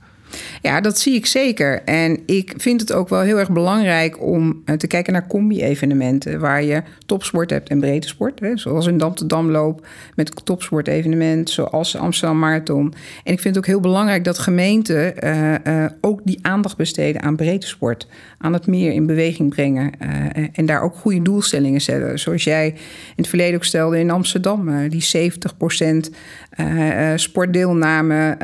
Ja, 0.61 0.81
dat 0.81 0.99
zie 0.99 1.13
ik 1.13 1.25
zeker. 1.25 1.83
En 1.83 2.19
ik 2.25 2.53
vind 2.57 2.81
het 2.81 2.93
ook 2.93 3.09
wel 3.09 3.21
heel 3.21 3.39
erg 3.39 3.51
belangrijk 3.51 4.21
om 4.21 4.61
eh, 4.65 4.75
te 4.75 4.87
kijken 4.87 5.13
naar 5.13 5.27
combi-evenementen. 5.27 6.39
Waar 6.39 6.63
je 6.63 6.81
topsport 7.05 7.49
hebt 7.49 7.69
en 7.69 7.79
breedte 7.79 8.07
sport. 8.07 8.39
Hè, 8.39 8.57
zoals 8.57 8.85
een 8.85 8.97
Dam 8.97 9.15
te 9.15 9.25
Damloop 9.25 9.87
met 10.15 10.45
topsportevenement. 10.45 11.49
Zoals 11.49 11.97
Amsterdam 11.97 12.39
Marathon. 12.39 12.93
En 13.23 13.33
ik 13.33 13.39
vind 13.39 13.55
het 13.55 13.57
ook 13.57 13.69
heel 13.69 13.79
belangrijk 13.79 14.23
dat 14.23 14.39
gemeenten 14.39 15.17
eh, 15.17 15.83
eh, 15.83 15.91
ook 16.01 16.21
die 16.23 16.39
aandacht 16.41 16.77
besteden 16.77 17.21
aan 17.21 17.35
breedte 17.35 17.67
sport. 17.67 18.07
Aan 18.41 18.53
het 18.53 18.67
meer 18.67 18.91
in 18.91 19.05
beweging 19.05 19.49
brengen. 19.49 19.91
eh, 19.99 20.43
en 20.51 20.65
daar 20.65 20.81
ook 20.81 20.95
goede 20.95 21.21
doelstellingen 21.21 21.81
zetten. 21.81 22.19
Zoals 22.19 22.43
jij 22.43 22.67
in 22.67 22.75
het 23.15 23.27
verleden 23.27 23.55
ook 23.55 23.63
stelde 23.63 23.99
in 23.99 24.11
Amsterdam. 24.11 24.69
eh, 24.69 24.89
die 24.89 25.01
70% 25.01 26.09
eh, 26.49 27.11
sportdeelname 27.15 28.37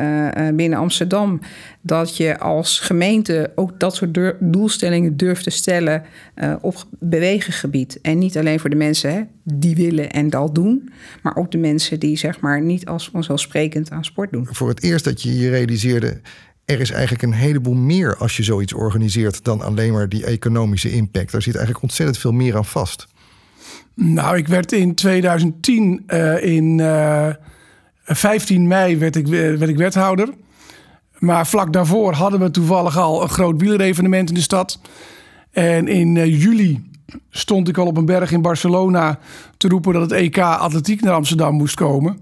binnen 0.56 0.80
Amsterdam. 0.80 1.40
Dat 1.82 2.18
je 2.18 2.40
als 2.40 2.80
gemeente 2.80 3.52
ook 3.56 3.80
dat 3.80 3.96
soort 3.96 4.34
doelstellingen 4.40 5.18
durft 5.18 5.44
te 5.44 5.50
stellen 5.50 6.04
op 6.62 6.86
bewegengebied. 7.00 8.00
En 8.02 8.18
niet 8.18 8.38
alleen 8.38 8.60
voor 8.60 8.70
de 8.70 8.76
mensen 8.76 9.14
hè, 9.14 9.22
die 9.44 9.76
willen 9.76 10.12
en 10.12 10.30
dat 10.30 10.56
doen. 10.56 10.90
Maar 11.22 11.36
ook 11.36 11.52
de 11.52 11.58
mensen 11.58 12.00
die 12.00 12.18
zeg 12.18 12.40
maar 12.40 12.62
niet 12.62 12.86
als 12.86 13.10
vanzelfsprekend 13.10 13.92
aan 13.92 14.06
sport 14.06 14.32
doen. 14.32 14.48
Voor 14.52 14.70
het 14.70 14.84
eerst 14.84 15.06
dat 15.06 15.22
je 15.22 15.38
je 15.38 15.50
realiseerde... 15.50 16.22
er 16.66 16.80
is 16.80 16.92
eigenlijk 16.92 17.24
een 17.24 17.34
heleboel 17.34 17.74
meer 17.74 18.18
als 18.18 18.38
je 18.38 18.44
zoiets 18.44 18.74
organiseert... 18.74 19.44
dan 19.44 19.62
alleen 19.62 19.94
maar 19.94 20.10
die 20.10 20.26
economische 20.26 20.92
impact. 20.92 21.32
Daar 21.32 21.42
zit 21.42 21.56
eigenlijk 21.56 21.84
ontzettend 21.84 22.18
veel 22.18 22.32
meer 22.32 22.56
aan 22.56 22.66
vast. 22.66 23.08
Nou, 23.94 24.38
ik 24.38 24.48
werd 24.48 24.72
in 24.72 24.96
2010 24.96 26.04
eh, 26.08 26.44
in 26.44 26.80
eh, 26.80 27.30
15 28.04 28.68
mei 28.68 28.98
werd 28.98 29.16
ik, 29.16 29.28
werd 29.28 29.68
ik 29.68 29.78
wethouder. 29.78 30.30
Maar 31.20 31.48
vlak 31.48 31.74
daarvoor 31.74 32.14
hadden 32.14 32.40
we 32.40 32.52
toevallig 32.52 32.98
al 32.98 33.22
een 33.22 33.30
groot 33.30 33.62
wielerevenement 33.62 34.30
in 34.30 34.36
de 34.36 34.42
stad. 34.42 34.80
En 35.52 35.88
in 35.88 36.18
eh, 36.18 36.42
juli 36.42 36.90
stond 37.30 37.68
ik 37.68 37.78
al 37.78 37.86
op 37.86 37.98
een 37.98 38.06
berg 38.06 38.32
in 38.32 38.42
Barcelona 38.42 39.20
te 39.58 39.68
roepen 39.68 39.94
dat 39.94 40.02
het 40.02 40.12
EK 40.12 40.38
atletiek 40.38 41.02
naar 41.02 41.14
Amsterdam 41.14 41.56
moest 41.56 41.76
komen. 41.76 42.22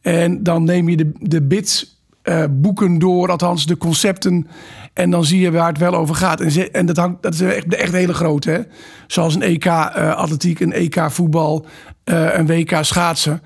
En 0.00 0.42
dan 0.42 0.64
neem 0.64 0.88
je 0.88 0.96
de, 0.96 1.12
de 1.18 1.42
bits 1.42 1.99
uh, 2.30 2.44
boeken 2.50 2.98
door, 2.98 3.30
althans 3.30 3.66
de 3.66 3.76
concepten. 3.76 4.46
En 4.92 5.10
dan 5.10 5.24
zie 5.24 5.40
je 5.40 5.50
waar 5.50 5.68
het 5.68 5.78
wel 5.78 5.94
over 5.94 6.14
gaat. 6.14 6.40
En, 6.40 6.72
en 6.72 6.86
dat, 6.86 6.96
hangt, 6.96 7.22
dat 7.22 7.34
is 7.34 7.40
echt, 7.40 7.74
echt 7.74 7.92
hele 7.92 8.14
grote. 8.14 8.50
Hè? 8.50 8.60
Zoals 9.06 9.34
een 9.34 9.42
EK 9.42 9.64
uh, 9.64 10.14
atletiek, 10.14 10.60
een 10.60 10.72
EK 10.72 11.10
voetbal, 11.10 11.66
uh, 12.04 12.34
een 12.34 12.46
WK 12.46 12.78
schaatsen. 12.80 13.42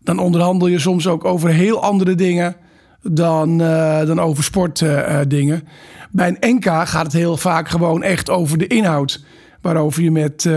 Dan 0.00 0.18
onderhandel 0.18 0.68
je 0.68 0.78
soms 0.78 1.06
ook 1.06 1.24
over 1.24 1.50
heel 1.50 1.82
andere 1.82 2.14
dingen 2.14 2.56
dan, 3.02 3.58
dan 4.06 4.20
over 4.20 4.44
sportdingen. 4.44 5.68
Bij 6.10 6.28
een 6.28 6.54
NK 6.54 6.64
gaat 6.64 7.04
het 7.04 7.12
heel 7.12 7.36
vaak 7.36 7.68
gewoon 7.68 8.02
echt 8.02 8.30
over 8.30 8.58
de 8.58 8.66
inhoud. 8.66 9.24
Waarover 9.60 10.02
je 10.02 10.10
met 10.10 10.48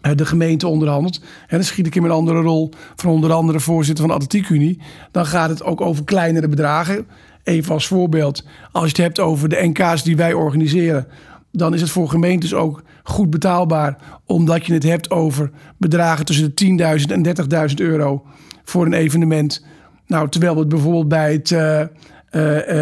de 0.00 0.26
gemeente 0.26 0.66
onderhandelt. 0.66 1.20
En 1.20 1.56
dan 1.56 1.64
schiet 1.64 1.86
ik 1.86 1.94
in 1.94 2.02
mijn 2.02 2.14
andere 2.14 2.40
rol 2.40 2.70
van 2.96 3.10
onder 3.10 3.32
andere 3.32 3.60
voorzitter 3.60 4.06
van 4.06 4.18
de 4.18 4.24
Atletiek 4.24 4.48
Unie. 4.48 4.80
Dan 5.10 5.26
gaat 5.26 5.48
het 5.48 5.62
ook 5.62 5.80
over 5.80 6.04
kleinere 6.04 6.48
bedragen. 6.48 7.06
Even 7.42 7.74
als 7.74 7.86
voorbeeld, 7.86 8.44
als 8.72 8.82
je 8.82 8.88
het 8.88 8.96
hebt 8.96 9.20
over 9.20 9.48
de 9.48 9.66
NK's 9.66 10.02
die 10.02 10.16
wij 10.16 10.32
organiseren, 10.32 11.06
dan 11.52 11.74
is 11.74 11.80
het 11.80 11.90
voor 11.90 12.08
gemeentes 12.08 12.54
ook 12.54 12.82
goed 13.02 13.30
betaalbaar, 13.30 13.98
omdat 14.24 14.66
je 14.66 14.72
het 14.72 14.82
hebt 14.82 15.10
over 15.10 15.50
bedragen 15.76 16.24
tussen 16.24 16.52
de 16.54 16.98
10.000 17.00 17.12
en 17.12 17.68
30.000 17.68 17.74
euro 17.74 18.24
voor 18.64 18.86
een 18.86 18.92
evenement. 18.92 19.64
Nou, 20.06 20.28
terwijl 20.28 20.56
het 20.56 20.68
bijvoorbeeld 20.68 21.08
bij 21.08 21.32
het 21.32 21.50
uh, 21.50 21.82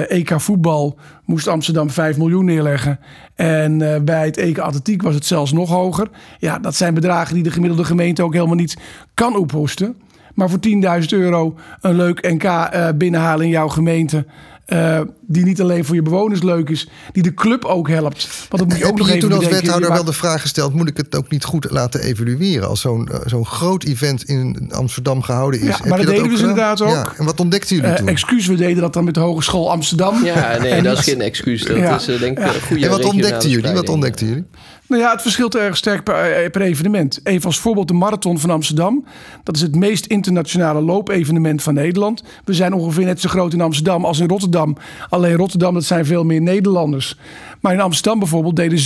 EK 0.08 0.40
voetbal 0.40 0.98
moest 1.24 1.48
Amsterdam 1.48 1.90
5 1.90 2.16
miljoen 2.16 2.44
neerleggen. 2.44 3.00
En 3.34 3.80
uh, 3.80 3.96
bij 4.00 4.24
het 4.24 4.36
EK 4.36 4.58
atletiek 4.58 5.02
was 5.02 5.14
het 5.14 5.26
zelfs 5.26 5.52
nog 5.52 5.68
hoger. 5.68 6.08
Ja, 6.38 6.58
dat 6.58 6.74
zijn 6.74 6.94
bedragen 6.94 7.34
die 7.34 7.42
de 7.42 7.50
gemiddelde 7.50 7.84
gemeente 7.84 8.22
ook 8.22 8.32
helemaal 8.32 8.54
niet 8.54 8.76
kan 9.14 9.36
ophoesten. 9.36 9.96
Maar 10.34 10.50
voor 10.50 10.58
10.000 11.00 11.06
euro 11.08 11.54
een 11.80 11.94
leuk 11.94 12.32
NK 12.32 12.70
binnenhalen 12.98 13.44
in 13.44 13.50
jouw 13.50 13.68
gemeente. 13.68 14.26
Uh, 14.66 15.00
die 15.20 15.44
niet 15.44 15.60
alleen 15.60 15.84
voor 15.84 15.94
je 15.94 16.02
bewoners 16.02 16.42
leuk 16.42 16.70
is, 16.70 16.88
die 17.12 17.22
de 17.22 17.34
club 17.34 17.64
ook 17.64 17.88
helpt. 17.88 18.28
Want 18.48 18.62
dat 18.62 18.68
moet 18.68 18.78
je 18.78 18.86
ook 18.86 18.98
nog 18.98 19.12
je 19.12 19.18
toen 19.18 19.32
als 19.32 19.48
wethouder 19.48 19.92
wel 19.92 20.04
de 20.04 20.12
vraag 20.12 20.40
gesteld: 20.40 20.74
moet 20.74 20.88
ik 20.88 20.96
het 20.96 21.16
ook 21.16 21.30
niet 21.30 21.44
goed 21.44 21.70
laten 21.70 22.00
evalueren 22.00 22.68
als 22.68 22.80
zo'n 22.80 23.08
uh, 23.12 23.18
zo'n 23.24 23.46
groot 23.46 23.84
event 23.84 24.24
in 24.24 24.70
Amsterdam 24.72 25.22
gehouden 25.22 25.60
is? 25.60 25.66
Ja, 25.66 25.78
maar 25.78 25.88
dat, 25.88 26.06
dat 26.06 26.06
deden 26.06 26.22
we 26.22 26.28
dus 26.28 26.40
inderdaad 26.40 26.80
ook. 26.80 26.88
Ja, 26.88 27.12
en 27.16 27.24
wat 27.24 27.40
ontdekten 27.40 27.76
jullie 27.76 27.90
uh, 27.90 27.96
toen? 27.96 28.08
Excuus, 28.08 28.46
we 28.46 28.54
deden 28.54 28.82
dat 28.82 28.92
dan 28.92 29.04
met 29.04 29.14
de 29.14 29.20
Hogeschool 29.20 29.70
Amsterdam. 29.70 30.24
Ja, 30.24 30.58
nee, 30.58 30.82
dat 30.82 30.98
is 30.98 31.04
geen 31.04 31.20
excuus. 31.20 31.64
Dat 31.64 31.76
ja. 31.76 31.96
is 31.96 32.04
denk 32.04 32.38
ik 32.38 32.44
ja. 32.44 32.52
goede. 32.66 32.84
En 32.84 32.90
wat 32.90 33.04
ontdekten 33.04 33.48
jullie? 33.50 33.72
Wat 33.72 33.88
ontdekten 33.88 34.26
jullie? 34.26 34.44
Nou 34.88 35.02
ja, 35.02 35.10
het 35.10 35.22
verschilt 35.22 35.54
erg 35.54 35.76
sterk 35.76 36.04
per, 36.04 36.50
per, 36.50 36.60
evenement. 36.60 37.20
Even 37.22 37.46
als 37.46 37.58
voorbeeld 37.58 37.88
de 37.88 37.94
Marathon 37.94 38.38
van 38.38 38.50
Amsterdam. 38.50 39.04
Dat 39.42 39.56
is 39.56 39.62
het 39.62 39.74
meest 39.74 40.06
internationale 40.06 40.80
loopevenement 40.80 41.62
van 41.62 41.74
Nederland. 41.74 42.22
We 42.44 42.54
zijn 42.54 42.72
ongeveer 42.72 43.04
net 43.04 43.20
zo 43.20 43.28
groot 43.28 43.52
in 43.52 43.60
Amsterdam 43.60 44.04
als 44.04 44.18
in 44.18 44.28
Rotterdam. 44.28 44.76
Alleen 45.08 45.36
Rotterdam, 45.36 45.74
dat 45.74 45.84
zijn 45.84 46.06
veel 46.06 46.24
meer 46.24 46.42
Nederlanders. 46.42 47.18
Maar 47.60 47.72
in 47.72 47.80
Amsterdam 47.80 48.18
bijvoorbeeld 48.18 48.56
deden 48.56 48.78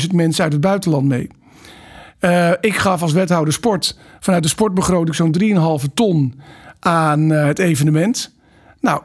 17.000 0.00 0.14
mensen 0.14 0.44
uit 0.44 0.52
het 0.52 0.60
buitenland 0.60 1.08
mee. 1.08 1.28
Uh, 2.20 2.50
ik 2.60 2.76
gaf 2.76 3.02
als 3.02 3.12
wethouder 3.12 3.52
sport 3.52 3.98
vanuit 4.20 4.42
de 4.42 4.48
sportbegroting 4.48 5.16
zo'n 5.16 5.80
3,5 5.82 5.94
ton 5.94 6.40
aan 6.80 7.32
uh, 7.32 7.46
het 7.46 7.58
evenement. 7.58 8.34
Nou, 8.80 9.00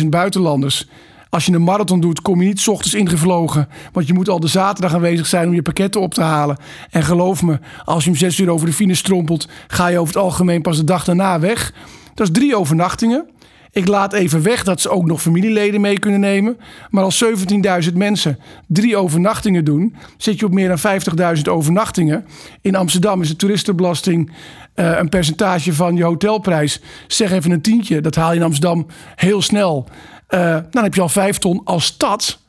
17.000 0.00 0.06
buitenlanders. 0.08 0.88
Als 1.34 1.46
je 1.46 1.52
een 1.52 1.62
marathon 1.62 2.00
doet, 2.00 2.22
kom 2.22 2.40
je 2.40 2.46
niet 2.46 2.60
s 2.60 2.68
ochtends 2.68 2.94
ingevlogen. 2.94 3.68
Want 3.92 4.06
je 4.06 4.14
moet 4.14 4.28
al 4.28 4.40
de 4.40 4.46
zaterdag 4.46 4.94
aanwezig 4.94 5.26
zijn 5.26 5.48
om 5.48 5.54
je 5.54 5.62
pakketten 5.62 6.00
op 6.00 6.14
te 6.14 6.22
halen. 6.22 6.56
En 6.90 7.02
geloof 7.02 7.42
me, 7.42 7.58
als 7.84 8.04
je 8.04 8.10
om 8.10 8.16
zes 8.16 8.38
uur 8.38 8.50
over 8.50 8.66
de 8.66 8.72
fine 8.72 8.94
strompelt, 8.94 9.48
ga 9.66 9.86
je 9.86 9.98
over 9.98 10.14
het 10.14 10.22
algemeen 10.22 10.62
pas 10.62 10.76
de 10.76 10.84
dag 10.84 11.04
daarna 11.04 11.40
weg. 11.40 11.72
Dat 12.14 12.26
is 12.26 12.32
drie 12.32 12.56
overnachtingen. 12.56 13.26
Ik 13.72 13.88
laat 13.88 14.12
even 14.12 14.42
weg 14.42 14.64
dat 14.64 14.80
ze 14.80 14.88
ook 14.88 15.06
nog 15.06 15.22
familieleden 15.22 15.80
mee 15.80 15.98
kunnen 15.98 16.20
nemen. 16.20 16.56
Maar 16.90 17.04
als 17.04 17.24
17.000 17.88 17.94
mensen 17.94 18.38
drie 18.66 18.96
overnachtingen 18.96 19.64
doen, 19.64 19.94
zit 20.16 20.38
je 20.38 20.46
op 20.46 20.52
meer 20.52 20.68
dan 20.68 21.36
50.000 21.36 21.42
overnachtingen. 21.42 22.24
In 22.60 22.76
Amsterdam 22.76 23.22
is 23.22 23.28
de 23.28 23.36
toeristenbelasting 23.36 24.30
uh, 24.74 24.98
een 24.98 25.08
percentage 25.08 25.74
van 25.74 25.96
je 25.96 26.04
hotelprijs. 26.04 26.80
Zeg 27.06 27.32
even 27.32 27.50
een 27.50 27.60
tientje, 27.60 28.00
dat 28.00 28.14
haal 28.14 28.30
je 28.30 28.38
in 28.38 28.44
Amsterdam 28.44 28.86
heel 29.14 29.42
snel. 29.42 29.88
Uh, 30.34 30.58
dan 30.70 30.82
heb 30.82 30.94
je 30.94 31.00
al 31.00 31.08
vijf 31.08 31.38
ton 31.38 31.60
als 31.64 31.84
stad 31.84 32.40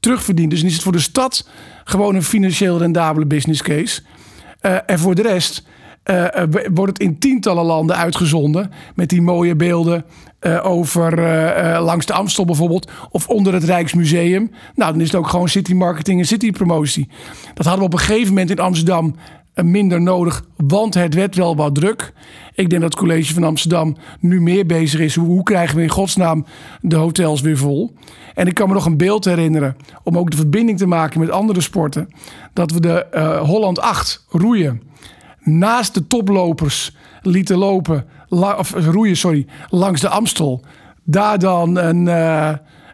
terugverdiend. 0.00 0.50
Dus 0.50 0.58
dan 0.58 0.68
is 0.68 0.74
het 0.74 0.82
voor 0.82 0.92
de 0.92 0.98
stad 0.98 1.48
gewoon 1.84 2.14
een 2.14 2.22
financieel 2.22 2.78
rendabele 2.78 3.26
business 3.26 3.62
case. 3.62 4.02
Uh, 4.62 4.76
en 4.86 4.98
voor 4.98 5.14
de 5.14 5.22
rest 5.22 5.66
uh, 6.10 6.26
wordt 6.74 6.92
het 6.92 7.08
in 7.08 7.18
tientallen 7.18 7.64
landen 7.64 7.96
uitgezonden. 7.96 8.70
Met 8.94 9.08
die 9.08 9.22
mooie 9.22 9.56
beelden 9.56 10.04
over 10.62 11.20
langs 11.80 12.06
de 12.06 12.12
Amstel 12.12 12.44
bijvoorbeeld. 12.44 12.90
Of 13.10 13.28
onder 13.28 13.52
het 13.52 13.64
Rijksmuseum. 13.64 14.50
Nou, 14.74 14.92
dan 14.92 15.00
is 15.00 15.06
het 15.06 15.16
ook 15.16 15.28
gewoon 15.28 15.48
city 15.48 15.72
marketing 15.74 16.20
en 16.20 16.26
city 16.26 16.50
promotie. 16.50 17.08
Dat 17.54 17.66
hadden 17.66 17.78
we 17.88 17.92
op 17.92 17.92
een 17.92 18.06
gegeven 18.06 18.28
moment 18.28 18.50
in 18.50 18.58
Amsterdam 18.58 19.14
minder 19.54 20.00
nodig, 20.00 20.44
want 20.56 20.94
het 20.94 21.14
werd 21.14 21.34
wel 21.36 21.56
wat 21.56 21.74
druk. 21.74 22.12
Ik 22.54 22.70
denk 22.70 22.82
dat 22.82 22.90
het 22.90 23.00
college 23.00 23.34
van 23.34 23.44
Amsterdam 23.44 23.96
nu 24.20 24.40
meer 24.40 24.66
bezig 24.66 25.00
is. 25.00 25.14
Hoe, 25.14 25.42
krijgen 25.42 25.76
we 25.76 25.82
in 25.82 25.88
godsnaam 25.88 26.46
de 26.80 26.96
hotels 26.96 27.40
weer 27.40 27.56
vol? 27.56 27.94
En 28.34 28.46
ik 28.46 28.54
kan 28.54 28.68
me 28.68 28.74
nog 28.74 28.86
een 28.86 28.96
beeld 28.96 29.24
herinneren, 29.24 29.76
om 30.02 30.18
ook 30.18 30.30
de 30.30 30.36
verbinding 30.36 30.78
te 30.78 30.86
maken 30.86 31.20
met 31.20 31.30
andere 31.30 31.60
sporten, 31.60 32.08
dat 32.52 32.70
we 32.70 32.80
de 32.80 33.06
uh, 33.14 33.40
Holland 33.40 33.80
8 33.80 34.26
roeien 34.28 34.82
naast 35.40 35.94
de 35.94 36.06
toplopers 36.06 36.96
lieten 37.22 37.58
lopen, 37.58 38.04
of 38.28 38.72
roeien, 38.72 39.16
sorry, 39.16 39.46
langs 39.68 40.00
de 40.00 40.08
Amstel. 40.08 40.64
Daar 41.04 41.38
dan 41.38 41.76
een, 41.78 42.06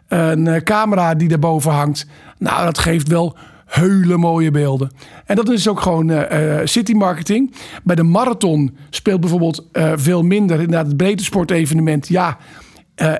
een 0.07 0.63
camera 0.63 1.15
die 1.15 1.27
daarboven 1.27 1.71
hangt. 1.71 2.07
Nou, 2.37 2.65
dat 2.65 2.77
geeft 2.77 3.07
wel 3.07 3.37
hele 3.69 4.17
mooie 4.17 4.51
beelden. 4.51 4.91
En 5.25 5.35
dat 5.35 5.49
is 5.49 5.67
ook 5.67 5.81
gewoon 5.81 6.09
uh, 6.09 6.59
city 6.63 6.93
marketing. 6.93 7.53
Bij 7.83 7.95
de 7.95 8.03
marathon 8.03 8.77
speelt 8.89 9.19
bijvoorbeeld 9.19 9.65
uh, 9.73 9.91
veel 9.95 10.21
minder. 10.21 10.59
Inderdaad, 10.59 10.87
het 10.87 10.97
breedte 10.97 11.23
sportevenement. 11.23 12.07
Ja, 12.07 12.37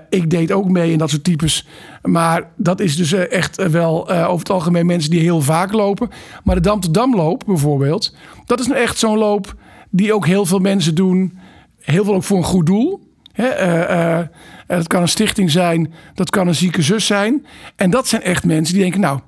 ik 0.10 0.30
deed 0.30 0.52
ook 0.52 0.70
mee 0.70 0.92
in 0.92 0.98
dat 0.98 1.10
soort 1.10 1.24
types. 1.24 1.68
Maar 2.02 2.52
dat 2.56 2.80
is 2.80 2.96
dus 2.96 3.14
echt 3.14 3.70
wel 3.70 4.10
over 4.10 4.40
het 4.40 4.50
algemeen 4.50 4.86
mensen 4.86 5.12
die 5.12 5.20
heel 5.20 5.42
vaak 5.42 5.74
lopen. 5.74 6.10
Maar 6.44 6.56
de 6.56 6.62
Dam 6.62 6.82
Damloop 6.92 7.44
bijvoorbeeld. 7.46 8.16
Dat 8.46 8.60
is 8.60 8.68
nou 8.68 8.80
echt 8.80 8.98
zo'n 8.98 9.18
loop 9.18 9.56
die 9.90 10.14
ook 10.14 10.26
heel 10.26 10.46
veel 10.46 10.60
mensen 10.60 10.96
doen. 10.96 11.38
Heel 11.80 12.04
veel 12.04 12.14
ook 12.14 12.24
voor 12.24 12.38
een 12.38 12.44
goed 12.44 12.66
doel. 12.66 13.08
Hè, 13.32 14.26
dat 14.68 14.88
kan 14.88 15.02
een 15.02 15.08
stichting 15.08 15.52
zijn, 15.52 15.94
dat 16.14 16.30
kan 16.30 16.48
een 16.48 16.56
zieke 16.56 16.82
zus 16.82 17.06
zijn. 17.06 17.46
En 17.76 17.90
dat 17.90 18.08
zijn 18.08 18.22
echt 18.22 18.46
mensen 18.46 18.74
die 18.74 18.84
denken, 18.84 19.02
nou, 19.02 19.20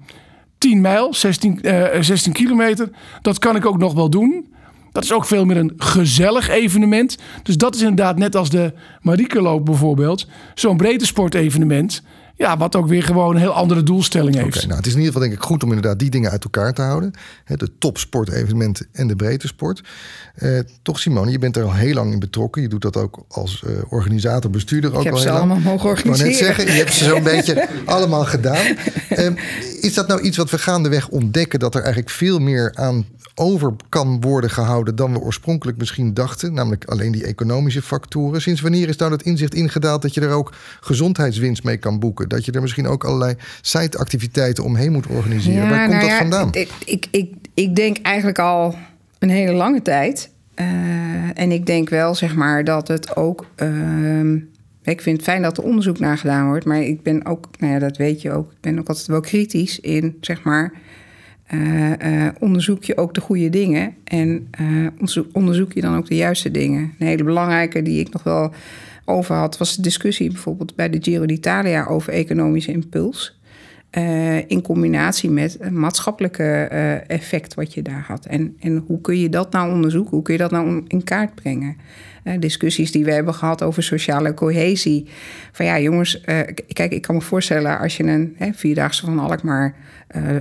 10 0.61 0.81
mijl, 0.81 1.13
16, 1.13 1.59
uh, 1.61 1.85
16 2.01 2.33
kilometer. 2.33 2.89
Dat 3.21 3.39
kan 3.39 3.55
ik 3.55 3.65
ook 3.65 3.77
nog 3.77 3.93
wel 3.93 4.09
doen. 4.09 4.53
Dat 4.91 5.03
is 5.03 5.13
ook 5.13 5.25
veel 5.25 5.45
meer 5.45 5.57
een 5.57 5.73
gezellig 5.77 6.49
evenement. 6.49 7.17
Dus 7.43 7.57
dat 7.57 7.75
is 7.75 7.81
inderdaad 7.81 8.17
net 8.17 8.35
als 8.35 8.49
de 8.49 8.73
Mariekeloop 9.01 9.65
bijvoorbeeld. 9.65 10.27
Zo'n 10.53 10.77
breedte 10.77 11.05
sportevenement. 11.05 12.01
Ja, 12.35 12.57
wat 12.57 12.75
ook 12.75 12.87
weer 12.87 13.03
gewoon 13.03 13.35
een 13.35 13.41
heel 13.41 13.51
andere 13.51 13.83
doelstelling 13.83 14.35
heeft. 14.35 14.55
Okay, 14.55 14.63
nou, 14.63 14.77
het 14.77 14.85
is 14.85 14.93
in 14.93 14.99
ieder 14.99 15.13
geval 15.13 15.27
denk 15.27 15.39
ik 15.39 15.45
goed 15.47 15.63
om 15.63 15.69
inderdaad 15.69 15.99
die 15.99 16.09
dingen 16.09 16.31
uit 16.31 16.43
elkaar 16.43 16.73
te 16.73 16.81
houden. 16.81 17.11
De 17.45 17.77
topsportevenementen 17.77 18.87
en 18.91 19.07
de 19.07 19.15
breedte 19.15 19.47
sport. 19.47 19.81
Uh, 20.37 20.59
toch 20.81 20.99
Simone, 20.99 21.31
je 21.31 21.39
bent 21.39 21.57
er 21.57 21.63
al 21.63 21.73
heel 21.73 21.93
lang 21.93 22.13
in 22.13 22.19
betrokken. 22.19 22.61
Je 22.61 22.67
doet 22.67 22.81
dat 22.81 22.97
ook 22.97 23.25
als 23.27 23.63
uh, 23.67 23.73
organisator, 23.89 24.51
bestuurder 24.51 24.89
ook 24.89 24.95
al 24.95 25.03
heel 25.03 25.11
lang. 25.11 25.23
Ik 25.23 25.29
heb 25.29 25.37
ze 25.37 25.43
allemaal 25.43 25.71
mogen 25.71 25.89
organiseren. 25.89 26.31
Ik 26.31 26.39
net 26.39 26.45
zeggen, 26.45 26.73
je 26.73 26.79
hebt 26.79 26.93
ze 26.93 27.03
zo'n 27.03 27.23
beetje 27.33 27.67
allemaal 27.85 28.25
gedaan. 28.25 28.65
Uh, 29.09 29.29
is 29.81 29.93
dat 29.93 30.07
nou 30.07 30.21
iets 30.21 30.37
wat 30.37 30.49
we 30.49 30.57
gaandeweg 30.57 31.09
ontdekken... 31.09 31.59
dat 31.59 31.75
er 31.75 31.81
eigenlijk 31.81 32.11
veel 32.13 32.39
meer 32.39 32.71
aan 32.75 33.05
over 33.35 33.73
kan 33.89 34.21
worden 34.21 34.49
gehouden 34.49 34.95
dan 34.95 35.13
we 35.13 35.19
oorspronkelijk 35.19 35.77
misschien 35.77 36.13
dachten, 36.13 36.53
namelijk 36.53 36.85
alleen 36.85 37.11
die 37.11 37.25
economische 37.25 37.81
factoren. 37.81 38.41
Sinds 38.41 38.61
wanneer 38.61 38.89
is 38.89 38.95
nou 38.95 39.11
dat 39.11 39.21
inzicht 39.21 39.53
ingedaald 39.53 40.01
dat 40.01 40.13
je 40.13 40.21
er 40.21 40.31
ook 40.31 40.53
gezondheidswinst 40.79 41.63
mee 41.63 41.77
kan 41.77 41.99
boeken? 41.99 42.29
Dat 42.29 42.45
je 42.45 42.51
er 42.51 42.61
misschien 42.61 42.87
ook 42.87 43.03
allerlei 43.03 43.35
site-activiteiten 43.61 44.63
omheen 44.63 44.91
moet 44.91 45.07
organiseren. 45.07 45.63
Ja, 45.63 45.69
Waar 45.69 45.87
komt 45.87 45.91
nou 45.91 46.01
dat 46.01 46.11
ja, 46.11 46.17
vandaan? 46.17 46.47
Ik, 46.51 46.69
ik, 46.85 47.07
ik, 47.11 47.33
ik 47.53 47.75
denk 47.75 47.97
eigenlijk 48.01 48.39
al 48.39 48.75
een 49.19 49.29
hele 49.29 49.53
lange 49.53 49.81
tijd. 49.81 50.29
Uh, 50.55 50.65
en 51.33 51.51
ik 51.51 51.65
denk 51.65 51.89
wel, 51.89 52.15
zeg 52.15 52.35
maar, 52.35 52.63
dat 52.63 52.87
het 52.87 53.15
ook. 53.15 53.45
Uh, 53.63 54.41
ik 54.83 55.01
vind 55.01 55.17
het 55.17 55.25
fijn 55.25 55.41
dat 55.41 55.57
er 55.57 55.63
onderzoek 55.63 55.99
naar 55.99 56.17
gedaan 56.17 56.47
wordt. 56.47 56.65
Maar 56.65 56.81
ik 56.81 57.03
ben 57.03 57.25
ook, 57.25 57.47
nou 57.59 57.73
ja, 57.73 57.79
dat 57.79 57.97
weet 57.97 58.21
je 58.21 58.31
ook. 58.31 58.51
Ik 58.51 58.61
ben 58.61 58.79
ook 58.79 58.87
altijd 58.87 59.07
wel 59.07 59.19
kritisch 59.19 59.79
in, 59.79 60.17
zeg 60.21 60.43
maar. 60.43 60.73
Uh, 61.53 61.89
uh, 61.89 62.27
onderzoek 62.39 62.83
je 62.83 62.97
ook 62.97 63.13
de 63.13 63.21
goede 63.21 63.49
dingen 63.49 63.95
en 64.03 64.47
uh, 64.61 65.25
onderzoek 65.31 65.73
je 65.73 65.81
dan 65.81 65.97
ook 65.97 66.07
de 66.07 66.15
juiste 66.15 66.51
dingen. 66.51 66.93
Een 66.99 67.07
hele 67.07 67.23
belangrijke 67.23 67.81
die 67.81 67.99
ik 67.99 68.11
nog 68.11 68.23
wel 68.23 68.51
over 69.05 69.35
had, 69.35 69.57
was 69.57 69.75
de 69.75 69.81
discussie 69.81 70.31
bijvoorbeeld 70.31 70.75
bij 70.75 70.89
de 70.89 70.97
Giro 71.01 71.25
d'Italia 71.25 71.85
over 71.85 72.13
economische 72.13 72.71
impuls. 72.71 73.39
in 74.47 74.61
combinatie 74.61 75.29
met 75.29 75.57
een 75.59 75.79
maatschappelijke 75.79 76.43
effect 77.07 77.53
wat 77.53 77.73
je 77.73 77.81
daar 77.81 78.05
had. 78.07 78.25
En, 78.25 78.55
en 78.59 78.83
hoe 78.87 79.01
kun 79.01 79.19
je 79.19 79.29
dat 79.29 79.51
nou 79.51 79.73
onderzoeken? 79.73 80.11
Hoe 80.11 80.21
kun 80.21 80.33
je 80.33 80.39
dat 80.39 80.51
nou 80.51 80.83
in 80.87 81.03
kaart 81.03 81.35
brengen? 81.35 81.77
Discussies 82.39 82.91
die 82.91 83.05
we 83.05 83.11
hebben 83.11 83.33
gehad 83.33 83.63
over 83.63 83.83
sociale 83.83 84.33
cohesie. 84.33 85.07
Van 85.51 85.65
ja, 85.65 85.79
jongens, 85.79 86.21
kijk, 86.67 86.91
ik 86.91 87.01
kan 87.01 87.15
me 87.15 87.21
voorstellen 87.21 87.79
als 87.79 87.97
je 87.97 88.03
een 88.03 88.35
vierdaagse 88.55 89.05
van 89.05 89.19
Alkmaar 89.19 89.75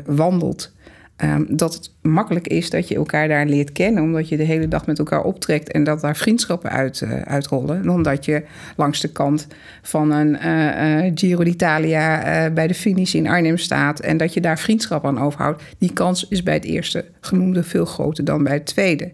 wandelt 0.04 0.72
Ehm, 1.20 1.44
dat 1.48 1.74
het 1.74 1.90
makkelijk 2.02 2.46
is 2.46 2.70
dat 2.70 2.88
je 2.88 2.94
elkaar 2.94 3.28
daar 3.28 3.46
leert 3.46 3.72
kennen, 3.72 4.02
omdat 4.02 4.28
je 4.28 4.36
de 4.36 4.42
hele 4.42 4.68
dag 4.68 4.86
met 4.86 4.98
elkaar 4.98 5.22
optrekt 5.22 5.72
en 5.72 5.84
dat 5.84 6.00
daar 6.00 6.16
vriendschappen 6.16 6.70
uit, 6.70 7.00
uh, 7.00 7.20
uitrollen. 7.20 7.82
Dan 7.82 8.02
dat 8.02 8.24
je 8.24 8.42
langs 8.76 9.00
de 9.00 9.12
kant 9.12 9.46
van 9.82 10.10
een 10.10 10.38
uh, 10.44 11.10
Giro 11.14 11.44
d'Italia 11.44 12.50
bij 12.50 12.66
de 12.66 12.74
finish 12.74 13.14
in 13.14 13.28
Arnhem 13.28 13.56
staat 13.56 14.00
en 14.00 14.16
dat 14.16 14.34
je 14.34 14.40
daar 14.40 14.58
vriendschap 14.58 15.06
aan 15.06 15.20
overhoudt. 15.20 15.62
Die 15.78 15.92
kans 15.92 16.28
is 16.28 16.42
bij 16.42 16.54
het 16.54 16.64
eerste 16.64 17.04
genoemde 17.20 17.62
veel 17.62 17.84
groter 17.84 18.24
dan 18.24 18.42
bij 18.42 18.52
het 18.52 18.66
tweede. 18.66 19.10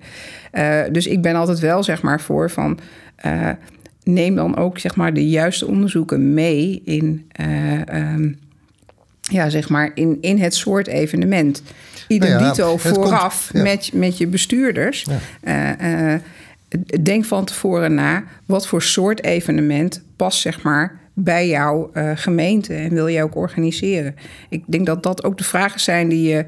dus 0.93 1.07
ik 1.07 1.23
ben 1.23 1.35
altijd 1.35 1.59
wel 1.59 1.83
zeg 1.83 2.03
maar 2.03 2.21
voor 2.21 2.51
van 2.51 2.79
neem 4.03 4.35
dan 4.35 4.57
ook 4.57 4.79
zeg 4.79 4.97
maar 4.97 5.15
de 5.15 5.29
juiste 5.29 5.67
onderzoeken 5.67 6.35
mee 6.35 6.83
in. 6.85 7.31
Um, 7.91 8.39
ja, 9.31 9.49
zeg 9.49 9.69
maar, 9.69 9.91
in, 9.95 10.19
in 10.21 10.39
het 10.39 10.55
soort 10.55 10.87
evenement. 10.87 11.63
Idem 12.09 12.31
nou 12.31 12.45
dito 12.45 12.77
vooraf 12.77 13.51
met, 13.53 13.91
met 13.93 14.19
je 14.19 14.27
bestuurders. 14.27 15.07
Uh, 15.45 15.71
uh, 15.81 16.15
denk 17.03 17.25
van 17.25 17.45
tevoren 17.45 17.95
na 17.95 18.25
wat 18.47 18.67
voor 18.67 18.83
soort 18.83 19.25
evenement 19.25 20.03
past 20.17 20.41
zeg 20.41 20.63
maar 20.63 20.99
bij 21.15 21.49
jouw 21.49 21.91
uh, 21.95 22.11
gemeente 22.15 22.75
en 22.75 22.95
wil 22.95 23.07
je 23.07 23.23
ook 23.23 23.37
organiseren. 23.37 24.15
Ik 24.49 24.63
denk 24.67 24.87
dat 24.87 25.03
dat 25.03 25.25
ook 25.25 25.39
de 25.39 25.45
vragen 25.45 25.81
zijn 25.81 26.09
die 26.09 26.29
je. 26.29 26.45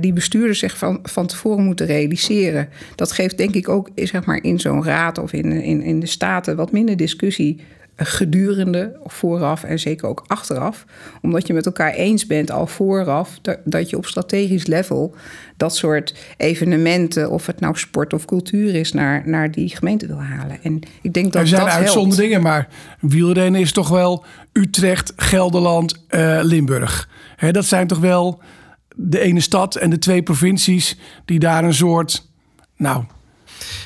die 0.00 0.12
bestuurders 0.12 0.58
zich 0.58 0.78
van, 0.78 0.98
van 1.02 1.26
tevoren 1.26 1.64
moeten 1.64 1.86
realiseren. 1.86 2.68
Dat 2.94 3.12
geeft 3.12 3.38
denk 3.38 3.54
ik 3.54 3.68
ook 3.68 3.88
zeg 3.94 4.24
maar, 4.24 4.42
in 4.42 4.60
zo'n 4.60 4.84
raad 4.84 5.18
of 5.18 5.32
in, 5.32 5.52
in, 5.52 5.82
in 5.82 6.00
de 6.00 6.06
staten 6.06 6.56
wat 6.56 6.72
minder 6.72 6.96
discussie 6.96 7.60
gedurende, 7.96 8.96
vooraf 9.04 9.64
en 9.64 9.78
zeker 9.78 10.08
ook 10.08 10.24
achteraf. 10.26 10.84
Omdat 11.22 11.46
je 11.46 11.52
met 11.52 11.66
elkaar 11.66 11.92
eens 11.92 12.26
bent 12.26 12.50
al 12.50 12.66
vooraf 12.66 13.38
dat, 13.64 13.90
je 13.90 13.96
op 13.96 14.06
strategisch 14.06 14.66
level 14.66 15.14
dat 15.56 15.76
soort 15.76 16.14
evenementen, 16.36 17.30
of 17.30 17.46
het 17.46 17.60
nou 17.60 17.76
sport 17.76 18.12
of 18.12 18.24
cultuur 18.24 18.74
is, 18.74 18.92
naar, 18.92 19.22
naar 19.28 19.50
die 19.50 19.76
gemeente 19.76 20.06
wil 20.06 20.22
halen. 20.22 20.58
En 20.62 20.80
ik 21.02 21.12
denk 21.12 21.32
dat 21.32 21.42
er 21.42 21.48
zijn 21.48 21.64
dat 21.64 21.70
uitzonderingen, 21.70 22.42
maar 22.42 22.68
wielrennen 23.00 23.60
is 23.60 23.72
toch 23.72 23.88
wel 23.88 24.24
Utrecht, 24.52 25.12
Gelderland, 25.16 26.04
uh, 26.10 26.38
Limburg. 26.42 27.08
dat 27.50 27.64
zijn 27.64 27.86
toch 27.86 27.98
wel 27.98 28.40
de 28.96 29.20
ene 29.20 29.40
stad 29.40 29.74
en 29.74 29.90
de 29.90 29.98
twee 29.98 30.22
provincies 30.22 30.98
die 31.24 31.38
daar 31.38 31.64
een 31.64 31.74
soort, 31.74 32.28
nou, 32.76 33.04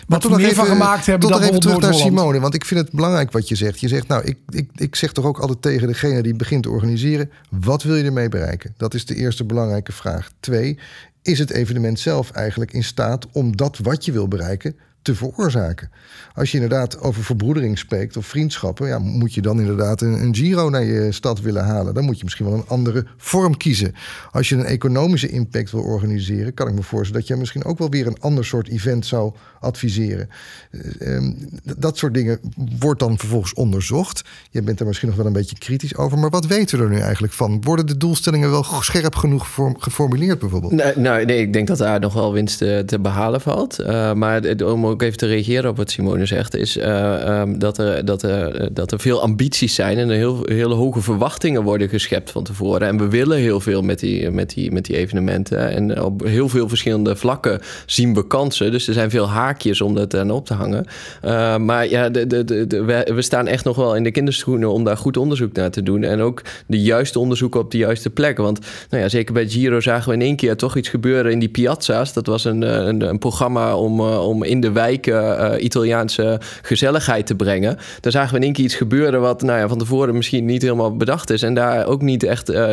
wat 0.07 0.23
we 0.23 0.37
meer 0.37 0.55
van 0.55 0.67
gemaakt 0.67 1.07
hebben 1.07 1.29
dan 1.29 1.43
even 1.43 1.61
terug 1.61 1.79
naar 1.79 1.95
Simone. 1.95 2.41
Want 2.41 2.55
ik 2.55 2.65
vind 2.65 2.81
het 2.81 2.93
belangrijk 2.93 3.33
wat 3.33 3.49
je 3.49 3.55
zegt. 3.55 3.81
Je 3.81 3.89
zegt, 3.89 4.09
nou, 4.09 4.25
ik, 4.25 4.39
ik, 4.49 4.71
ik 4.75 4.97
zeg 4.97 5.13
toch 5.13 5.25
ook 5.25 5.39
altijd 5.39 5.63
tegen 5.63 5.87
degene 5.87 6.23
die 6.23 6.35
begint 6.35 6.63
te 6.63 6.71
organiseren... 6.71 7.31
wat 7.51 7.83
wil 7.83 7.97
je 7.97 8.05
ermee 8.05 8.29
bereiken? 8.29 8.75
Dat 8.77 8.95
is 8.95 9.07
de 9.07 9.15
eerste 9.15 9.45
belangrijke 9.45 9.93
vraag. 9.93 10.31
Twee, 10.41 10.79
is 11.23 11.39
het 11.39 11.51
evenement 11.51 12.01
zelf 12.01 12.31
eigenlijk 12.31 12.73
in 12.73 12.85
staat 12.85 13.27
om 13.33 13.57
dat 13.57 13.79
wat 13.79 14.05
je 14.05 14.13
wil 14.13 14.29
bereiken 14.29 14.77
te 15.03 15.15
veroorzaken. 15.15 15.91
Als 16.35 16.51
je 16.51 16.61
inderdaad 16.61 17.01
over 17.01 17.25
verbroedering 17.25 17.79
spreekt 17.79 18.17
of 18.17 18.27
vriendschappen, 18.27 18.89
ja, 18.89 18.99
moet 18.99 19.35
je 19.35 19.43
dan 19.43 19.61
inderdaad 19.61 20.01
een, 20.01 20.35
Giro 20.35 20.71
naar 20.71 20.85
je 20.85 21.13
stad 21.13 21.41
willen 21.41 21.65
halen. 21.65 21.95
Dan 21.95 22.05
moet 22.05 22.17
je 22.19 22.25
misschien 22.25 22.47
wel 22.47 22.55
een 22.55 22.67
andere 22.67 23.07
vorm 23.17 23.57
kiezen. 23.57 23.95
Als 24.31 24.49
je 24.49 24.57
een 24.57 24.65
economische 24.65 25.29
impact 25.29 25.71
wil 25.71 25.83
organiseren, 25.83 26.55
kan 26.55 26.69
ik 26.69 26.75
me 26.75 26.83
voorstellen 26.83 27.21
dat 27.21 27.31
je 27.31 27.37
misschien 27.37 27.65
ook 27.65 27.79
wel 27.79 27.91
weer 27.91 28.07
een 28.07 28.21
ander 28.21 28.45
soort 28.45 28.69
event 28.69 29.07
zou 29.07 29.33
adviseren. 29.61 30.29
Eh, 30.71 31.15
ehm, 31.17 31.33
dat 31.63 31.97
soort 31.97 32.15
dingen 32.15 32.41
wordt 32.79 33.01
dan 33.01 33.19
vervolgens 33.19 33.55
onderzocht. 33.55 34.23
Je 34.51 34.63
bent 34.63 34.81
er 34.81 34.87
misschien 34.87 35.09
nog 35.09 35.17
wel 35.17 35.27
een 35.27 35.33
beetje 35.33 35.59
kritisch 35.59 35.97
over, 35.97 36.19
maar 36.19 36.31
wat 36.31 36.47
weten 36.47 36.79
we 36.79 36.85
er 36.85 36.91
nu 36.91 36.99
eigenlijk 36.99 37.33
van? 37.33 37.61
Worden 37.63 37.87
de 37.87 37.97
doelstellingen 37.97 38.51
wel 38.51 38.65
scherp 38.65 39.15
genoeg 39.15 39.49
geformuleerd 39.79 40.39
bijvoorbeeld? 40.39 40.73
Nee, 40.73 40.97
nou, 40.97 41.25
nee 41.25 41.41
ik 41.41 41.53
denk 41.53 41.67
dat 41.67 41.79
daar 41.79 42.01
nog 42.01 42.13
wel 42.13 42.33
winst 42.33 42.59
te, 42.59 42.83
te 42.87 43.01
behalen 43.01 43.41
valt. 43.41 43.81
Uh, 43.81 44.13
maar 44.13 44.63
om 44.65 44.90
ook 44.91 45.03
even 45.03 45.19
te 45.19 45.27
reageren 45.27 45.71
op 45.71 45.77
wat 45.77 45.91
Simone 45.91 46.27
zegt, 46.27 46.57
is 46.57 46.77
uh, 46.77 47.41
um, 47.41 47.59
dat, 47.59 47.79
er, 47.79 48.05
dat, 48.05 48.23
er, 48.23 48.69
dat 48.75 48.93
er 48.93 49.01
veel 49.01 49.23
ambities 49.23 49.75
zijn 49.75 49.99
en 49.99 50.09
er 50.09 50.17
heel, 50.17 50.43
hele 50.45 50.75
hoge 50.75 51.01
verwachtingen 51.01 51.63
worden 51.63 51.89
geschept 51.89 52.31
van 52.31 52.45
tevoren. 52.45 52.89
En 52.89 52.99
we 52.99 53.09
willen 53.09 53.39
heel 53.39 53.61
veel 53.61 53.83
met 53.83 53.99
die, 53.99 54.31
met 54.31 54.51
die, 54.51 54.73
met 54.73 54.85
die 54.85 54.97
evenementen. 54.97 55.71
En 55.71 56.03
op 56.03 56.25
heel 56.25 56.49
veel 56.49 56.69
verschillende 56.69 57.17
vlakken 57.17 57.61
zien 57.87 58.15
we 58.15 58.27
kansen. 58.27 58.71
Dus 58.71 58.89
er 58.89 58.95
zijn 58.95 59.11
veel 59.11 59.29
haakjes 59.29 59.81
om 59.81 59.95
dat 59.95 60.17
aan 60.17 60.31
op 60.31 60.47
te 60.47 60.55
hangen. 60.55 60.87
Uh, 61.25 61.57
maar 61.57 61.89
ja, 61.89 62.09
de, 62.09 62.27
de, 62.27 62.67
de, 62.67 63.05
we, 63.15 63.23
staan 63.23 63.47
echt 63.47 63.65
nog 63.65 63.77
wel 63.77 63.97
in 63.97 64.03
de 64.03 64.11
kinderschoenen 64.11 64.73
om 64.73 64.85
daar 64.85 64.97
goed 64.97 65.17
onderzoek 65.17 65.53
naar 65.53 65.71
te 65.71 65.83
doen. 65.83 66.03
En 66.03 66.21
ook 66.21 66.43
de 66.67 66.81
juiste 66.81 67.19
onderzoeken 67.19 67.61
op 67.61 67.71
de 67.71 67.79
juiste 67.79 68.11
plekken. 68.11 68.45
Want 68.45 68.59
nou 68.91 69.03
ja, 69.03 69.09
zeker 69.09 69.35
bij 69.35 69.49
Giro 69.49 69.81
zagen 69.81 70.09
we 70.09 70.15
in 70.15 70.23
één 70.23 70.37
keer 70.37 70.57
toch 70.57 70.77
iets 70.77 70.89
gebeuren 70.89 71.33
in 71.33 71.39
die 71.39 71.49
piazza's. 71.49 72.13
Dat 72.13 72.27
was 72.27 72.45
een, 72.45 72.63
een, 72.63 73.01
een 73.01 73.19
programma 73.19 73.77
om, 73.77 74.01
om 74.01 74.45
in 74.45 74.61
de 74.61 74.73
wijken 74.81 75.55
uh, 75.55 75.65
Italiaanse 75.65 76.41
gezelligheid 76.63 77.27
te 77.27 77.35
brengen. 77.35 77.79
Daar 78.01 78.13
zagen 78.13 78.31
we 78.31 78.37
in 78.37 78.43
één 78.43 78.53
keer 78.53 78.65
iets 78.65 78.75
gebeuren 78.75 79.21
wat 79.21 79.43
nou 79.43 79.59
ja, 79.59 79.69
van 79.69 79.79
tevoren 79.79 80.15
misschien 80.15 80.45
niet 80.45 80.63
helemaal 80.63 80.97
bedacht 80.97 81.31
is. 81.31 81.43
En 81.43 81.55
daar 81.55 81.87
ook 81.87 82.03
niet 82.03 82.23
echt 82.23 82.51
uh, 82.51 82.73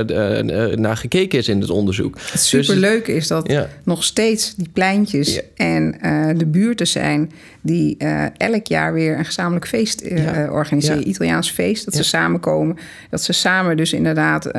naar 0.75 0.97
gekeken 0.97 1.37
is 1.37 1.47
in 1.47 1.61
het 1.61 1.69
onderzoek. 1.69 2.17
Dus 2.31 2.47
superleuke 2.47 3.15
is 3.15 3.27
dat 3.27 3.53
nog 3.83 4.03
steeds 4.03 4.55
die 4.55 4.69
pleintjes 4.73 5.41
en 5.55 5.95
de 6.37 6.45
buurten 6.45 6.87
zijn 6.87 7.31
die 7.61 7.97
elk 8.37 8.67
jaar 8.67 8.93
weer 8.93 9.17
een 9.17 9.25
gezamenlijk 9.25 9.67
feest 9.67 10.03
organiseren. 10.49 11.09
Italiaans 11.09 11.51
feest, 11.51 11.85
dat 11.85 11.95
ze 11.95 12.03
samenkomen. 12.03 12.77
Dat 13.09 13.21
ze 13.21 13.33
samen 13.33 13.77
dus 13.77 13.93
inderdaad 13.93 14.49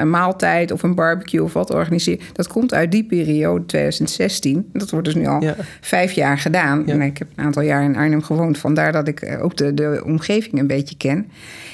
een 0.00 0.10
maaltijd 0.10 0.70
of 0.70 0.82
een 0.82 0.94
barbecue 0.94 1.42
of 1.42 1.52
wat 1.52 1.70
organiseren. 1.70 2.20
Dat 2.32 2.46
komt 2.46 2.74
uit 2.74 2.92
die 2.92 3.04
periode, 3.04 3.66
2016. 3.66 4.70
Dat 4.72 4.90
wordt 4.90 5.06
dus 5.06 5.14
nu 5.14 5.26
al 5.26 5.44
vijf 5.80 6.12
jaar 6.12 6.38
gedaan. 6.38 6.84
Ja. 6.98 7.04
ik 7.04 7.18
heb 7.18 7.28
een 7.34 7.44
aantal 7.44 7.62
jaar 7.62 7.84
in 7.84 7.96
Arnhem 7.96 8.22
gewoond. 8.22 8.58
Vandaar 8.58 8.92
dat 8.92 9.08
ik 9.08 9.20
eh, 9.20 9.44
ook 9.44 9.56
de, 9.56 9.74
de 9.74 10.02
omgeving 10.04 10.58
een 10.58 10.66
beetje 10.66 10.96
ken. 10.96 11.30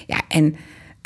Ja, 0.06 0.20
en 0.28 0.56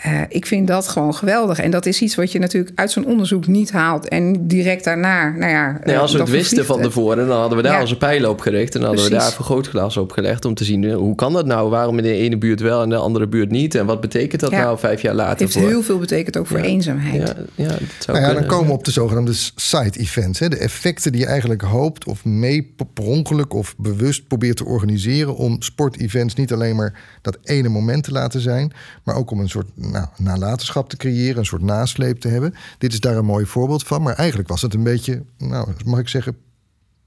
uh, 0.07 0.21
ik 0.29 0.47
vind 0.47 0.67
dat 0.67 0.89
gewoon 0.89 1.15
geweldig. 1.15 1.59
En 1.59 1.71
dat 1.71 1.87
is 1.87 2.01
iets 2.01 2.15
wat 2.15 2.33
je 2.33 2.39
natuurlijk 2.39 2.79
uit 2.79 2.91
zo'n 2.91 3.07
onderzoek 3.07 3.47
niet 3.47 3.73
haalt. 3.73 4.09
En 4.09 4.47
direct 4.47 4.85
daarna, 4.85 5.31
nou 5.31 5.51
ja... 5.51 5.81
Nee, 5.85 5.99
als 5.99 6.13
we 6.13 6.19
het 6.19 6.29
wisten 6.29 6.65
van 6.65 6.81
tevoren, 6.81 7.27
dan 7.27 7.39
hadden 7.39 7.57
we 7.57 7.63
daar 7.63 7.81
onze 7.81 7.97
pijlen 7.97 8.31
op 8.31 8.41
gericht. 8.41 8.75
En 8.75 8.81
dan 8.81 8.89
hadden 8.89 9.11
we 9.11 9.17
daar 9.17 9.33
vergrootglas 9.33 9.97
op 9.97 10.13
gelegd 10.13 10.45
om 10.45 10.55
te 10.55 10.65
zien... 10.65 10.85
Eh, 10.85 10.95
hoe 10.95 11.15
kan 11.15 11.33
dat 11.33 11.47
nou? 11.47 11.71
Waarom 11.71 11.97
in 11.97 12.03
de 12.03 12.13
ene 12.13 12.39
buurt 12.39 12.61
wel 12.61 12.83
en 12.83 12.89
de 12.89 12.97
andere 12.97 13.27
buurt 13.27 13.51
niet? 13.51 13.75
En 13.75 13.87
wat 13.87 14.01
betekent 14.01 14.41
dat 14.41 14.51
nou 14.51 14.79
vijf 14.79 15.03
jaar 15.03 15.15
later? 15.15 15.47
Het 15.47 15.55
heeft 15.55 15.67
heel 15.67 15.83
veel 15.83 15.99
betekend 15.99 16.37
ook 16.37 16.47
voor 16.47 16.59
eenzaamheid. 16.59 17.35
Ja, 17.55 17.67
dat 17.67 17.79
zou 17.99 18.19
nou 18.19 18.33
ja, 18.33 18.41
dan 18.41 18.49
komen 18.49 18.67
we 18.67 18.73
op 18.73 18.85
de 18.85 18.91
zogenaamde 18.91 19.33
side-events. 19.55 20.39
De 20.39 20.57
effecten 20.57 21.13
die 21.13 21.21
je 21.21 21.27
eigenlijk 21.27 21.63
hoopt 21.63 22.05
of 22.05 22.25
mee 22.25 22.75
per 22.77 23.05
ongeluk 23.05 23.55
of 23.55 23.75
bewust 23.79 24.27
probeert 24.29 24.57
te 24.57 24.65
organiseren... 24.65 25.37
om 25.37 25.63
sportevents 25.63 26.35
niet 26.35 26.53
alleen 26.53 26.77
maar 26.77 27.01
dat 27.23 27.39
ene 27.43 27.69
moment 27.69 28.05
te 28.05 28.13
laten 28.13 28.41
zijn... 28.41 28.73
maar 29.05 29.15
ook 29.15 29.31
om 29.31 29.41
een 29.41 29.49
soort 29.49 29.67
nou, 29.93 30.07
nalatenschap 30.17 30.89
te 30.89 30.97
creëren, 30.97 31.39
een 31.39 31.45
soort 31.45 31.63
nasleep 31.63 32.21
te 32.21 32.29
hebben. 32.29 32.55
Dit 32.79 32.93
is 32.93 33.01
daar 33.01 33.17
een 33.17 33.25
mooi 33.25 33.47
voorbeeld 33.47 33.83
van. 33.83 34.03
Maar 34.03 34.15
eigenlijk 34.15 34.49
was 34.49 34.63
het 34.63 34.75
een 34.75 34.83
beetje, 34.83 35.23
nou, 35.39 35.69
mag 35.85 35.99
ik 35.99 36.09
zeggen, 36.09 36.37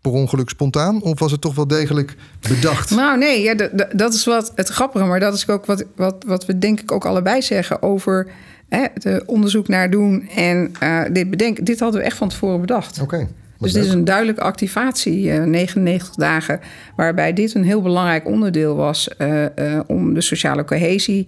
per 0.02 0.12
ongeluk 0.12 0.50
spontaan? 0.50 1.02
Of 1.02 1.20
was 1.20 1.32
het 1.32 1.42
toch 1.42 1.56
wel 1.56 1.68
degelijk 1.68 2.16
bedacht? 2.50 2.90
Nou, 2.96 3.18
nee, 3.18 3.42
ja, 3.42 3.70
dat 3.96 4.14
is 4.14 4.26
wat 4.26 4.52
het 4.56 4.70
grappige. 4.70 5.06
Maar 5.06 5.20
dat 5.20 5.34
is 5.34 5.48
ook 5.48 5.66
wat, 5.66 5.86
wat, 5.96 6.24
wat 6.28 6.46
we 6.46 6.58
denk 6.58 6.80
ik 6.80 6.92
ook 6.92 7.06
allebei 7.06 7.42
zeggen 7.42 7.82
over 7.82 8.28
hè, 8.70 8.86
het 8.94 9.26
onderzoek 9.26 9.68
naar 9.68 9.90
doen 9.90 10.28
en 10.28 10.72
uh, 10.84 11.02
dit 11.12 11.30
bedenken. 11.30 11.64
Dit 11.64 11.80
hadden 11.80 12.00
we 12.00 12.06
echt 12.06 12.18
van 12.18 12.30
tevoren 12.30 12.62
bedacht. 12.62 13.02
Oké. 13.02 13.28
Dus 13.66 13.74
dit 13.74 13.86
is 13.86 13.94
een 13.94 14.06
duidelijke 14.06 14.42
activatie, 14.42 15.30
99 15.32 16.08
eh, 16.08 16.16
dagen, 16.16 16.60
waarbij 16.96 17.34
dit 17.34 17.54
een 17.54 17.64
heel 17.64 17.82
belangrijk 17.82 18.28
onderdeel 18.28 18.76
was 18.76 19.10
uh, 19.18 19.42
uh, 19.42 19.80
om 19.88 20.14
de 20.14 20.22
sociale 20.22 20.66
cohesie, 20.66 21.28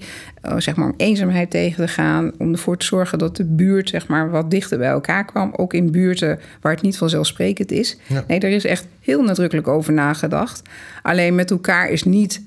zeg 0.57 0.75
maar 0.75 0.87
om 0.87 0.93
eenzaamheid 0.97 1.49
tegen 1.49 1.85
te 1.85 1.91
gaan, 1.91 2.31
om 2.37 2.51
ervoor 2.51 2.77
te 2.77 2.85
zorgen 2.85 3.19
dat 3.19 3.35
de 3.35 3.45
buurt 3.45 3.89
zeg 3.89 4.07
maar 4.07 4.29
wat 4.29 4.51
dichter 4.51 4.77
bij 4.77 4.87
elkaar 4.87 5.25
kwam, 5.25 5.53
ook 5.55 5.73
in 5.73 5.91
buurten 5.91 6.39
waar 6.61 6.71
het 6.71 6.81
niet 6.81 6.97
vanzelfsprekend 6.97 7.71
is. 7.71 7.97
Nee, 8.27 8.39
daar 8.39 8.51
is 8.51 8.65
echt 8.65 8.87
heel 8.99 9.23
nadrukkelijk 9.23 9.67
over 9.67 9.93
nagedacht. 9.93 10.61
Alleen 11.01 11.35
met 11.35 11.51
elkaar 11.51 11.89
is 11.89 12.03
niet 12.03 12.41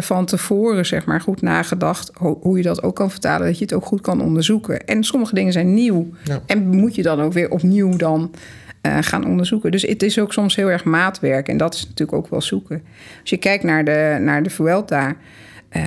van 0.00 0.24
tevoren 0.24 0.86
zeg 0.86 1.06
maar, 1.06 1.20
goed 1.20 1.42
nagedacht 1.42 2.10
hoe 2.18 2.56
je 2.56 2.62
dat 2.62 2.82
ook 2.82 2.94
kan 2.94 3.10
vertalen, 3.10 3.46
dat 3.46 3.58
je 3.58 3.64
het 3.64 3.74
ook 3.74 3.86
goed 3.86 4.00
kan 4.00 4.22
onderzoeken. 4.22 4.86
En 4.86 5.04
sommige 5.04 5.34
dingen 5.34 5.52
zijn 5.52 5.74
nieuw. 5.74 6.08
En 6.46 6.68
moet 6.68 6.94
je 6.94 7.02
dan 7.02 7.20
ook 7.20 7.32
weer 7.32 7.50
opnieuw 7.50 7.96
dan 7.96 8.30
uh, 8.82 8.96
gaan 9.00 9.26
onderzoeken. 9.26 9.70
Dus 9.70 9.82
het 9.82 10.02
is 10.02 10.18
ook 10.18 10.32
soms 10.32 10.56
heel 10.56 10.70
erg 10.70 10.84
maatwerk. 10.84 11.48
En 11.48 11.56
dat 11.56 11.74
is 11.74 11.82
natuurlijk 11.82 12.18
ook 12.18 12.28
wel 12.28 12.40
zoeken. 12.40 12.82
Als 13.20 13.30
je 13.30 13.36
kijkt 13.36 13.64
naar 13.64 13.84
de, 13.84 14.18
naar 14.20 14.42
de 14.42 14.50
Vuelta... 14.50 15.16
Uh, 15.76 15.84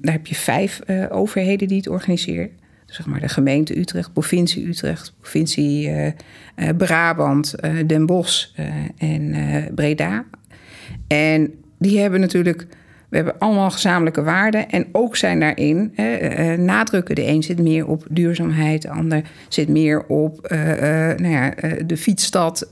daar 0.00 0.12
heb 0.12 0.26
je 0.26 0.34
vijf 0.34 0.80
uh, 0.86 1.04
overheden 1.10 1.68
die 1.68 1.76
het 1.76 1.88
organiseren. 1.88 2.50
Zeg 2.86 3.06
maar 3.06 3.20
de 3.20 3.28
gemeente 3.28 3.78
Utrecht, 3.78 4.12
provincie 4.12 4.66
Utrecht, 4.66 5.14
provincie 5.20 5.88
uh, 5.88 6.68
Brabant, 6.76 7.54
Den 7.86 8.06
Bosch 8.06 8.46
en 8.98 9.34
Breda. 9.74 10.24
En 11.06 11.54
die 11.78 11.98
hebben 11.98 12.20
natuurlijk 12.20 12.66
we 13.08 13.16
hebben 13.16 13.38
allemaal 13.38 13.70
gezamenlijke 13.70 14.22
waarden. 14.22 14.70
En 14.70 14.86
ook 14.92 15.16
zijn 15.16 15.40
daarin 15.40 15.92
hè, 15.94 16.56
nadrukken. 16.56 17.14
De 17.14 17.26
een 17.26 17.42
zit 17.42 17.58
meer 17.58 17.86
op 17.86 18.04
duurzaamheid, 18.10 18.82
de 18.82 18.90
ander 18.90 19.22
zit 19.48 19.68
meer 19.68 20.06
op 20.06 20.48
uh, 20.52 20.58
nou 21.16 21.28
ja, 21.28 21.52
de 21.86 21.96
fietsstad. 21.96 22.66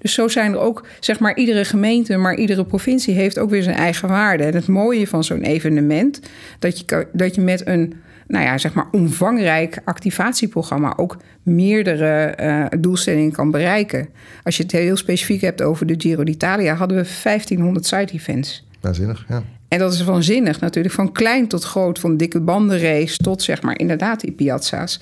dus 0.00 0.14
zo 0.14 0.28
zijn 0.28 0.52
er 0.52 0.58
ook, 0.58 0.86
zeg 1.00 1.18
maar, 1.18 1.36
iedere 1.36 1.64
gemeente, 1.64 2.16
maar 2.16 2.34
iedere 2.34 2.64
provincie 2.64 3.14
heeft 3.14 3.38
ook 3.38 3.50
weer 3.50 3.62
zijn 3.62 3.76
eigen 3.76 4.08
waarden. 4.08 4.46
En 4.46 4.54
het 4.54 4.66
mooie 4.66 5.06
van 5.06 5.24
zo'n 5.24 5.42
evenement, 5.42 6.20
dat 6.58 6.78
je, 6.78 7.06
dat 7.12 7.34
je 7.34 7.40
met 7.40 7.66
een 7.66 7.94
nou 8.28 8.44
ja, 8.44 8.58
zeg 8.58 8.74
maar 8.74 8.86
omvangrijk 8.92 9.80
activatieprogramma 9.84 10.92
ook 10.96 11.16
meerdere 11.42 12.34
uh, 12.40 12.80
doelstellingen 12.80 13.32
kan 13.32 13.50
bereiken. 13.50 14.08
Als 14.44 14.56
je 14.56 14.62
het 14.62 14.72
heel 14.72 14.96
specifiek 14.96 15.40
hebt 15.40 15.62
over 15.62 15.86
de 15.86 15.94
Giro 15.98 16.24
d'Italia, 16.24 16.74
hadden 16.74 16.96
we 16.96 17.08
1500 17.22 17.86
side 17.86 18.12
events. 18.12 18.66
Waanzinnig, 18.80 19.24
ja. 19.28 19.42
En 19.68 19.78
dat 19.78 19.92
is 19.92 20.04
waanzinnig 20.04 20.60
natuurlijk, 20.60 20.94
van 20.94 21.12
klein 21.12 21.48
tot 21.48 21.64
groot, 21.64 21.98
van 21.98 22.16
dikke 22.16 22.40
bandenrace 22.40 23.16
tot 23.16 23.42
zeg 23.42 23.62
maar 23.62 23.78
inderdaad 23.78 24.20
die 24.20 24.32
piazza's. 24.32 25.00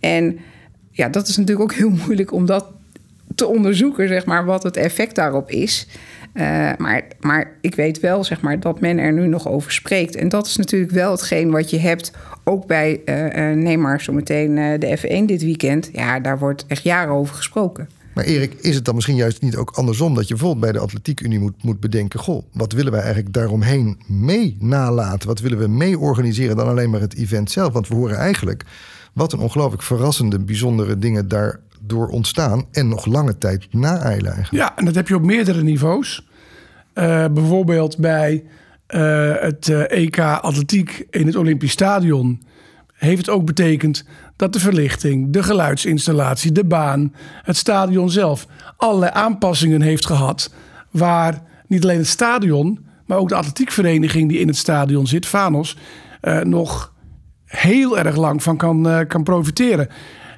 En 0.00 0.38
ja, 0.90 1.08
dat 1.08 1.28
is 1.28 1.36
natuurlijk 1.36 1.70
ook 1.70 1.78
heel 1.78 1.92
moeilijk 2.06 2.32
om 2.32 2.46
dat 2.46 2.66
te 3.34 3.46
onderzoeken, 3.46 4.08
zeg 4.08 4.24
maar, 4.24 4.44
wat 4.44 4.62
het 4.62 4.76
effect 4.76 5.14
daarop 5.14 5.50
is. 5.50 5.86
Uh, 6.34 6.70
maar, 6.78 7.02
maar 7.20 7.56
ik 7.60 7.74
weet 7.74 8.00
wel, 8.00 8.24
zeg 8.24 8.40
maar, 8.40 8.60
dat 8.60 8.80
men 8.80 8.98
er 8.98 9.12
nu 9.12 9.26
nog 9.26 9.48
over 9.48 9.72
spreekt. 9.72 10.16
En 10.16 10.28
dat 10.28 10.46
is 10.46 10.56
natuurlijk 10.56 10.92
wel 10.92 11.10
hetgeen 11.10 11.50
wat 11.50 11.70
je 11.70 11.78
hebt, 11.78 12.12
ook 12.44 12.66
bij, 12.66 13.00
uh, 13.04 13.50
uh, 13.50 13.56
neem 13.56 13.80
maar 13.80 14.00
zometeen 14.00 14.54
de 14.54 14.98
F1 14.98 15.24
dit 15.24 15.42
weekend. 15.42 15.90
Ja, 15.92 16.20
daar 16.20 16.38
wordt 16.38 16.64
echt 16.66 16.82
jaren 16.82 17.14
over 17.14 17.34
gesproken. 17.34 17.88
Maar 18.14 18.24
Erik, 18.24 18.54
is 18.54 18.74
het 18.74 18.84
dan 18.84 18.94
misschien 18.94 19.16
juist 19.16 19.42
niet 19.42 19.56
ook 19.56 19.70
andersom 19.70 20.14
dat 20.14 20.28
je 20.28 20.34
bijvoorbeeld 20.34 20.64
bij 20.64 20.72
de 20.72 20.78
Atletiekunie 20.78 21.38
moet, 21.38 21.62
moet 21.62 21.80
bedenken: 21.80 22.20
goh, 22.20 22.44
wat 22.52 22.72
willen 22.72 22.92
wij 22.92 23.00
eigenlijk 23.00 23.34
daaromheen 23.34 24.00
mee 24.06 24.56
nalaten? 24.60 25.28
Wat 25.28 25.40
willen 25.40 25.58
we 25.58 25.68
mee 25.68 25.98
organiseren 25.98 26.56
dan 26.56 26.68
alleen 26.68 26.90
maar 26.90 27.00
het 27.00 27.14
event 27.14 27.50
zelf? 27.50 27.72
Want 27.72 27.88
we 27.88 27.94
horen 27.94 28.16
eigenlijk 28.16 28.64
wat 29.12 29.32
een 29.32 29.38
ongelooflijk 29.38 29.82
verrassende, 29.82 30.38
bijzondere 30.38 30.98
dingen 30.98 31.28
daardoor 31.28 32.08
ontstaan 32.08 32.66
en 32.72 32.88
nog 32.88 33.06
lange 33.06 33.38
tijd 33.38 33.66
na-eilen 33.70 34.32
eigenlijk. 34.32 34.64
Ja, 34.64 34.76
en 34.76 34.84
dat 34.84 34.94
heb 34.94 35.08
je 35.08 35.14
op 35.14 35.24
meerdere 35.24 35.62
niveaus. 35.62 36.28
Uh, 36.94 37.24
bijvoorbeeld 37.26 37.98
bij 37.98 38.44
uh, 38.88 39.34
het 39.38 39.68
uh, 39.68 39.90
EK 39.90 40.18
Atletiek 40.18 41.06
in 41.10 41.26
het 41.26 41.36
Olympisch 41.36 41.72
Stadion 41.72 42.42
heeft 42.94 43.18
het 43.18 43.28
ook 43.28 43.44
betekend 43.46 44.04
dat 44.36 44.52
de 44.52 44.60
verlichting, 44.60 45.32
de 45.32 45.42
geluidsinstallatie, 45.42 46.52
de 46.52 46.64
baan, 46.64 47.14
het 47.42 47.56
stadion 47.56 48.10
zelf 48.10 48.46
allerlei 48.76 49.10
aanpassingen 49.14 49.82
heeft 49.82 50.06
gehad. 50.06 50.54
Waar 50.90 51.42
niet 51.66 51.82
alleen 51.82 51.98
het 51.98 52.06
stadion, 52.06 52.86
maar 53.06 53.18
ook 53.18 53.28
de 53.28 53.34
atletiekvereniging 53.34 54.28
die 54.28 54.38
in 54.38 54.46
het 54.46 54.56
stadion 54.56 55.06
zit, 55.06 55.26
Vanos, 55.26 55.76
uh, 56.22 56.40
nog 56.40 56.92
heel 57.44 57.98
erg 57.98 58.16
lang 58.16 58.42
van 58.42 58.56
kan, 58.56 58.88
uh, 58.88 58.98
kan 59.08 59.22
profiteren. 59.22 59.88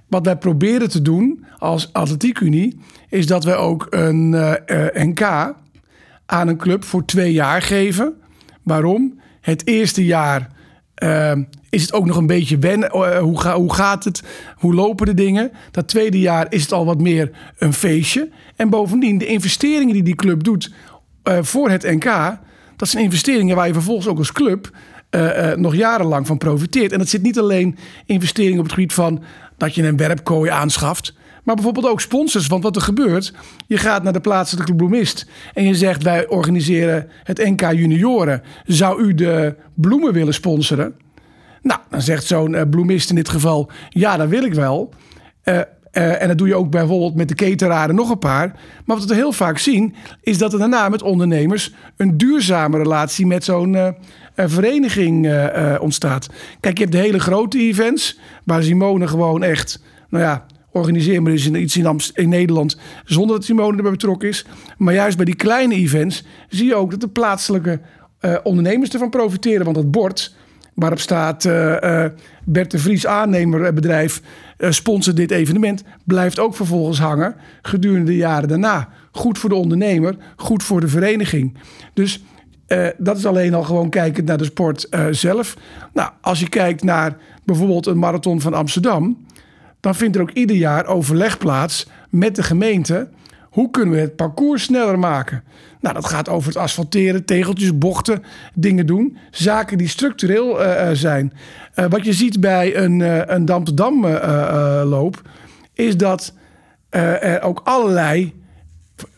Wat 0.09 0.25
wij 0.25 0.37
proberen 0.37 0.89
te 0.89 1.03
doen 1.03 1.45
als 1.59 1.93
Atletiekunie, 1.93 2.81
is 3.09 3.27
dat 3.27 3.45
wij 3.45 3.57
ook 3.57 3.87
een 3.91 4.33
uh, 4.33 4.53
NK 4.93 5.21
aan 6.27 6.49
een 6.49 6.57
club 6.57 6.85
voor 6.85 7.05
twee 7.05 7.33
jaar 7.33 7.63
geven. 7.63 8.15
Waarom? 8.63 9.21
Het 9.41 9.67
eerste 9.67 10.05
jaar 10.05 10.55
is 11.71 11.83
het 11.83 11.93
ook 11.93 12.07
nog 12.07 12.17
een 12.17 12.27
beetje 12.27 12.59
wennen? 12.59 12.91
Uh, 12.95 13.19
hoe, 13.19 13.41
ga, 13.41 13.57
hoe 13.57 13.75
gaat 13.75 14.05
het? 14.05 14.23
Hoe 14.57 14.75
lopen 14.75 15.07
de 15.07 15.15
dingen? 15.15 15.53
Dat 15.71 15.89
tweede 15.89 16.21
jaar 16.21 16.47
is 16.49 16.63
het 16.63 16.73
al 16.73 16.85
wat 16.85 17.01
meer 17.01 17.31
een 17.59 17.73
feestje. 17.73 18.29
En 18.57 18.69
bovendien, 18.69 19.19
de 19.19 19.27
investeringen 19.27 19.93
die 19.93 20.03
die 20.03 20.15
club 20.15 20.45
doet 20.45 20.73
uh, 21.25 21.39
voor 21.41 21.71
het 21.71 21.83
NK... 21.83 22.39
dat 22.77 22.89
zijn 22.89 23.05
investeringen 23.05 23.57
waar 23.57 23.67
je 23.67 23.73
vervolgens 23.73 24.07
ook 24.07 24.19
als 24.19 24.33
club... 24.33 24.71
nog 25.57 25.75
jarenlang 25.75 26.27
van 26.27 26.39
profiteert. 26.39 26.93
En 26.93 26.99
dat 26.99 27.09
zit 27.09 27.23
niet 27.23 27.39
alleen 27.39 27.79
investeringen 28.07 28.59
op 28.59 28.65
het 28.65 28.73
gebied 28.73 28.93
van... 28.93 29.23
dat 29.57 29.75
je 29.75 29.83
een 29.83 29.97
werpkooi 29.97 30.51
aanschaft... 30.51 31.15
Maar 31.47 31.55
bijvoorbeeld 31.55 31.87
ook 31.87 32.01
sponsors. 32.01 32.47
Want 32.47 32.63
wat 32.63 32.77
er 32.77 32.83
gebeurt, 32.83 33.33
je 33.67 33.77
gaat 33.77 34.03
naar 34.03 34.13
de 34.13 34.21
plaatselijke 34.21 34.75
bloemist 34.75 35.27
en 35.55 35.65
je 35.65 35.75
zegt 35.75 36.03
wij 36.03 36.29
organiseren 36.29 37.09
het 37.23 37.39
NK 37.39 37.61
junioren. 37.61 38.43
Zou 38.65 39.03
u 39.03 39.15
de 39.15 39.55
bloemen 39.75 40.13
willen 40.13 40.35
sponsoren? 40.35 40.95
Nou, 41.67 41.81
dan 41.91 42.03
zegt 42.03 42.25
zo'n 42.25 42.53
uh, 42.53 42.63
bloemist 42.71 43.09
in 43.09 43.15
dit 43.15 43.29
geval, 43.29 43.71
ja, 43.89 44.17
dat 44.17 44.29
wil 44.29 44.45
ik 44.45 44.55
wel. 44.55 44.95
Uh, 45.45 45.55
uh, 45.55 46.23
en 46.23 46.29
dat 46.29 46.39
doe 46.39 46.49
je 46.49 46.55
ook 46.55 46.71
bijvoorbeeld 46.71 47.15
met 47.15 47.29
de 47.29 47.35
ketenaren 47.35 47.95
nog 47.95 48.11
een 48.11 48.19
paar. 48.19 48.61
Maar 48.85 48.97
wat 48.97 49.05
we 49.05 49.15
heel 49.15 49.33
vaak 49.33 49.59
zien, 49.59 49.95
is 50.21 50.39
dat 50.39 50.53
er 50.53 50.59
daarna 50.59 50.89
met 50.89 51.03
ondernemers 51.03 51.75
een 51.97 52.17
duurzame 52.17 52.77
relatie 52.77 53.27
met 53.27 53.45
zo'n 53.45 53.95
vereniging 54.37 55.49
ontstaat. 55.81 56.27
Kijk, 56.61 56.77
je 56.77 56.83
hebt 56.83 56.97
de 56.97 57.03
hele 57.03 57.21
grote 57.21 57.59
events, 57.59 58.19
waar 58.45 58.63
Simone 58.63 59.09
gewoon 59.09 59.43
echt, 59.43 59.83
nou 60.09 60.25
ja, 60.25 60.47
organiseer 60.73 61.23
maar 61.23 61.33
eens 61.33 61.51
iets 61.51 61.77
in, 61.77 62.01
in 62.15 62.29
Nederland 62.29 62.79
zonder 63.05 63.37
dat 63.37 63.45
Simone 63.45 63.77
erbij 63.77 63.91
betrokken 63.91 64.29
is. 64.29 64.47
Maar 64.79 64.95
juist 64.95 65.17
bij 65.17 65.25
die 65.25 65.37
kleine 65.37 65.75
events 65.75 66.25
zie 66.49 66.67
je 66.67 66.75
ook 66.75 66.91
dat 66.91 67.01
de 67.01 67.09
plaatselijke 67.09 67.81
ondernemers 68.43 68.91
ervan 68.91 69.11
profiteren. 69.11 69.65
Want 69.65 69.77
het 69.77 69.91
bord 69.91 70.35
waarop 70.77 71.01
staat 71.01 71.45
uh, 71.45 72.05
Bert 72.45 72.71
de 72.71 72.79
Vries 72.79 73.07
aannemerbedrijf 73.07 74.23
uh, 74.59 74.71
sponsort 74.71 75.17
dit 75.17 75.31
evenement, 75.31 75.83
blijft 76.05 76.39
ook 76.39 76.55
vervolgens 76.55 76.99
hangen 76.99 77.35
gedurende 77.63 78.05
de 78.05 78.17
jaren 78.17 78.49
daarna. 78.49 78.89
Goed 79.11 79.39
voor 79.39 79.49
de 79.49 79.55
ondernemer, 79.55 80.17
goed 80.37 80.63
voor 80.63 80.81
de 80.81 80.89
vereniging. 80.89 81.57
Dus 81.95 82.23
dat 82.99 83.17
is 83.17 83.27
alleen 83.27 83.55
al 83.55 83.63
gewoon 83.63 83.91
kijkend 83.91 84.27
naar 84.27 84.39
de 84.39 84.45
sport 84.45 84.89
zelf. 85.11 85.57
Nou, 85.93 86.11
als 86.21 86.41
je 86.41 86.49
kijkt 86.49 86.83
naar 86.83 87.17
bijvoorbeeld 87.45 87.87
een 87.87 87.99
marathon 87.99 88.41
van 88.41 88.55
Amsterdam, 88.55 89.27
dan 89.81 89.95
vindt 89.95 90.17
er 90.17 90.23
ook 90.23 90.31
ieder 90.31 90.57
jaar 90.57 90.87
overleg 90.87 91.39
plaats 91.39 91.89
met 92.11 92.37
de 92.37 92.43
gemeente. 92.43 93.09
Hoe 93.57 93.71
kunnen 93.71 93.95
we 93.95 94.01
het 94.01 94.17
parcours 94.17 94.63
sneller 94.63 94.99
maken? 94.99 95.45
Nou, 95.81 95.95
dat 95.95 96.07
gaat 96.07 96.29
over 96.29 96.49
het 96.49 96.57
asfalteren, 96.57 97.25
tegeltjes, 97.25 97.79
bochten, 97.79 98.23
dingen 98.55 98.87
doen. 98.87 99.17
Zaken 99.31 99.79
die 99.79 99.89
structureel 99.89 100.63
uh, 100.63 100.91
zijn. 100.93 101.33
Uh, 101.75 101.85
wat 101.89 102.05
je 102.05 102.13
ziet 102.13 102.41
bij 102.41 102.77
een, 102.77 103.01
uh, 103.01 103.21
een 103.27 103.45
Dam-te-Dam-loop... 103.45 105.23
is 105.73 105.97
dat 105.97 106.35
er 106.91 107.43
ook 107.43 107.61
allerlei, 107.65 108.35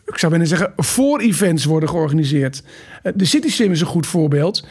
ik 0.05 0.17
zou 0.17 0.31
willen 0.31 0.47
zeggen, 0.47 0.73
voor-events 0.75 1.65
worden 1.65 1.89
georganiseerd. 1.89 2.63
de 3.15 3.25
City 3.25 3.49
Sim 3.49 3.71
is 3.71 3.81
een 3.81 3.87
goed 3.87 4.07
voorbeeld 4.07 4.67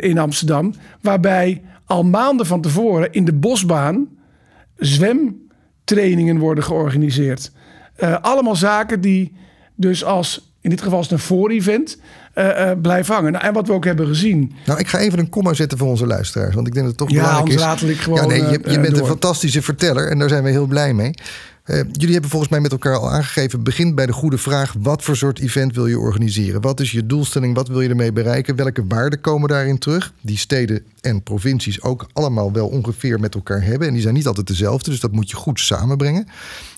in 0.00 0.18
Amsterdam... 0.18 0.74
waarbij 1.00 1.62
al 1.86 2.04
maanden 2.04 2.46
van 2.46 2.60
tevoren 2.60 3.12
in 3.12 3.24
de 3.24 3.32
bosbaan 3.32 4.08
zwemtrainingen 4.76 6.38
worden 6.38 6.64
georganiseerd. 6.64 7.52
Uh, 7.98 8.16
allemaal 8.20 8.56
zaken 8.56 9.00
die 9.00 9.32
dus 9.74 10.04
als, 10.04 10.52
in 10.60 10.70
dit 10.70 10.82
geval 10.82 11.00
het 11.00 11.10
een 11.10 11.18
voor-event, 11.18 11.98
uh, 12.34 12.44
uh, 12.44 12.70
blijven 12.82 13.14
hangen. 13.14 13.32
Nou, 13.32 13.44
en 13.44 13.52
wat 13.52 13.66
we 13.66 13.72
ook 13.72 13.84
hebben 13.84 14.06
gezien. 14.06 14.52
Nou, 14.66 14.78
ik 14.78 14.88
ga 14.88 14.98
even 14.98 15.18
een 15.18 15.28
komma 15.28 15.54
zetten 15.54 15.78
voor 15.78 15.88
onze 15.88 16.06
luisteraars, 16.06 16.54
want 16.54 16.66
ik 16.66 16.74
denk 16.74 16.86
dat 16.86 16.98
het 16.98 17.08
toch 17.08 17.16
ja, 17.16 17.42
belangrijk 17.42 17.80
is. 17.80 17.88
Ik 17.88 18.00
gewoon, 18.00 18.20
ja, 18.20 18.26
nee, 18.26 18.42
je, 18.42 18.70
je 18.70 18.80
bent 18.80 18.98
een 18.98 19.06
fantastische 19.06 19.62
verteller 19.62 20.10
en 20.10 20.18
daar 20.18 20.28
zijn 20.28 20.42
we 20.42 20.50
heel 20.50 20.66
blij 20.66 20.94
mee. 20.94 21.14
Uh, 21.70 21.76
jullie 21.92 22.12
hebben 22.12 22.30
volgens 22.30 22.50
mij 22.50 22.60
met 22.60 22.72
elkaar 22.72 22.96
al 22.96 23.10
aangegeven... 23.10 23.62
begint 23.62 23.94
bij 23.94 24.06
de 24.06 24.12
goede 24.12 24.38
vraag... 24.38 24.74
wat 24.78 25.02
voor 25.02 25.16
soort 25.16 25.38
event 25.38 25.74
wil 25.74 25.86
je 25.86 25.98
organiseren? 25.98 26.60
Wat 26.60 26.80
is 26.80 26.90
je 26.90 27.06
doelstelling? 27.06 27.54
Wat 27.54 27.68
wil 27.68 27.80
je 27.80 27.88
ermee 27.88 28.12
bereiken? 28.12 28.56
Welke 28.56 28.86
waarden 28.86 29.20
komen 29.20 29.48
daarin 29.48 29.78
terug? 29.78 30.12
Die 30.20 30.38
steden 30.38 30.84
en 31.00 31.22
provincies 31.22 31.82
ook 31.82 32.06
allemaal 32.12 32.52
wel 32.52 32.68
ongeveer 32.68 33.20
met 33.20 33.34
elkaar 33.34 33.62
hebben. 33.62 33.86
En 33.86 33.92
die 33.92 34.02
zijn 34.02 34.14
niet 34.14 34.26
altijd 34.26 34.46
dezelfde, 34.46 34.90
dus 34.90 35.00
dat 35.00 35.12
moet 35.12 35.30
je 35.30 35.36
goed 35.36 35.60
samenbrengen. 35.60 36.26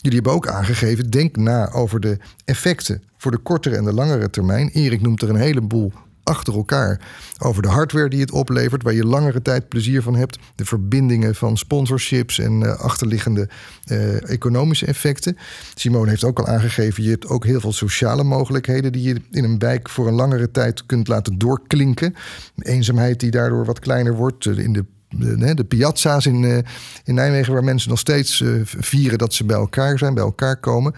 Jullie 0.00 0.18
hebben 0.18 0.32
ook 0.32 0.48
aangegeven... 0.48 1.10
denk 1.10 1.36
na 1.36 1.72
over 1.72 2.00
de 2.00 2.18
effecten 2.44 3.02
voor 3.16 3.30
de 3.30 3.38
kortere 3.38 3.76
en 3.76 3.84
de 3.84 3.92
langere 3.92 4.30
termijn. 4.30 4.68
Erik 4.68 5.02
noemt 5.02 5.22
er 5.22 5.28
een 5.28 5.36
heleboel 5.36 5.92
achter 6.26 6.54
elkaar. 6.54 7.00
Over 7.38 7.62
de 7.62 7.68
hardware 7.68 8.08
die 8.08 8.20
het 8.20 8.30
oplevert, 8.30 8.82
waar 8.82 8.94
je 8.94 9.04
langere 9.04 9.42
tijd 9.42 9.68
plezier 9.68 10.02
van 10.02 10.14
hebt. 10.14 10.38
De 10.54 10.64
verbindingen 10.64 11.34
van 11.34 11.56
sponsorships 11.56 12.38
en 12.38 12.60
uh, 12.60 12.78
achterliggende 12.78 13.48
uh, 13.86 14.30
economische 14.30 14.86
effecten. 14.86 15.36
Simone 15.74 16.10
heeft 16.10 16.24
ook 16.24 16.38
al 16.38 16.46
aangegeven, 16.46 17.02
je 17.02 17.10
hebt 17.10 17.28
ook 17.28 17.44
heel 17.44 17.60
veel 17.60 17.72
sociale 17.72 18.24
mogelijkheden 18.24 18.92
die 18.92 19.02
je 19.02 19.20
in 19.30 19.44
een 19.44 19.58
wijk 19.58 19.88
voor 19.88 20.06
een 20.06 20.14
langere 20.14 20.50
tijd 20.50 20.86
kunt 20.86 21.08
laten 21.08 21.38
doorklinken. 21.38 22.14
Eenzaamheid 22.56 23.20
die 23.20 23.30
daardoor 23.30 23.64
wat 23.64 23.78
kleiner 23.78 24.14
wordt. 24.14 24.46
In 24.46 24.72
de 24.72 24.84
de, 25.08 25.54
de 25.54 25.64
piazza's 25.64 26.26
in, 26.26 26.64
in 27.04 27.14
Nijmegen, 27.14 27.52
waar 27.52 27.64
mensen 27.64 27.90
nog 27.90 27.98
steeds 27.98 28.44
vieren 28.64 29.18
dat 29.18 29.34
ze 29.34 29.44
bij 29.44 29.56
elkaar 29.56 29.98
zijn, 29.98 30.14
bij 30.14 30.22
elkaar 30.22 30.56
komen. 30.56 30.94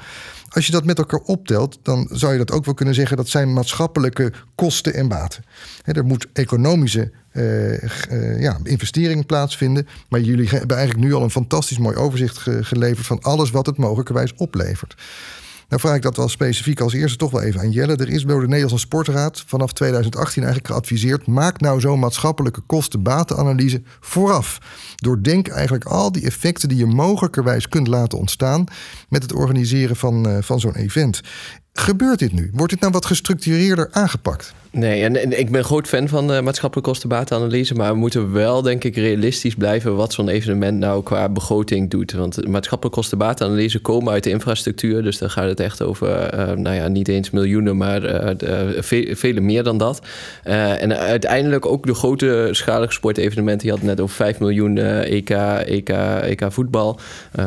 Als 0.50 0.66
je 0.66 0.72
dat 0.72 0.84
met 0.84 0.98
elkaar 0.98 1.20
optelt, 1.20 1.78
dan 1.82 2.08
zou 2.12 2.32
je 2.32 2.38
dat 2.38 2.50
ook 2.50 2.64
wel 2.64 2.74
kunnen 2.74 2.94
zeggen 2.94 3.16
dat 3.16 3.28
zijn 3.28 3.52
maatschappelijke 3.52 4.32
kosten 4.54 4.94
en 4.94 5.08
baten. 5.08 5.44
er 5.84 6.04
moet 6.04 6.26
economische 6.32 7.10
uh, 7.32 8.40
ja, 8.40 8.58
investering 8.62 9.26
plaatsvinden. 9.26 9.88
Maar 10.08 10.20
jullie 10.20 10.48
hebben 10.48 10.76
eigenlijk 10.76 11.06
nu 11.06 11.14
al 11.14 11.22
een 11.22 11.30
fantastisch 11.30 11.78
mooi 11.78 11.96
overzicht 11.96 12.38
geleverd 12.60 13.06
van 13.06 13.22
alles 13.22 13.50
wat 13.50 13.66
het 13.66 13.76
mogelijkerwijs 13.76 14.34
oplevert. 14.34 14.94
Nou 15.68 15.80
vraag 15.80 15.96
ik 15.96 16.02
dat 16.02 16.16
wel 16.16 16.28
specifiek 16.28 16.80
als 16.80 16.92
eerste 16.92 17.16
toch 17.16 17.30
wel 17.30 17.42
even 17.42 17.60
aan 17.60 17.70
Jelle. 17.70 17.96
Er 17.96 18.08
is 18.08 18.24
door 18.24 18.40
de 18.40 18.46
Nederlandse 18.46 18.86
Sportraad 18.86 19.42
vanaf 19.46 19.72
2018 19.72 20.42
eigenlijk 20.42 20.72
geadviseerd... 20.72 21.26
maak 21.26 21.60
nou 21.60 21.80
zo'n 21.80 21.98
maatschappelijke 21.98 22.60
kosten-batenanalyse 22.60 23.82
vooraf. 24.00 24.58
Doordenk 24.96 25.48
eigenlijk 25.48 25.84
al 25.84 26.12
die 26.12 26.24
effecten 26.24 26.68
die 26.68 26.78
je 26.78 26.86
mogelijkerwijs 26.86 27.68
kunt 27.68 27.86
laten 27.86 28.18
ontstaan... 28.18 28.64
met 29.08 29.22
het 29.22 29.32
organiseren 29.32 29.96
van, 29.96 30.28
uh, 30.28 30.38
van 30.40 30.60
zo'n 30.60 30.74
event. 30.74 31.20
Gebeurt 31.72 32.18
dit 32.18 32.32
nu? 32.32 32.50
Wordt 32.54 32.72
dit 32.72 32.80
nou 32.80 32.92
wat 32.92 33.06
gestructureerder 33.06 33.88
aangepakt? 33.90 34.54
Nee, 34.70 35.02
en, 35.02 35.38
ik 35.38 35.50
ben 35.50 35.64
groot 35.64 35.88
fan 35.88 36.08
van 36.08 36.26
de 36.26 36.42
maatschappelijke 36.42 36.90
kostenbatenanalyse, 36.90 37.74
maar 37.74 37.92
we 37.92 37.98
moeten 37.98 38.32
wel, 38.32 38.62
denk 38.62 38.84
ik, 38.84 38.96
realistisch 38.96 39.54
blijven 39.54 39.96
wat 39.96 40.12
zo'n 40.12 40.28
evenement 40.28 40.78
nou 40.78 41.02
qua 41.02 41.28
begroting 41.28 41.90
doet. 41.90 42.12
Want 42.12 42.48
maatschappelijke 42.48 42.98
kostenbatenanalyse 43.00 43.78
komen 43.78 44.12
uit 44.12 44.24
de 44.24 44.30
infrastructuur, 44.30 45.02
dus 45.02 45.18
dan 45.18 45.30
gaat 45.30 45.48
het 45.48 45.60
echt 45.60 45.82
over, 45.82 46.34
uh, 46.34 46.52
nou 46.56 46.76
ja, 46.76 46.88
niet 46.88 47.08
eens 47.08 47.30
miljoenen, 47.30 47.76
maar 47.76 48.02
uh, 48.02 48.82
vele 49.12 49.40
meer 49.40 49.62
dan 49.62 49.78
dat. 49.78 50.02
Uh, 50.44 50.82
en 50.82 50.98
uiteindelijk 50.98 51.66
ook 51.66 51.86
de 51.86 51.94
grote 51.94 52.48
schalige 52.50 52.92
sportevenementen, 52.92 53.66
je 53.66 53.72
had 53.72 53.82
net 53.82 54.00
over 54.00 54.16
5 54.16 54.38
miljoen 54.38 54.78
EK, 54.78 55.30
EK, 55.64 55.88
EK 56.22 56.46
voetbal. 56.48 57.00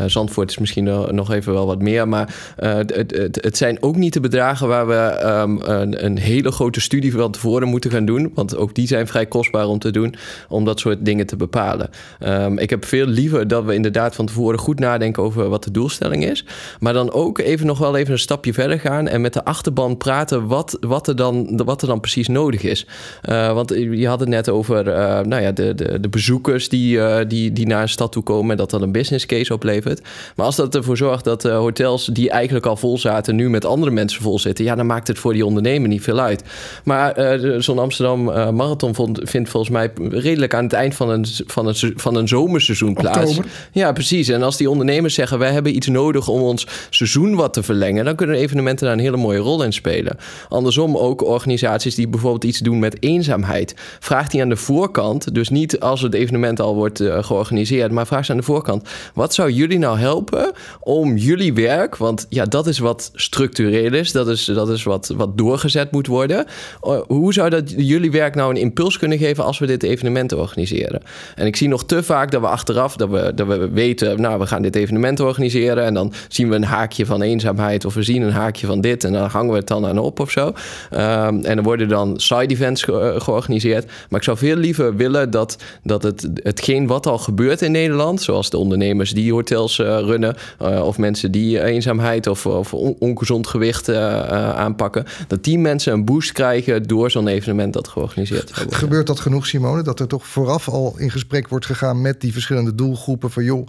Zandvoort 0.05 0.49
is 0.49 0.57
misschien 0.57 0.83
nog 1.09 1.31
even 1.31 1.53
wel 1.53 1.65
wat 1.65 1.81
meer, 1.81 2.07
maar 2.07 2.35
het, 2.55 2.95
het, 2.95 3.37
het, 3.41 3.57
zijn 3.57 3.83
ook 3.83 3.95
niet 3.95 4.13
de 4.13 4.19
bedragen 4.19 4.67
waar 4.67 4.87
we 4.87 5.25
um, 5.25 5.61
een, 5.61 6.05
een 6.05 6.17
hele 6.17 6.51
grote 6.51 6.81
studie 6.81 7.10
van 7.19 7.31
tevoren 7.31 7.67
moeten 7.67 7.91
gaan 7.91 8.05
doen. 8.05 8.31
Want 8.35 8.55
ook 8.55 8.75
die 8.75 8.87
zijn 8.87 9.07
vrij 9.07 9.25
kostbaar 9.25 9.67
om 9.67 9.79
te 9.79 9.91
doen, 9.91 10.15
om 10.49 10.65
dat 10.65 10.79
soort 10.79 11.05
dingen 11.05 11.25
te 11.25 11.35
bepalen. 11.35 11.89
Um, 12.19 12.57
ik 12.57 12.69
heb 12.69 12.85
veel 12.85 13.05
liever 13.05 13.47
dat 13.47 13.63
we 13.63 13.73
inderdaad 13.73 14.15
van 14.15 14.25
tevoren 14.25 14.59
goed 14.59 14.79
nadenken 14.79 15.23
over 15.23 15.49
wat 15.49 15.63
de 15.63 15.71
doelstelling 15.71 16.25
is. 16.25 16.45
Maar 16.79 16.93
dan 16.93 17.11
ook 17.11 17.37
even 17.39 17.65
nog 17.65 17.77
wel 17.77 17.95
even 17.95 18.13
een 18.13 18.19
stapje 18.19 18.53
verder 18.53 18.79
gaan 18.79 19.07
en 19.07 19.21
met 19.21 19.33
de 19.33 19.43
achterban 19.43 19.97
praten 19.97 20.47
wat, 20.47 20.77
wat, 20.79 21.07
er, 21.07 21.15
dan, 21.15 21.61
wat 21.65 21.81
er 21.81 21.87
dan 21.87 21.99
precies 21.99 22.27
nodig 22.27 22.63
is. 22.63 22.87
Uh, 23.29 23.53
want 23.53 23.69
je 23.69 24.07
had 24.07 24.19
het 24.19 24.29
net 24.29 24.49
over 24.49 24.87
uh, 24.87 25.19
nou 25.19 25.41
ja, 25.41 25.51
de, 25.51 25.75
de, 25.75 25.99
de 25.99 26.09
bezoekers 26.09 26.69
die, 26.69 26.95
uh, 26.95 27.17
die, 27.27 27.51
die 27.51 27.67
naar 27.67 27.81
een 27.81 27.89
stad 27.89 28.11
toe 28.11 28.23
komen 28.23 28.51
en 28.51 28.57
dat 28.57 28.69
dan 28.69 28.81
een 28.81 28.91
business 28.91 29.25
case 29.25 29.53
oplevert. 29.53 30.01
Maar 30.35 30.45
als 30.45 30.55
dat 30.55 30.75
ervoor 30.75 30.97
zorgt 30.97 31.23
dat 31.23 31.43
hotels 31.43 32.05
die 32.05 32.29
eigenlijk 32.29 32.65
al 32.65 32.77
vol 32.77 32.97
zaten, 32.97 33.35
nu 33.35 33.49
met 33.49 33.65
andere 33.65 33.91
mensen 33.91 34.21
vol 34.21 34.39
zitten, 34.39 34.65
ja, 34.65 34.75
dan 34.75 34.85
maakt 34.85 35.07
het 35.07 35.19
voor 35.19 35.33
die 35.33 35.45
ondernemer 35.45 35.89
niet 35.89 36.03
veel 36.03 36.19
uit. 36.19 36.43
Maar 36.83 37.00
maar 37.01 37.41
uh, 37.43 37.59
zo'n 37.59 37.79
Amsterdam 37.79 38.29
uh, 38.29 38.49
Marathon 38.49 38.95
vond, 38.95 39.19
vindt 39.23 39.49
volgens 39.49 39.71
mij 39.71 39.91
redelijk 40.09 40.53
aan 40.53 40.63
het 40.63 40.73
eind 40.73 40.95
van 40.95 41.09
een, 41.09 41.25
van 41.45 41.67
een, 41.67 41.75
van 41.95 42.15
een 42.15 42.27
zomerseizoen 42.27 42.93
plaats. 42.93 43.17
Oktober. 43.17 43.51
Ja, 43.71 43.91
precies. 43.91 44.27
En 44.27 44.43
als 44.43 44.57
die 44.57 44.69
ondernemers 44.69 45.13
zeggen: 45.13 45.39
wij 45.39 45.51
hebben 45.51 45.75
iets 45.75 45.87
nodig 45.87 46.27
om 46.27 46.41
ons 46.41 46.67
seizoen 46.89 47.35
wat 47.35 47.53
te 47.53 47.63
verlengen, 47.63 48.05
dan 48.05 48.15
kunnen 48.15 48.35
evenementen 48.35 48.85
daar 48.85 48.95
een 48.95 49.03
hele 49.03 49.17
mooie 49.17 49.39
rol 49.39 49.63
in 49.63 49.73
spelen. 49.73 50.17
Andersom 50.49 50.97
ook 50.97 51.23
organisaties 51.23 51.95
die 51.95 52.07
bijvoorbeeld 52.07 52.43
iets 52.43 52.59
doen 52.59 52.79
met 52.79 52.97
eenzaamheid. 52.99 53.75
Vraag 53.99 54.27
die 54.29 54.41
aan 54.41 54.49
de 54.49 54.55
voorkant, 54.55 55.35
dus 55.35 55.49
niet 55.49 55.79
als 55.79 56.01
het 56.01 56.13
evenement 56.13 56.59
al 56.59 56.75
wordt 56.75 57.01
uh, 57.01 57.23
georganiseerd, 57.23 57.91
maar 57.91 58.07
vraag 58.07 58.25
ze 58.25 58.31
aan 58.31 58.37
de 58.37 58.43
voorkant: 58.43 58.89
wat 59.13 59.33
zou 59.33 59.51
jullie 59.51 59.79
nou 59.79 59.97
helpen 59.97 60.51
om 60.79 61.17
jullie 61.17 61.53
werk, 61.53 61.97
want 61.97 62.25
ja, 62.29 62.45
dat 62.45 62.67
is 62.67 62.79
wat 62.79 63.11
structureel 63.13 63.93
is, 63.93 64.11
dat 64.11 64.27
is, 64.27 64.45
dat 64.45 64.69
is 64.69 64.83
wat, 64.83 65.13
wat 65.15 65.37
doorgezet 65.37 65.91
moet 65.91 66.07
worden 66.07 66.45
eh, 66.81 66.90
hoe 67.07 67.33
zou 67.33 67.49
dat 67.49 67.73
jullie 67.77 68.11
werk 68.11 68.35
nou 68.35 68.49
een 68.49 68.61
impuls 68.61 68.97
kunnen 68.97 69.17
geven 69.17 69.43
als 69.43 69.59
we 69.59 69.65
dit 69.65 69.83
evenement 69.83 70.33
organiseren? 70.33 71.01
En 71.35 71.45
ik 71.45 71.55
zie 71.55 71.67
nog 71.67 71.85
te 71.85 72.03
vaak 72.03 72.31
dat 72.31 72.41
we 72.41 72.47
achteraf, 72.47 72.95
dat 72.95 73.09
we, 73.09 73.31
dat 73.35 73.47
we 73.47 73.69
weten, 73.69 74.21
nou, 74.21 74.39
we 74.39 74.45
gaan 74.45 74.61
dit 74.61 74.75
evenement 74.75 75.19
organiseren. 75.19 75.83
En 75.83 75.93
dan 75.93 76.13
zien 76.27 76.49
we 76.49 76.55
een 76.55 76.63
haakje 76.63 77.05
van 77.05 77.21
eenzaamheid 77.21 77.85
of 77.85 77.93
we 77.93 78.03
zien 78.03 78.21
een 78.21 78.31
haakje 78.31 78.67
van 78.67 78.81
dit. 78.81 79.03
En 79.03 79.13
dan 79.13 79.29
hangen 79.29 79.51
we 79.51 79.57
het 79.57 79.67
dan 79.67 79.85
aan 79.85 79.97
op 79.97 80.19
of 80.19 80.31
zo. 80.31 80.47
Um, 80.47 80.53
en 80.91 81.57
er 81.57 81.63
worden 81.63 81.87
dan 81.87 82.19
side 82.19 82.47
events 82.47 82.83
ge 82.83 83.15
georganiseerd. 83.17 83.85
Maar 84.09 84.19
ik 84.19 84.25
zou 84.25 84.37
veel 84.37 84.55
liever 84.55 84.95
willen 84.95 85.31
dat, 85.31 85.57
dat 85.83 86.03
het, 86.03 86.27
hetgeen 86.33 86.87
wat 86.87 87.05
al 87.05 87.17
gebeurt 87.17 87.61
in 87.61 87.71
Nederland, 87.71 88.21
zoals 88.21 88.49
de 88.49 88.57
ondernemers 88.57 89.11
die 89.11 89.31
hotels 89.31 89.77
uh, 89.77 89.85
runnen, 89.99 90.35
of 90.83 90.97
mensen 90.97 91.31
die 91.31 91.63
eenzaamheid 91.63 92.27
of, 92.27 92.45
of 92.45 92.73
on 92.73 92.95
ongezond 92.99 93.47
gewicht 93.47 93.93
aanpakken, 93.93 95.05
dat 95.27 95.43
die 95.43 95.59
mensen 95.59 95.93
een 95.93 96.05
boost 96.05 96.31
krijgen 96.31 96.80
door 96.87 97.11
zo'n 97.11 97.27
evenement 97.27 97.73
dat 97.73 97.87
georganiseerd 97.87 98.55
wordt. 98.55 98.75
Gebeurt 98.75 99.07
dat 99.07 99.19
genoeg, 99.19 99.47
Simone? 99.47 99.81
Dat 99.81 99.99
er 99.99 100.07
toch 100.07 100.27
vooraf 100.27 100.69
al 100.69 100.93
in 100.97 101.11
gesprek 101.11 101.47
wordt 101.47 101.65
gegaan 101.65 102.01
met 102.01 102.21
die 102.21 102.31
verschillende 102.31 102.75
doelgroepen 102.75 103.31
van 103.31 103.43
joh, 103.43 103.67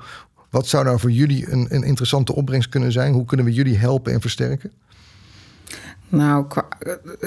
wat 0.50 0.66
zou 0.66 0.84
nou 0.84 0.98
voor 0.98 1.10
jullie 1.10 1.50
een, 1.50 1.66
een 1.68 1.82
interessante 1.82 2.34
opbrengst 2.34 2.68
kunnen 2.68 2.92
zijn? 2.92 3.12
Hoe 3.12 3.24
kunnen 3.24 3.46
we 3.46 3.52
jullie 3.52 3.78
helpen 3.78 4.12
en 4.12 4.20
versterken? 4.20 4.70
Nou, 6.08 6.46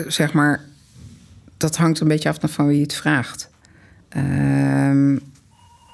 zeg 0.08 0.34
maar, 0.34 0.62
dat 1.58 1.78
hangt 1.78 2.00
een 2.00 2.08
beetje 2.08 2.30
af 2.30 2.38
van 2.42 2.68
wie 2.68 2.82
het 2.82 2.94
vraagt. 2.94 3.50
Um, 4.18 5.22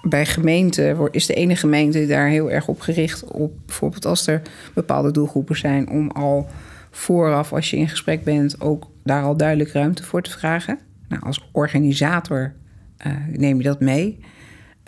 bij 0.01 0.25
gemeenten 0.25 1.11
is 1.11 1.25
de 1.25 1.33
ene 1.33 1.55
gemeente 1.55 2.05
daar 2.05 2.27
heel 2.27 2.51
erg 2.51 2.67
op 2.67 2.81
gericht 2.81 3.23
op 3.23 3.53
bijvoorbeeld 3.65 4.05
als 4.05 4.27
er 4.27 4.41
bepaalde 4.73 5.11
doelgroepen 5.11 5.57
zijn 5.57 5.89
om 5.89 6.11
al 6.11 6.49
vooraf, 6.91 7.53
als 7.53 7.69
je 7.69 7.77
in 7.77 7.89
gesprek 7.89 8.23
bent, 8.23 8.61
ook 8.61 8.87
daar 9.03 9.23
al 9.23 9.37
duidelijk 9.37 9.71
ruimte 9.71 10.03
voor 10.03 10.21
te 10.21 10.31
vragen. 10.31 10.79
Nou, 11.07 11.23
als 11.23 11.49
organisator 11.51 12.53
uh, 13.07 13.13
neem 13.31 13.57
je 13.57 13.63
dat 13.63 13.79
mee. 13.79 14.19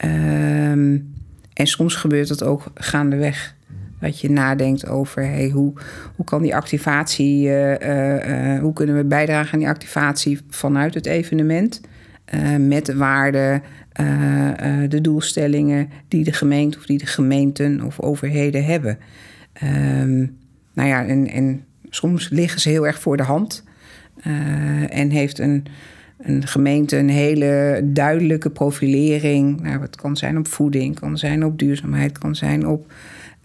Um, 0.05 1.13
en 1.53 1.67
soms 1.67 1.95
gebeurt 1.95 2.29
het 2.29 2.43
ook 2.43 2.71
gaandeweg. 2.73 3.55
Dat 3.99 4.19
je 4.19 4.29
nadenkt 4.29 4.87
over 4.87 5.23
hey, 5.23 5.49
hoe, 5.49 5.73
hoe 6.15 6.25
kan 6.25 6.41
die 6.41 6.55
activatie, 6.55 7.47
uh, 7.47 7.71
uh, 7.71 8.59
hoe 8.59 8.73
kunnen 8.73 8.95
we 8.95 9.03
bijdragen 9.03 9.53
aan 9.53 9.59
die 9.59 9.67
activatie 9.67 10.39
vanuit 10.49 10.93
het 10.93 11.05
evenement. 11.05 11.81
met 12.59 12.85
de 12.85 12.95
waarden, 12.95 13.61
de 14.89 14.99
doelstellingen 15.01 15.89
die 16.07 16.23
de 16.23 16.33
gemeente 16.33 16.77
of 16.77 16.85
die 16.85 16.97
de 16.97 17.05
gemeenten 17.05 17.81
of 17.81 17.99
overheden 17.99 18.65
hebben. 18.65 18.97
Um, 19.63 20.37
nou 20.73 20.89
ja, 20.89 21.05
en, 21.05 21.27
en 21.27 21.65
soms 21.89 22.29
liggen 22.29 22.61
ze 22.61 22.69
heel 22.69 22.87
erg 22.87 22.99
voor 22.99 23.17
de 23.17 23.23
hand. 23.23 23.63
Uh, 24.27 24.97
en 24.97 25.09
heeft 25.09 25.39
een, 25.39 25.65
een 26.17 26.47
gemeente 26.47 26.97
een 26.97 27.09
hele 27.09 27.81
duidelijke 27.83 28.49
profilering. 28.49 29.61
Nou, 29.61 29.81
het 29.81 29.95
kan 29.95 30.17
zijn 30.17 30.37
op 30.37 30.47
voeding, 30.47 30.99
kan 30.99 31.17
zijn 31.17 31.45
op 31.45 31.59
duurzaamheid, 31.59 32.17
kan 32.17 32.35
zijn 32.35 32.67
op 32.67 32.91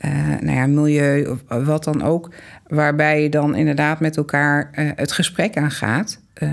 uh, 0.05 0.41
nou 0.41 0.57
ja, 0.57 0.66
milieu 0.66 1.26
of 1.26 1.64
wat 1.64 1.85
dan 1.85 2.03
ook. 2.03 2.31
Waarbij 2.66 3.22
je 3.22 3.29
dan 3.29 3.57
inderdaad 3.57 4.01
met 4.01 4.16
elkaar 4.16 4.70
uh, 4.74 4.91
het 4.95 5.12
gesprek 5.12 5.57
aangaat. 5.57 6.20
Uh, 6.43 6.49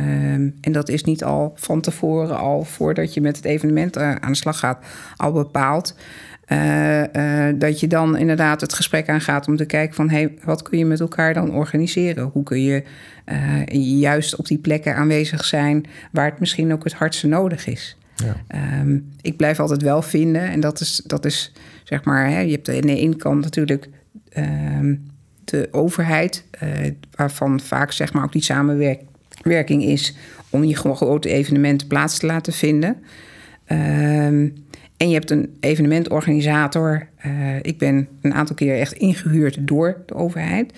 en 0.61 0.71
dat 0.71 0.89
is 0.89 1.03
niet 1.03 1.23
al 1.23 1.53
van 1.55 1.81
tevoren, 1.81 2.37
al 2.37 2.63
voordat 2.63 3.13
je 3.13 3.21
met 3.21 3.35
het 3.35 3.45
evenement 3.45 3.97
aan 3.97 4.31
de 4.31 4.35
slag 4.37 4.59
gaat, 4.59 4.85
al 5.15 5.31
bepaald. 5.31 5.95
Uh, 6.51 7.03
uh, 7.13 7.53
dat 7.55 7.79
je 7.79 7.87
dan 7.87 8.17
inderdaad 8.17 8.61
het 8.61 8.73
gesprek 8.73 9.09
aangaat 9.09 9.47
om 9.47 9.55
te 9.55 9.65
kijken 9.65 9.95
van 9.95 10.09
hey, 10.09 10.33
wat 10.43 10.61
kun 10.61 10.77
je 10.77 10.85
met 10.85 10.99
elkaar 10.99 11.33
dan 11.33 11.51
organiseren? 11.51 12.29
Hoe 12.33 12.43
kun 12.43 12.61
je 12.61 12.83
uh, 13.25 13.99
juist 13.99 14.35
op 14.35 14.47
die 14.47 14.57
plekken 14.57 14.95
aanwezig 14.95 15.45
zijn 15.45 15.85
waar 16.11 16.29
het 16.29 16.39
misschien 16.39 16.73
ook 16.73 16.83
het 16.83 16.93
hardste 16.93 17.27
nodig 17.27 17.67
is? 17.67 17.97
Ja. 18.15 18.35
Um, 18.81 19.11
ik 19.21 19.37
blijf 19.37 19.59
altijd 19.59 19.81
wel 19.81 20.01
vinden, 20.01 20.41
en 20.41 20.59
dat 20.59 20.79
is, 20.79 21.01
dat 21.05 21.25
is 21.25 21.53
zeg 21.83 22.03
maar, 22.03 22.29
hè, 22.29 22.39
je 22.39 22.51
hebt 22.51 22.69
aan 22.69 22.81
de 22.81 22.95
ene 22.95 23.15
kant 23.15 23.41
natuurlijk 23.43 23.89
um, 24.37 25.03
de 25.43 25.67
overheid, 25.71 26.43
waarvan 27.15 27.59
vaak 27.59 27.91
zeg 27.91 28.13
maar 28.13 28.23
ook 28.23 28.31
die 28.31 28.43
samenwerking 28.43 29.83
is 29.83 30.15
om 30.49 30.63
je 30.63 30.75
grote 30.75 31.29
evenementen 31.29 31.87
plaats 31.87 32.17
te 32.17 32.25
laten 32.25 32.53
vinden. 32.53 32.97
Um, 33.67 34.53
en 34.97 35.07
je 35.07 35.13
hebt 35.13 35.31
een 35.31 35.55
evenementorganisator. 35.59 37.07
Uh, 37.25 37.55
ik 37.61 37.77
ben 37.77 38.07
een 38.21 38.33
aantal 38.33 38.55
keer 38.55 38.79
echt 38.79 38.93
ingehuurd 38.93 39.57
door 39.67 40.03
de 40.05 40.13
overheid. 40.13 40.73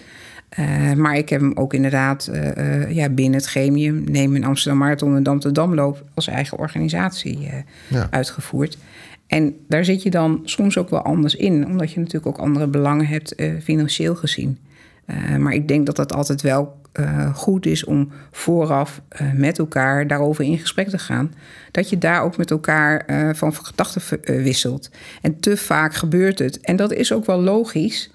Uh, 0.60 0.94
maar 0.94 1.18
ik 1.18 1.30
heb 1.30 1.42
hem 1.42 1.52
ook 1.56 1.74
inderdaad 1.74 2.30
uh, 2.34 2.92
ja, 2.92 3.10
binnen 3.10 3.40
het 3.40 3.50
gremium, 3.50 4.04
neem 4.04 4.36
een 4.36 4.44
Amsterdam 4.44 4.80
Marathon 4.80 5.16
en 5.16 5.24
Dam 5.24 5.40
te 5.40 5.52
Damloop 5.52 6.06
als 6.14 6.28
eigen 6.28 6.58
organisatie 6.58 7.50
ja. 7.90 8.08
uitgevoerd. 8.10 8.78
En 9.28 9.56
daar 9.68 9.86
zit 9.86 10.04
je 10.04 10.10
dan 10.10 10.42
soms 10.44 10.78
ook 10.78 10.90
wel 10.90 11.02
anders 11.02 11.36
in, 11.36 11.66
omdat 11.66 11.92
je 11.92 12.00
natuurlijk 12.00 12.26
ook 12.26 12.38
andere 12.38 12.68
belangen 12.68 13.08
hebt, 13.08 13.36
financieel 13.64 14.16
gezien. 14.16 14.58
maar 15.38 15.54
ik 15.54 15.68
denk 15.68 15.86
dat 15.86 15.96
dat 15.96 16.14
altijd 16.14 16.42
wel 16.42 16.76
uh, 17.00 17.36
goed 17.36 17.66
is 17.66 17.84
om 17.86 18.12
vooraf 18.32 19.02
uh, 19.22 19.32
met 19.34 19.60
elkaar 19.60 20.08
daarover 20.08 20.44
in 20.44 20.58
gesprek 20.58 20.90
te 20.90 20.98
gaan. 20.98 21.34
Dat 21.72 21.90
je 21.90 21.98
daar 21.98 22.22
ook 22.22 22.38
met 22.38 22.52
elkaar 22.52 23.04
uh, 23.08 23.30
van 23.34 23.54
gedachten 23.54 24.02
wisselt. 24.44 24.92
En 25.22 25.40
te 25.40 25.58
vaak 25.58 25.94
gebeurt 25.94 26.40
het. 26.40 26.60
En 26.60 26.76
dat 26.76 26.94
is 26.94 27.14
ook 27.14 27.26
wel 27.26 27.42
logisch. 27.42 28.12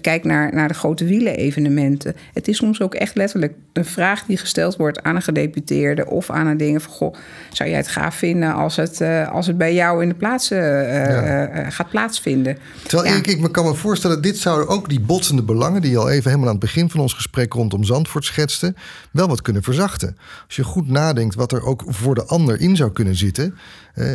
Kijk 0.00 0.24
naar, 0.24 0.54
naar 0.54 0.68
de 0.68 0.74
grote 0.74 1.04
wielenevenementen. 1.04 2.14
Het 2.32 2.48
is 2.48 2.56
soms 2.56 2.80
ook 2.80 2.94
echt 2.94 3.14
letterlijk 3.14 3.54
een 3.78 3.84
vraag 3.84 4.24
die 4.24 4.36
gesteld 4.36 4.76
wordt 4.76 5.02
aan 5.02 5.16
een 5.16 5.22
gedeputeerde 5.22 6.06
of 6.06 6.30
aan 6.30 6.46
een 6.46 6.56
ding 6.56 6.82
van: 6.82 6.92
Goh, 6.92 7.14
zou 7.52 7.68
jij 7.68 7.78
het 7.78 7.88
gaaf 7.88 8.14
vinden 8.14 8.54
als 8.54 8.76
het, 8.76 9.00
uh, 9.00 9.32
als 9.32 9.46
het 9.46 9.58
bij 9.58 9.74
jou 9.74 10.02
in 10.02 10.08
de 10.08 10.14
plaats 10.14 10.50
uh, 10.50 10.58
ja. 10.58 11.70
gaat 11.70 11.90
plaatsvinden? 11.90 12.58
Terwijl 12.82 13.12
ja. 13.12 13.18
ik, 13.18 13.26
ik 13.26 13.40
me 13.40 13.50
kan 13.50 13.64
me 13.64 13.74
voorstellen, 13.74 14.22
dit 14.22 14.38
zouden 14.38 14.68
ook 14.68 14.88
die 14.88 15.00
botsende 15.00 15.42
belangen, 15.42 15.82
die 15.82 15.90
je 15.90 15.98
al 15.98 16.10
even 16.10 16.24
helemaal 16.24 16.48
aan 16.48 16.54
het 16.54 16.64
begin 16.64 16.90
van 16.90 17.00
ons 17.00 17.12
gesprek 17.12 17.52
rondom 17.52 17.84
Zandvoort 17.84 18.24
schetste, 18.24 18.74
wel 19.10 19.28
wat 19.28 19.42
kunnen 19.42 19.62
verzachten. 19.62 20.16
Als 20.46 20.56
je 20.56 20.64
goed 20.64 20.88
nadenkt 20.88 21.34
wat 21.34 21.52
er 21.52 21.62
ook 21.62 21.82
voor 21.86 22.14
de 22.14 22.24
ander 22.24 22.60
in 22.60 22.76
zou 22.76 22.92
kunnen 22.92 23.16
zitten. 23.16 23.58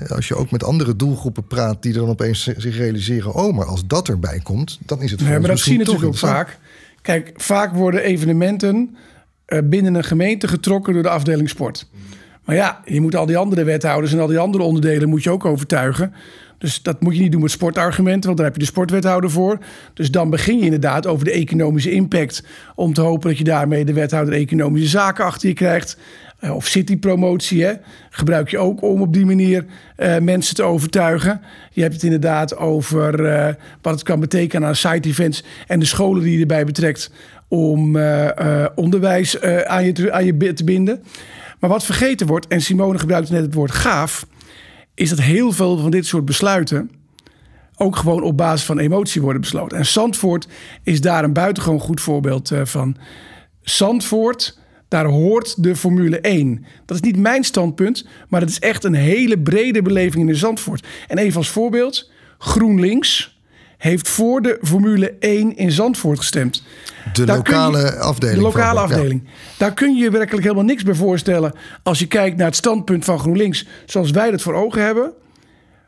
als 0.07 0.27
je 0.27 0.35
ook 0.35 0.51
met 0.51 0.63
andere 0.63 0.95
doelgroepen 0.95 1.47
praat 1.47 1.81
die 1.81 1.93
dan 1.93 2.09
opeens 2.09 2.43
zich 2.43 2.77
realiseren: 2.77 3.33
oh, 3.33 3.55
maar 3.55 3.65
als 3.65 3.87
dat 3.87 4.07
erbij 4.07 4.39
komt, 4.43 4.79
dan 4.85 5.01
is 5.01 5.11
het 5.11 5.21
Nee, 5.21 5.39
maar 5.39 5.49
dat 5.49 5.59
zie 5.59 5.71
je 5.71 5.77
natuurlijk 5.77 6.05
ook 6.05 6.17
vaak. 6.17 6.57
Kijk, 7.03 7.31
vaak 7.35 7.73
worden 7.73 8.01
evenementen 8.03 8.89
uh, 8.91 8.97
binnen 9.63 9.95
een 9.95 10.03
gemeente 10.03 10.47
getrokken 10.47 10.93
door 10.93 11.03
de 11.03 11.09
afdeling 11.09 11.49
sport. 11.49 11.87
Maar 12.45 12.55
ja, 12.55 12.81
je 12.85 13.01
moet 13.01 13.15
al 13.15 13.25
die 13.25 13.37
andere 13.37 13.63
wethouders 13.63 14.13
en 14.13 14.19
al 14.19 14.27
die 14.27 14.39
andere 14.39 14.63
onderdelen 14.63 15.09
moet 15.09 15.23
je 15.23 15.31
ook 15.31 15.45
overtuigen. 15.45 16.13
Dus 16.57 16.81
dat 16.81 17.01
moet 17.01 17.15
je 17.15 17.21
niet 17.21 17.31
doen 17.31 17.41
met 17.41 17.51
sportargumenten, 17.51 18.23
want 18.23 18.37
daar 18.37 18.45
heb 18.45 18.55
je 18.55 18.61
de 18.61 18.67
sportwethouder 18.67 19.31
voor. 19.31 19.57
Dus 19.93 20.11
dan 20.11 20.29
begin 20.29 20.57
je 20.57 20.63
inderdaad 20.63 21.07
over 21.07 21.25
de 21.25 21.31
economische 21.31 21.91
impact. 21.91 22.43
Om 22.75 22.93
te 22.93 23.01
hopen 23.01 23.29
dat 23.29 23.37
je 23.37 23.43
daarmee 23.43 23.85
de 23.85 23.93
wethouder 23.93 24.33
economische 24.33 24.89
zaken 24.89 25.25
achter 25.25 25.47
je 25.47 25.53
krijgt. 25.53 25.97
Uh, 26.41 26.55
of 26.55 26.67
citypromotie, 26.67 27.63
hè, 27.63 27.73
gebruik 28.09 28.49
je 28.49 28.57
ook 28.57 28.81
om 28.81 29.01
op 29.01 29.13
die 29.13 29.25
manier 29.25 29.65
uh, 29.97 30.17
mensen 30.17 30.55
te 30.55 30.63
overtuigen. 30.63 31.41
Je 31.71 31.81
hebt 31.81 31.93
het 31.93 32.03
inderdaad 32.03 32.57
over 32.57 33.11
wat 33.81 33.93
het 33.93 34.03
kan 34.03 34.19
betekenen 34.19 34.67
aan 34.67 34.75
side 34.75 35.09
events 35.09 35.43
en 35.67 35.79
de 35.79 35.85
scholen 35.85 36.23
die 36.23 36.33
je 36.33 36.39
erbij 36.39 36.65
betrekt 36.65 37.11
om 37.55 37.97
onderwijs 38.75 39.41
aan, 39.41 39.85
je 39.85 40.11
aan 40.11 40.25
je 40.25 40.53
te 40.53 40.63
binden. 40.63 41.03
Maar 41.59 41.69
wat 41.69 41.83
vergeten 41.83 42.27
wordt, 42.27 42.47
en 42.47 42.61
Simone 42.61 42.99
gebruikte 42.99 43.33
net 43.33 43.41
het 43.41 43.53
woord 43.53 43.71
gaaf, 43.71 44.25
is 44.93 45.09
dat 45.09 45.21
heel 45.21 45.51
veel 45.51 45.77
van 45.77 45.91
dit 45.91 46.05
soort 46.05 46.25
besluiten 46.25 46.91
ook 47.75 47.95
gewoon 47.95 48.23
op 48.23 48.37
basis 48.37 48.65
van 48.65 48.79
emotie 48.79 49.21
worden 49.21 49.41
besloten. 49.41 49.77
En 49.77 49.85
Zandvoort 49.85 50.47
is 50.83 51.01
daar 51.01 51.23
een 51.23 51.33
buitengewoon 51.33 51.79
goed 51.79 52.01
voorbeeld 52.01 52.51
van. 52.63 52.97
Zandvoort 53.61 54.59
daar 54.87 55.05
hoort 55.05 55.63
de 55.63 55.75
Formule 55.75 56.19
1. 56.19 56.65
Dat 56.85 56.97
is 56.97 57.03
niet 57.03 57.17
mijn 57.17 57.43
standpunt, 57.43 58.07
maar 58.29 58.41
het 58.41 58.49
is 58.49 58.59
echt 58.59 58.83
een 58.83 58.93
hele 58.93 59.39
brede 59.39 59.81
beleving 59.81 60.21
in 60.21 60.33
de 60.33 60.35
Zandvoort. 60.35 60.87
En 61.07 61.17
even 61.17 61.37
als 61.37 61.49
voorbeeld, 61.49 62.11
GroenLinks 62.37 63.32
heeft 63.83 64.09
voor 64.09 64.41
de 64.41 64.57
Formule 64.61 65.15
1 65.19 65.55
in 65.55 65.71
Zandvoort 65.71 66.17
gestemd. 66.17 66.63
De 67.13 67.25
lokale 67.25 67.95
afdeling. 67.95 68.37
De 68.37 68.43
lokale 68.43 68.79
afdeling. 68.79 69.23
Daar 69.57 69.73
kun 69.73 69.95
je 69.95 70.03
je 70.03 70.11
werkelijk 70.11 70.43
helemaal 70.43 70.65
niks 70.65 70.83
bij 70.83 70.93
voorstellen 70.93 71.53
als 71.83 71.99
je 71.99 72.07
kijkt 72.07 72.37
naar 72.37 72.45
het 72.45 72.55
standpunt 72.55 73.05
van 73.05 73.19
GroenLinks 73.19 73.65
zoals 73.85 74.11
wij 74.11 74.31
dat 74.31 74.41
voor 74.41 74.53
ogen 74.53 74.81
hebben. 74.81 75.13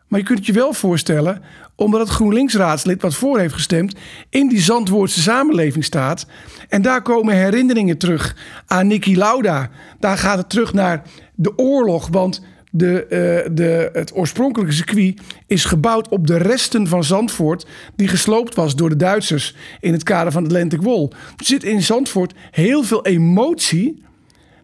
Maar 0.08 0.20
je 0.20 0.26
kunt 0.26 0.38
het 0.38 0.48
je 0.48 0.54
wel 0.54 0.74
voorstellen, 0.74 1.41
omdat 1.76 2.00
het 2.00 2.10
GroenLinks-raadslid 2.10 3.02
wat 3.02 3.16
voor 3.16 3.39
heeft 3.39 3.54
gestemd... 3.54 3.96
in 4.30 4.48
die 4.48 4.62
Zandvoortse 4.62 5.22
samenleving 5.22 5.84
staat. 5.84 6.26
En 6.70 6.82
daar 6.82 7.02
komen 7.02 7.36
herinneringen 7.36 7.98
terug 7.98 8.36
aan 8.68 8.88
Niki 8.88 9.18
Lauda. 9.18 9.70
Daar 10.00 10.18
gaat 10.18 10.38
het 10.38 10.50
terug 10.50 10.74
naar 10.74 11.02
de 11.36 11.58
oorlog, 11.58 12.08
want... 12.12 12.41
De, 12.78 13.06
uh, 13.10 13.56
de, 13.56 13.90
het 13.94 14.16
oorspronkelijke 14.16 14.74
circuit 14.74 15.22
is 15.48 15.66
gebouwd 15.66 16.08
op 16.08 16.28
de 16.28 16.38
resten 16.38 16.88
van 16.88 17.04
Zandvoort... 17.04 17.66
die 17.96 18.08
gesloopt 18.08 18.56
was 18.56 18.76
door 18.76 18.90
de 18.90 18.96
Duitsers 18.96 19.56
in 19.80 19.94
het 19.94 20.04
kader 20.04 20.32
van 20.32 20.44
Atlantic 20.44 20.82
Wall. 20.82 21.10
Er 21.38 21.46
zit 21.46 21.64
in 21.64 21.84
Zandvoort 21.84 22.34
heel 22.52 22.84
veel 22.84 23.06
emotie. 23.06 24.04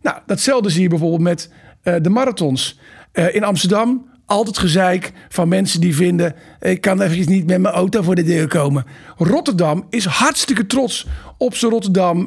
Nou, 0.01 0.17
datzelfde 0.25 0.69
zie 0.69 0.81
je 0.81 0.89
bijvoorbeeld 0.89 1.21
met 1.21 1.49
uh, 1.83 1.95
de 2.01 2.09
marathons. 2.09 2.79
Uh, 3.13 3.35
in 3.35 3.43
Amsterdam 3.43 4.05
altijd 4.25 4.57
gezeik 4.57 5.11
van 5.29 5.47
mensen 5.47 5.81
die 5.81 5.95
vinden... 5.95 6.35
ik 6.59 6.81
kan 6.81 7.01
eventjes 7.01 7.27
niet 7.27 7.45
met 7.45 7.61
mijn 7.61 7.73
auto 7.73 8.01
voor 8.01 8.15
de 8.15 8.23
deur 8.23 8.47
komen. 8.47 8.85
Rotterdam 9.17 9.85
is 9.89 10.05
hartstikke 10.05 10.65
trots 10.65 11.07
op 11.37 11.55
zijn 11.55 11.71
Rotterdam 11.71 12.23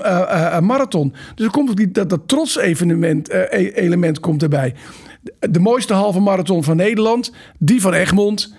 Marathon. 0.60 1.14
Dus 1.34 1.44
er 1.44 1.52
komt 1.52 1.94
dat, 1.94 2.10
dat 2.10 2.28
trots 2.28 2.58
evenement, 2.58 3.32
uh, 3.32 3.42
element 3.74 4.20
komt 4.20 4.42
erbij. 4.42 4.74
De 5.50 5.60
mooiste 5.60 5.94
halve 5.94 6.20
marathon 6.20 6.64
van 6.64 6.76
Nederland, 6.76 7.32
die 7.58 7.80
van 7.80 7.92
Egmond... 7.92 8.54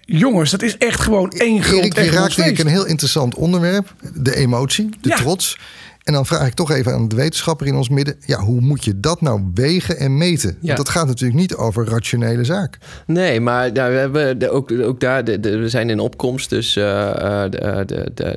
jongens, 0.00 0.50
dat 0.50 0.62
is 0.62 0.78
echt 0.78 1.00
gewoon 1.00 1.30
één 1.30 1.62
groot 1.62 1.82
Erik, 1.82 1.96
je 1.96 2.10
raakt 2.10 2.58
een 2.58 2.66
heel 2.66 2.86
interessant 2.86 3.34
onderwerp. 3.34 3.94
De 4.14 4.36
emotie, 4.36 4.88
de 5.00 5.08
ja. 5.08 5.16
trots. 5.16 5.58
En 6.02 6.12
dan 6.12 6.26
vraag 6.26 6.46
ik 6.46 6.54
toch 6.54 6.70
even 6.70 6.92
aan 6.92 7.08
de 7.08 7.16
wetenschapper 7.16 7.66
in 7.66 7.74
ons 7.74 7.88
midden: 7.88 8.16
ja, 8.26 8.38
hoe 8.38 8.60
moet 8.60 8.84
je 8.84 9.00
dat 9.00 9.20
nou 9.20 9.50
wegen 9.54 9.98
en 9.98 10.18
meten? 10.18 10.56
Ja. 10.60 10.66
Want 10.66 10.76
dat 10.76 10.88
gaat 10.88 11.06
natuurlijk 11.06 11.40
niet 11.40 11.54
over 11.54 11.88
rationele 11.88 12.44
zaak. 12.44 12.78
Nee, 13.06 13.40
maar 13.40 13.72
nou, 13.72 13.92
we 13.92 13.98
hebben 13.98 14.38
de, 14.38 14.50
ook, 14.50 14.72
ook 14.72 15.00
daar, 15.00 15.24
de, 15.24 15.40
de, 15.40 15.58
we 15.58 15.68
zijn 15.68 15.90
in 15.90 16.00
opkomst, 16.00 16.50
dus 16.50 16.76
uh, 16.76 16.84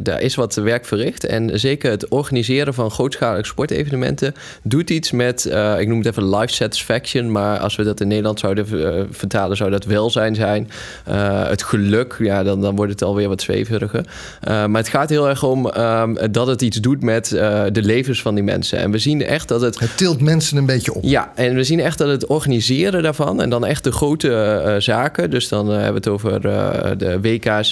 daar 0.02 0.22
is 0.22 0.36
wat 0.36 0.56
werk 0.56 0.86
verricht. 0.86 1.26
En 1.26 1.60
zeker 1.60 1.92
het 1.92 2.08
organiseren 2.08 2.74
van 2.74 2.92
grootschalige 2.92 3.46
sportevenementen 3.46 4.34
doet 4.64 4.90
iets 4.90 5.12
met, 5.12 5.46
uh, 5.46 5.80
ik 5.80 5.88
noem 5.88 5.98
het 5.98 6.08
even 6.08 6.30
life 6.36 6.54
satisfaction, 6.54 7.32
maar 7.32 7.60
als 7.60 7.76
we 7.76 7.84
dat 7.84 8.02
in 8.02 8.08
Nederland 8.08 8.40
zouden 8.40 8.68
vertalen, 9.12 9.58
zou 9.58 9.70
dat 9.70 9.86
welzijn 9.86 10.36
zijn. 10.36 10.70
het 11.50 11.64
geluk, 11.64 12.16
ja, 12.20 12.44
dan, 12.44 12.62
dan 12.62 12.76
wordt 12.76 12.92
het 12.92 13.04
alweer 13.04 13.28
wat 13.28 13.42
zweveriger. 13.42 14.06
maar 14.44 14.70
het 14.70 14.88
gaat 14.88 15.10
heel 15.10 15.30
erg 15.30 15.44
om 15.44 15.66
um, 15.66 16.18
dat 16.32 16.48
het 16.48 16.62
iets 16.62 16.78
doet 16.78 17.04
met 17.04 17.32
de 17.72 17.82
levens 17.82 18.22
van 18.22 18.36
die 18.36 18.44
mensen. 18.44 18.80
En 18.80 18.92
we 18.92 18.98
zien 18.98 19.22
echt 19.22 19.48
dat 19.48 19.62
het. 19.62 19.80
Het 19.80 19.98
tilt 19.98 20.22
mensen 20.22 20.58
een 20.58 20.66
beetje 20.66 20.94
op. 20.94 21.04
Ja, 21.04 21.32
en 21.36 21.56
we 21.56 21.64
zien 21.64 21.80
echt 21.80 21.98
dat 21.98 22.08
het 22.08 22.26
organiseren 22.26 23.04
daarvan 23.04 23.42
en 23.42 23.50
dan 23.50 23.66
echt 23.66 23.84
de 23.84 23.92
grote 23.92 24.62
uh, 24.66 24.76
zaken. 24.78 25.30
Dus 25.30 25.48
dan 25.48 25.66
uh, 25.68 25.74
hebben 25.74 25.92
we 25.92 25.98
het 25.98 26.08
over 26.08 26.42
de 26.98 27.20
WK's, 27.22 27.72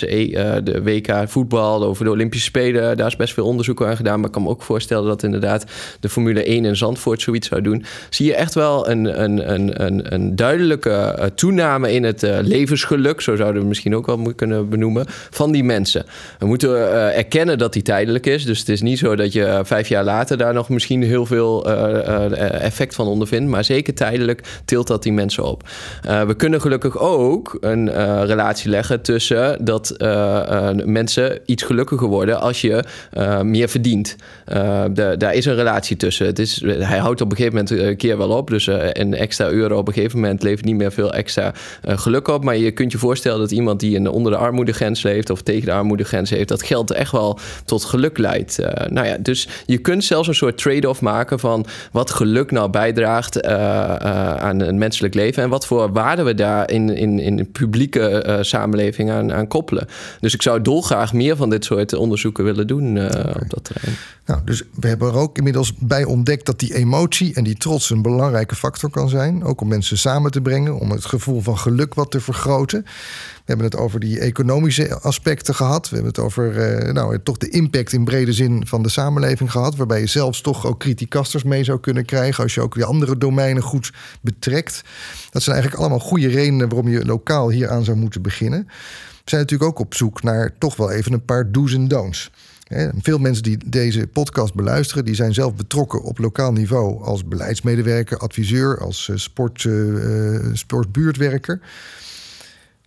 de 0.63 0.81
WK 0.83 1.29
voetbal, 1.29 1.83
over 1.83 2.05
de 2.05 2.11
Olympische 2.11 2.45
Spelen. 2.45 2.97
Daar 2.97 3.07
is 3.07 3.15
best 3.15 3.33
veel 3.33 3.45
onderzoek 3.45 3.83
aan 3.83 3.95
gedaan. 3.95 4.17
Maar 4.17 4.27
ik 4.27 4.31
kan 4.31 4.43
me 4.43 4.49
ook 4.49 4.63
voorstellen 4.63 5.07
dat 5.07 5.23
inderdaad 5.23 5.65
de 5.99 6.09
Formule 6.09 6.43
1 6.43 6.65
in 6.65 6.75
Zandvoort 6.75 7.21
zoiets 7.21 7.47
zou 7.47 7.61
doen. 7.61 7.85
Zie 8.09 8.25
je 8.25 8.35
echt 8.35 8.53
wel 8.53 8.89
een, 8.89 9.23
een, 9.23 9.53
een, 9.53 9.83
een, 9.85 10.13
een 10.13 10.35
duidelijke 10.35 11.31
toename 11.35 11.93
in 11.93 12.03
het 12.03 12.21
levensgeluk, 12.41 13.21
zo 13.21 13.35
zouden 13.35 13.61
we 13.61 13.67
misschien 13.67 13.95
ook 13.95 14.05
wel 14.05 14.33
kunnen 14.35 14.69
benoemen, 14.69 15.05
van 15.29 15.51
die 15.51 15.63
mensen. 15.63 16.05
We 16.39 16.45
moeten 16.45 16.91
erkennen 17.13 17.57
dat 17.57 17.73
die 17.73 17.81
tijdelijk 17.81 18.25
is. 18.25 18.45
Dus 18.45 18.59
het 18.59 18.69
is 18.69 18.81
niet 18.81 18.99
zo 18.99 19.15
dat 19.15 19.33
je 19.33 19.61
vijf 19.73 19.87
jaar 19.87 20.03
later 20.03 20.37
daar 20.37 20.53
nog 20.53 20.69
misschien 20.69 21.03
heel 21.03 21.25
veel 21.25 21.69
uh, 21.69 22.61
effect 22.61 22.95
van 22.95 23.07
ondervindt. 23.07 23.49
Maar 23.49 23.63
zeker 23.63 23.93
tijdelijk 23.93 24.61
tilt 24.65 24.87
dat 24.87 25.03
die 25.03 25.13
mensen 25.13 25.43
op. 25.43 25.69
Uh, 26.07 26.21
we 26.21 26.35
kunnen 26.35 26.61
gelukkig 26.61 26.99
ook 26.99 27.57
een 27.59 27.89
relatie 28.25 28.69
leggen 28.69 29.01
tussen 29.01 29.65
dat 29.65 29.95
mensen 30.85 31.39
iets 31.45 31.63
gelukkiger 31.63 32.07
worden 32.07 32.41
als 32.41 32.61
je 32.61 32.83
meer 33.43 33.69
verdient. 33.69 34.15
De, 34.93 35.15
daar 35.17 35.33
is 35.33 35.45
een 35.45 35.55
relatie 35.55 35.97
tussen. 35.97 36.25
Het 36.25 36.39
is, 36.39 36.63
hij 36.65 36.97
houdt 36.97 37.21
op 37.21 37.31
een 37.31 37.37
gegeven 37.37 37.57
moment 37.57 37.87
een 37.87 37.97
keer 37.97 38.17
wel 38.17 38.29
op. 38.29 38.49
Dus 38.49 38.67
een 38.91 39.13
extra 39.13 39.49
euro 39.49 39.77
op 39.77 39.87
een 39.87 39.93
gegeven 39.93 40.19
moment 40.19 40.43
levert 40.43 40.65
niet 40.65 40.75
meer 40.75 40.91
veel 40.91 41.13
extra 41.13 41.53
geluk 41.85 42.27
op. 42.27 42.43
Maar 42.43 42.57
je 42.57 42.71
kunt 42.71 42.91
je 42.91 42.97
voorstellen 42.97 43.39
dat 43.39 43.51
iemand 43.51 43.79
die 43.79 43.95
in, 43.95 44.07
onder 44.09 44.31
de 44.31 44.37
armoedegrens 44.37 45.03
leeft 45.03 45.29
of 45.29 45.41
tegen 45.41 45.65
de 45.65 45.73
armoedegrens 45.73 46.29
heeft, 46.29 46.49
dat 46.49 46.63
geld 46.63 46.91
echt 46.91 47.11
wel 47.11 47.39
tot 47.65 47.83
geluk 47.83 48.17
leidt. 48.17 48.59
nou 48.89 49.07
ja, 49.07 49.17
dus 49.19 49.47
je 49.65 49.77
kunt 49.77 50.03
zelfs 50.03 50.27
een 50.27 50.35
soort 50.35 50.57
trade-off 50.57 51.01
maken 51.01 51.39
van 51.39 51.65
wat 51.91 52.11
geluk 52.11 52.51
nou 52.51 52.69
bijdraagt 52.69 53.45
uh, 53.45 53.51
uh, 53.51 54.35
aan 54.35 54.59
een 54.59 54.77
menselijk 54.77 55.13
leven 55.13 55.43
en 55.43 55.49
wat 55.49 55.65
voor 55.65 55.91
waarde 55.91 56.23
we 56.23 56.33
daar 56.33 56.71
in, 56.71 56.89
in, 56.89 57.19
in 57.19 57.35
de 57.35 57.43
publieke 57.43 58.23
uh, 58.27 58.37
samenleving 58.41 59.11
aan, 59.11 59.33
aan, 59.33 59.47
koppelen. 59.47 59.87
Dus 60.19 60.33
ik 60.33 60.41
zou 60.41 60.61
dolgraag 60.61 61.13
meer 61.13 61.35
van 61.35 61.49
dit 61.49 61.65
soort 61.65 61.93
onderzoeken 61.93 62.43
willen 62.43 62.67
doen 62.67 62.97
op 63.41 63.49
dat 63.49 63.63
terrein. 63.63 63.95
Nou, 64.25 64.41
dus 64.45 64.63
we 64.73 64.87
hebben 64.87 65.07
er 65.07 65.15
ook 65.15 65.37
inmiddels 65.37 65.73
bij 65.79 66.03
ontdekt 66.03 66.45
dat 66.45 66.59
die 66.59 66.75
emotie 66.75 67.35
en 67.35 67.43
die 67.43 67.57
trots 67.57 67.89
een 67.89 68.01
belangrijke 68.01 68.55
factor 68.55 68.89
kan 68.89 69.09
zijn. 69.09 69.43
Ook 69.43 69.61
om 69.61 69.67
mensen 69.67 69.97
samen 69.97 70.31
te 70.31 70.41
brengen, 70.41 70.79
om 70.79 70.91
het 70.91 71.05
gevoel 71.05 71.41
van 71.41 71.57
geluk 71.57 71.93
wat 71.93 72.11
te 72.11 72.19
vergroten. 72.19 72.85
We 73.43 73.49
hebben 73.51 73.65
het 73.65 73.79
over 73.79 73.99
die 73.99 74.19
economische 74.19 74.99
aspecten 74.99 75.55
gehad. 75.55 75.89
We 75.89 75.95
hebben 75.95 76.13
het 76.13 76.23
over 76.23 76.77
uh, 76.85 76.93
nou, 76.93 77.19
toch 77.23 77.37
de 77.37 77.49
impact 77.49 77.93
in 77.93 78.03
brede 78.03 78.33
zin 78.33 78.67
van 78.67 78.83
de 78.83 78.89
samenleving 78.89 79.51
gehad. 79.51 79.75
Waarbij 79.75 79.99
je 79.99 80.05
zelfs 80.05 80.41
toch 80.41 80.65
ook 80.65 80.79
criticasters 80.79 81.43
mee 81.43 81.63
zou 81.63 81.79
kunnen 81.79 82.05
krijgen. 82.05 82.43
Als 82.43 82.53
je 82.53 82.61
ook 82.61 82.73
die 82.73 82.85
andere 82.85 83.17
domeinen 83.17 83.63
goed 83.63 83.93
betrekt. 84.21 84.81
Dat 85.31 85.43
zijn 85.43 85.55
eigenlijk 85.55 85.83
allemaal 85.83 86.07
goede 86.07 86.27
redenen 86.27 86.69
waarom 86.69 86.87
je 86.87 87.05
lokaal 87.05 87.49
hier 87.49 87.69
aan 87.69 87.83
zou 87.83 87.97
moeten 87.97 88.21
beginnen. 88.21 88.63
We 88.67 89.29
zijn 89.29 89.41
natuurlijk 89.41 89.69
ook 89.69 89.79
op 89.79 89.93
zoek 89.93 90.23
naar 90.23 90.53
toch 90.57 90.75
wel 90.75 90.91
even 90.91 91.13
een 91.13 91.25
paar 91.25 91.51
do's 91.51 91.73
en 91.73 91.87
don'ts. 91.87 92.31
Veel 93.01 93.17
mensen 93.17 93.43
die 93.43 93.57
deze 93.65 94.07
podcast 94.07 94.53
beluisteren, 94.53 95.05
die 95.05 95.15
zijn 95.15 95.33
zelf 95.33 95.55
betrokken 95.55 96.03
op 96.03 96.17
lokaal 96.17 96.51
niveau 96.51 97.03
als 97.03 97.25
beleidsmedewerker, 97.25 98.17
adviseur, 98.17 98.79
als 98.79 99.09
sport, 99.15 99.67
sportbuurtwerker. 100.53 101.59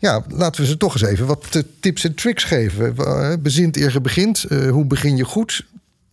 Ja, 0.07 0.23
laten 0.29 0.61
we 0.61 0.67
ze 0.67 0.77
toch 0.77 0.93
eens 0.93 1.11
even 1.11 1.27
wat 1.27 1.65
tips 1.81 2.05
en 2.05 2.15
tricks 2.15 2.45
geven. 2.45 2.95
Bezint 3.43 3.77
eer 3.77 3.93
je 3.93 4.01
begint. 4.01 4.47
hoe 4.71 4.85
begin 4.85 5.17
je 5.17 5.25
goed? 5.25 5.65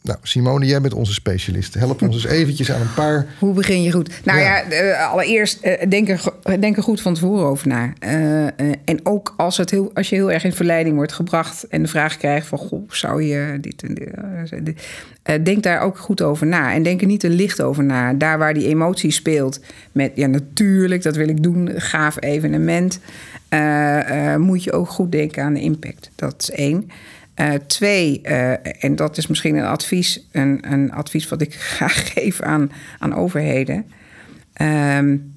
Nou, 0.03 0.17
Simone, 0.23 0.65
jij 0.65 0.81
bent 0.81 0.93
onze 0.93 1.13
specialist. 1.13 1.73
Help 1.73 2.01
ons 2.01 2.15
eens 2.15 2.25
eventjes 2.25 2.71
aan 2.71 2.81
een 2.81 2.93
paar... 2.93 3.25
Hoe 3.39 3.53
begin 3.53 3.83
je 3.83 3.91
goed? 3.91 4.09
Nou 4.23 4.39
ja, 4.39 4.71
uh, 4.71 5.11
allereerst 5.11 5.65
uh, 5.65 5.73
denk, 5.89 6.09
er, 6.09 6.21
denk 6.59 6.77
er 6.77 6.83
goed 6.83 7.01
van 7.01 7.13
tevoren 7.13 7.45
over 7.45 7.67
na. 7.67 7.93
Uh, 8.05 8.45
en 8.85 8.99
ook 9.03 9.33
als, 9.37 9.57
het 9.57 9.69
heel, 9.69 9.91
als 9.93 10.09
je 10.09 10.15
heel 10.15 10.31
erg 10.31 10.43
in 10.43 10.53
verleiding 10.53 10.95
wordt 10.95 11.13
gebracht... 11.13 11.67
en 11.67 11.81
de 11.81 11.87
vraag 11.87 12.17
krijgt 12.17 12.47
van, 12.47 12.57
goh, 12.57 12.89
zou 12.91 13.23
je 13.23 13.57
dit 13.61 13.83
en 13.83 13.95
dit... 14.63 14.81
denk 15.45 15.63
daar 15.63 15.81
ook 15.81 15.97
goed 15.97 16.21
over 16.21 16.47
na. 16.47 16.73
En 16.73 16.83
denk 16.83 17.01
er 17.01 17.07
niet 17.07 17.19
te 17.19 17.29
licht 17.29 17.61
over 17.61 17.83
na. 17.83 18.13
Daar 18.13 18.37
waar 18.37 18.53
die 18.53 18.67
emotie 18.67 19.11
speelt 19.11 19.59
met... 19.91 20.11
ja, 20.15 20.27
natuurlijk, 20.27 21.03
dat 21.03 21.15
wil 21.15 21.27
ik 21.27 21.43
doen, 21.43 21.69
gaaf 21.75 22.17
evenement... 22.19 22.99
moet 24.37 24.63
je 24.63 24.71
ook 24.71 24.89
goed 24.89 25.11
denken 25.11 25.43
aan 25.43 25.53
de 25.53 25.61
impact. 25.61 26.11
Dat 26.15 26.35
is 26.37 26.51
één. 26.51 26.89
Uh, 27.35 27.53
twee, 27.53 28.21
en 28.79 28.95
dat 28.95 29.17
is 29.17 29.27
misschien 29.27 29.55
een 29.55 29.65
advies, 29.65 30.27
een, 30.31 30.71
een 30.71 30.91
advies 30.91 31.29
wat 31.29 31.41
ik 31.41 31.53
graag 31.73 32.13
geef 32.13 32.41
aan, 32.41 32.71
aan 32.99 33.15
overheden. 33.15 33.85
Um, 34.61 35.33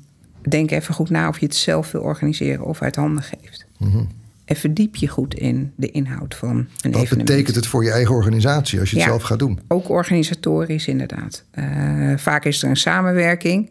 denk 0.49 0.71
even 0.71 0.95
goed 0.95 1.11
na 1.11 1.29
of 1.29 1.39
je 1.39 1.47
het 1.47 1.55
zelf 1.55 1.93
wil 1.93 2.03
organiseren 2.03 2.65
of 2.65 2.83
uit 2.83 2.97
handen 2.97 3.23
geeft. 3.23 3.67
Mm. 3.79 4.09
En 4.47 4.57
verdiep 4.57 4.97
je 4.97 5.09
goed 5.09 5.35
in 5.35 5.73
de 5.77 5.91
inhoud 5.91 6.35
van 6.35 6.51
een 6.51 6.57
wat 6.57 6.85
evenement. 6.85 7.09
Wat 7.09 7.19
betekent 7.19 7.57
het 7.57 7.67
voor 7.67 7.85
je 7.85 7.91
eigen 7.91 8.15
organisatie 8.15 8.81
als 8.81 8.91
je 8.91 8.97
het 8.97 9.05
ja, 9.05 9.11
zelf 9.11 9.23
gaat 9.23 9.39
doen? 9.39 9.61
Ook 9.69 9.89
organisatorisch 9.89 10.87
inderdaad. 10.87 11.45
Uh, 11.55 12.17
vaak 12.17 12.45
is 12.45 12.63
er 12.63 12.69
een 12.69 12.77
samenwerking. 12.77 13.71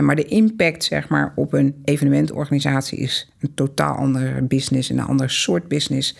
maar 0.00 0.16
de 0.16 0.24
impact 0.24 0.84
zeg 0.84 1.08
maar, 1.08 1.32
op 1.36 1.52
een 1.52 1.74
evenementorganisatie 1.84 2.98
is 2.98 3.30
een 3.40 3.54
totaal 3.54 3.94
ander 3.94 4.46
business, 4.46 4.88
een 4.88 5.00
ander 5.00 5.30
soort 5.30 5.68
business 5.68 6.16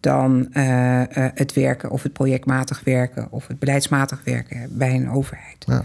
dan 0.00 0.48
uh, 0.52 1.00
uh, 1.00 1.04
het 1.34 1.52
werken 1.52 1.90
of 1.90 2.02
het 2.02 2.12
projectmatig 2.12 2.80
werken 2.84 3.26
of 3.30 3.46
het 3.46 3.58
beleidsmatig 3.58 4.20
werken 4.24 4.68
bij 4.70 4.94
een 4.94 5.10
overheid. 5.10 5.64
Ja. 5.66 5.84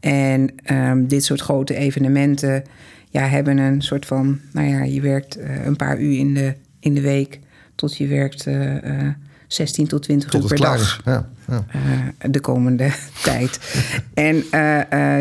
En 0.00 0.50
um, 0.72 1.08
dit 1.08 1.24
soort 1.24 1.40
grote 1.40 1.74
evenementen 1.74 2.64
ja, 3.10 3.22
hebben 3.22 3.58
een 3.58 3.82
soort 3.82 4.06
van, 4.06 4.40
nou 4.52 4.68
ja, 4.68 4.82
je 4.82 5.00
werkt 5.00 5.38
een 5.64 5.76
paar 5.76 6.00
uur 6.00 6.18
in 6.18 6.34
de, 6.34 6.54
in 6.80 6.94
de 6.94 7.00
week 7.00 7.40
tot 7.74 7.96
je 7.96 8.06
werkt 8.06 8.46
16 9.46 9.86
tot 9.86 10.02
20 10.02 10.30
tot 10.30 10.42
uur 10.42 10.48
per 10.48 10.56
dag. 10.56 11.00
Ja, 11.04 11.28
ja. 11.48 11.64
de 12.30 12.40
komende 12.40 12.90
tijd. 13.22 13.58
en 14.14 14.44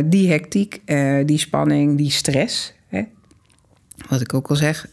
die 0.09 0.29
hectiek, 0.29 0.81
die 1.25 1.37
spanning, 1.37 1.97
die 1.97 2.11
stress, 2.11 2.73
hè, 2.87 3.03
wat 4.09 4.21
ik 4.21 4.33
ook 4.33 4.47
al 4.47 4.55
zeg 4.55 4.87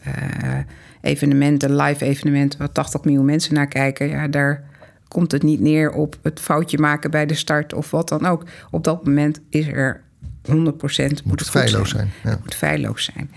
evenementen, 1.01 1.75
live 1.75 2.05
evenementen, 2.05 2.59
waar 2.59 2.71
80 2.71 3.03
miljoen 3.03 3.25
mensen 3.25 3.53
naar 3.53 3.67
kijken, 3.67 4.07
ja, 4.07 4.27
daar 4.27 4.63
komt 5.07 5.31
het 5.31 5.43
niet 5.43 5.59
neer 5.59 5.91
op 5.91 6.17
het 6.21 6.39
foutje 6.39 6.77
maken 6.77 7.11
bij 7.11 7.25
de 7.25 7.33
start 7.33 7.73
of 7.73 7.91
wat 7.91 8.09
dan 8.09 8.25
ook. 8.25 8.43
Op 8.71 8.83
dat 8.83 9.05
moment 9.05 9.39
is 9.49 9.67
er 9.67 10.01
100% 10.51 10.51
moet, 10.51 11.25
moet 11.25 11.39
het 11.39 11.49
feilloos 11.49 11.89
zijn. 11.89 12.11
zijn. 12.21 12.33
Ja. 12.33 12.39
moet 12.43 12.55
feilloos 12.55 13.03
zijn. 13.03 13.31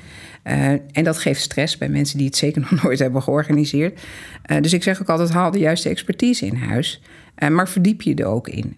Uh, 0.49 0.69
en 0.69 1.05
dat 1.05 1.19
geeft 1.19 1.41
stress 1.41 1.79
bij 1.79 1.89
mensen 1.89 2.19
die 2.19 2.27
het 2.27 2.37
zeker 2.45 2.61
nog 2.61 2.83
nooit 2.83 2.99
hebben 2.99 3.23
georganiseerd. 3.23 4.01
Uh, 4.47 4.61
dus 4.61 4.73
ik 4.73 4.83
zeg 4.83 5.01
ook 5.01 5.09
altijd: 5.09 5.31
haal 5.31 5.51
de 5.51 5.59
juiste 5.59 5.89
expertise 5.89 6.47
in 6.47 6.57
huis. 6.57 7.03
Uh, 7.39 7.49
maar 7.49 7.69
verdiep 7.69 8.03
je 8.03 8.15
er 8.15 8.25
ook 8.25 8.49
in. 8.49 8.77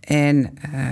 en 0.00 0.50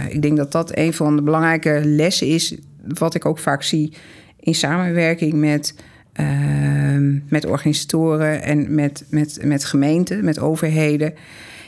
ik 0.09 0.22
denk 0.22 0.37
dat 0.37 0.53
dat 0.53 0.76
een 0.76 0.93
van 0.93 1.16
de 1.16 1.22
belangrijke 1.22 1.80
lessen 1.85 2.26
is, 2.26 2.57
wat 2.87 3.14
ik 3.14 3.24
ook 3.24 3.39
vaak 3.39 3.62
zie 3.62 3.93
in 4.41 4.55
samenwerking 4.55 5.32
met 5.32 5.74
uh, 6.20 7.20
met 7.28 7.47
organisatoren 7.47 8.43
en 8.43 8.74
met, 8.74 9.05
met, 9.09 9.39
met 9.43 9.64
gemeenten, 9.64 10.24
met 10.24 10.39
overheden. 10.39 11.14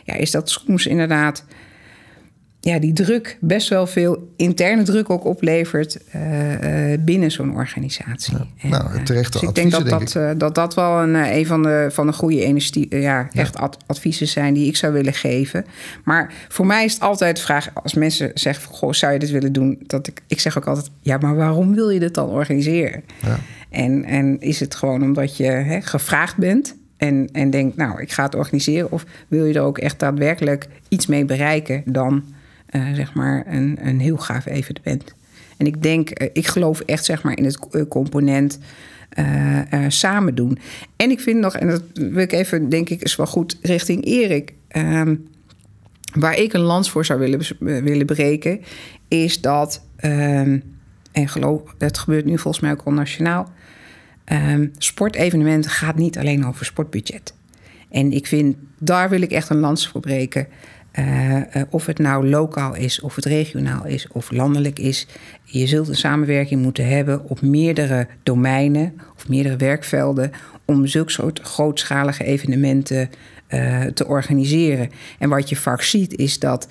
Ja, 0.05 0.15
is 0.15 0.31
dat 0.31 0.51
soms 0.51 0.87
inderdaad 0.87 1.45
ja, 2.67 2.79
die 2.79 2.93
druk 2.93 3.39
best 3.41 3.69
wel 3.69 3.87
veel 3.87 4.33
interne 4.37 4.83
druk 4.83 5.11
ook 5.11 5.25
oplevert 5.25 5.99
uh, 6.17 6.93
uh, 6.93 6.99
binnen 7.01 7.31
zo'n 7.31 7.55
organisatie. 7.55 8.37
Ja, 8.37 8.47
en, 8.57 8.69
nou, 8.69 9.03
terecht 9.03 9.33
dus 9.33 9.43
ik 9.43 9.55
denk 9.55 9.71
dat 9.71 9.89
dat, 9.89 10.15
uh, 10.15 10.31
dat, 10.37 10.55
dat 10.55 10.75
wel 10.75 11.03
een, 11.03 11.15
een 11.15 11.47
van, 11.47 11.63
de, 11.63 11.89
van 11.91 12.07
de 12.07 12.13
goede 12.13 12.41
energie, 12.41 12.97
ja, 12.97 13.29
echt 13.33 13.59
ad, 13.59 13.77
adviezen 13.87 14.29
zijn 14.29 14.55
die 14.55 14.67
ik 14.67 14.77
zou 14.77 14.93
willen 14.93 15.13
geven. 15.13 15.65
Maar 16.05 16.33
voor 16.49 16.67
mij 16.67 16.85
is 16.85 16.93
het 16.93 17.03
altijd 17.03 17.37
de 17.37 17.43
vraag, 17.43 17.71
als 17.75 17.95
mensen 17.95 18.31
zeggen: 18.35 18.75
Goh, 18.75 18.93
zou 18.93 19.13
je 19.13 19.19
dit 19.19 19.31
willen 19.31 19.53
doen? 19.53 19.79
Dat 19.87 20.07
ik, 20.07 20.23
ik 20.27 20.41
zeg 20.41 20.59
ook 20.59 20.67
altijd: 20.67 20.91
Ja, 21.01 21.19
maar 21.19 21.37
waarom 21.37 21.75
wil 21.75 21.91
je 21.91 22.01
dit 22.01 22.15
dan 22.15 22.29
organiseren? 22.29 23.03
Ja. 23.23 23.39
En, 23.71 24.05
en 24.05 24.41
is 24.41 24.61
het 24.61 24.75
gewoon 24.75 25.03
omdat 25.03 25.37
je 25.37 25.45
hè, 25.45 25.81
gevraagd 25.81 26.37
bent 26.37 26.77
en, 26.97 27.29
en 27.33 27.51
denkt, 27.51 27.77
nou, 27.77 28.01
ik 28.01 28.13
ga 28.13 28.23
het 28.23 28.35
organiseren? 28.35 28.93
Of 28.93 29.05
wil 29.29 29.45
je 29.45 29.55
er 29.55 29.63
ook 29.63 29.79
echt 29.79 29.99
daadwerkelijk 29.99 30.67
iets 30.89 31.07
mee 31.07 31.25
bereiken 31.25 31.83
dan 31.85 32.35
uh, 32.77 32.95
zeg 32.95 33.15
maar 33.15 33.45
een, 33.47 33.79
een 33.81 34.01
heel 34.01 34.17
gaaf 34.17 34.47
evenement? 34.47 35.15
En 35.57 35.67
ik 35.67 35.83
denk, 35.83 36.23
uh, 36.23 36.29
ik 36.33 36.47
geloof 36.47 36.81
echt 36.81 37.05
zeg 37.05 37.23
maar 37.23 37.39
in 37.39 37.45
het 37.45 37.89
component 37.89 38.59
uh, 39.19 39.85
samen 39.89 40.35
doen. 40.35 40.59
En 40.97 41.11
ik 41.11 41.21
vind 41.21 41.41
nog, 41.41 41.57
en 41.57 41.69
dat 41.69 41.83
wil 41.95 42.23
ik 42.23 42.33
even, 42.33 42.69
denk 42.69 42.89
ik, 42.89 43.03
is 43.03 43.17
wel 43.17 43.27
goed 43.27 43.59
richting 43.63 44.05
Erik. 44.05 44.55
Um, 44.77 45.29
waar 46.13 46.39
ik 46.39 46.53
een 46.53 46.61
lans 46.61 46.91
voor 46.91 47.05
zou 47.05 47.19
willen, 47.19 47.41
willen 47.59 48.07
breken, 48.07 48.61
is 49.09 49.41
dat. 49.41 49.85
Um, 50.05 50.63
en 51.13 51.29
geloof, 51.29 51.61
dat 51.79 51.99
gebeurt 51.99 52.25
nu 52.25 52.39
volgens 52.39 52.63
mij 52.63 52.73
ook 52.73 52.83
al 52.85 52.93
nationaal. 52.93 53.53
Um, 54.33 54.73
sportevenementen 54.79 55.71
gaat 55.71 55.97
niet 55.97 56.19
alleen 56.19 56.47
over 56.47 56.65
sportbudget. 56.65 57.35
En 57.91 58.13
ik 58.13 58.27
vind, 58.27 58.57
daar 58.79 59.09
wil 59.09 59.21
ik 59.21 59.31
echt 59.31 59.51
een 59.51 59.59
lans 59.59 59.89
voor 59.89 60.01
breken. 60.01 60.47
Uh, 60.99 61.37
uh, 61.37 61.43
of 61.71 61.87
het 61.87 61.99
nou 61.99 62.29
lokaal 62.29 62.75
is, 62.75 63.01
of 63.01 63.15
het 63.15 63.25
regionaal 63.25 63.87
is, 63.87 64.09
of 64.13 64.31
landelijk 64.31 64.79
is. 64.79 65.07
Je 65.45 65.67
zult 65.67 65.89
een 65.89 65.97
samenwerking 65.97 66.63
moeten 66.63 66.89
hebben 66.89 67.29
op 67.29 67.41
meerdere 67.41 68.07
domeinen 68.23 69.01
of 69.17 69.29
meerdere 69.29 69.57
werkvelden. 69.57 70.31
om 70.65 70.87
zulke 70.87 71.11
soort 71.11 71.41
grootschalige 71.41 72.25
evenementen 72.25 73.11
uh, 73.49 73.85
te 73.85 74.07
organiseren. 74.07 74.91
En 75.19 75.29
wat 75.29 75.49
je 75.49 75.57
vaak 75.57 75.83
ziet 75.83 76.17
is 76.17 76.39
dat 76.39 76.69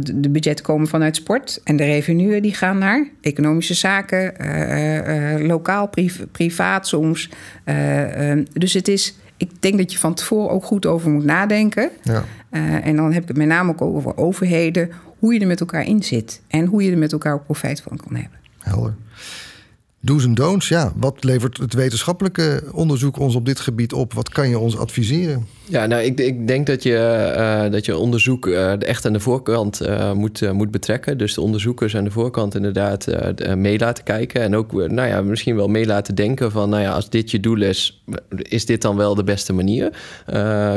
de 0.00 0.28
budgetten 0.30 0.64
komen 0.64 0.88
vanuit 0.88 1.16
sport 1.16 1.60
en 1.64 1.76
de 1.76 1.84
revenuen 1.84 2.42
die 2.42 2.54
gaan 2.54 2.78
naar 2.78 3.08
economische 3.20 3.74
zaken, 3.74 4.34
lokaal, 5.46 5.88
priv 5.88 6.20
privaat 6.32 6.88
soms. 6.88 7.30
Ehm, 7.64 8.44
dus 8.52 8.72
het 8.72 8.88
is, 8.88 9.16
ik 9.36 9.50
denk 9.60 9.78
dat 9.78 9.92
je 9.92 9.98
van 9.98 10.14
tevoren 10.14 10.50
ook 10.50 10.64
goed 10.64 10.86
over 10.86 11.10
moet 11.10 11.24
nadenken. 11.24 11.90
Ja. 12.02 12.24
En 12.50 12.96
dan 12.96 13.12
heb 13.12 13.22
ik 13.22 13.28
het 13.28 13.36
met 13.36 13.46
name 13.46 13.70
ook 13.70 13.82
over 13.82 14.16
overheden, 14.16 14.90
hoe 15.18 15.34
je 15.34 15.40
er 15.40 15.46
met 15.46 15.60
elkaar 15.60 15.86
in 15.86 16.02
zit 16.02 16.42
en 16.48 16.66
hoe 16.66 16.82
je 16.82 16.90
er 16.90 16.98
met 16.98 17.12
elkaar 17.12 17.40
profijt 17.40 17.80
van 17.80 17.96
kan 17.96 18.16
hebben. 18.16 18.38
Helder. 18.58 18.94
Do's 20.02 20.24
en 20.24 20.34
don'ts, 20.34 20.68
ja. 20.68 20.92
Wat 20.96 21.24
levert 21.24 21.56
het 21.56 21.74
wetenschappelijke 21.74 22.62
onderzoek 22.72 23.18
ons 23.18 23.34
op 23.34 23.46
dit 23.46 23.60
gebied 23.60 23.92
op? 23.92 24.12
Wat 24.12 24.28
kan 24.28 24.48
je 24.48 24.58
ons 24.58 24.76
adviseren? 24.76 25.46
Ja, 25.64 25.86
nou, 25.86 26.02
ik, 26.02 26.20
ik 26.20 26.46
denk 26.46 26.66
dat 26.66 26.82
je, 26.82 27.32
uh, 27.36 27.72
dat 27.72 27.84
je 27.84 27.96
onderzoek 27.96 28.46
uh, 28.46 28.82
echt 28.82 29.06
aan 29.06 29.12
de 29.12 29.20
voorkant 29.20 29.82
uh, 29.82 30.12
moet, 30.12 30.52
moet 30.52 30.70
betrekken. 30.70 31.18
Dus 31.18 31.34
de 31.34 31.40
onderzoekers 31.40 31.96
aan 31.96 32.04
de 32.04 32.10
voorkant 32.10 32.54
inderdaad 32.54 33.06
mee 33.54 33.78
laten 33.78 34.04
kijken. 34.04 34.40
En 34.42 34.56
ook 34.56 34.72
nou 34.72 35.08
ja, 35.08 35.22
misschien 35.22 35.56
wel 35.56 35.68
mee 35.68 35.86
laten 35.86 36.14
denken 36.14 36.50
van... 36.50 36.68
nou 36.70 36.82
ja, 36.82 36.92
als 36.92 37.10
dit 37.10 37.30
je 37.30 37.40
doel 37.40 37.62
is, 37.62 38.02
is 38.36 38.66
dit 38.66 38.82
dan 38.82 38.96
wel 38.96 39.14
de 39.14 39.24
beste 39.24 39.52
manier? 39.52 39.92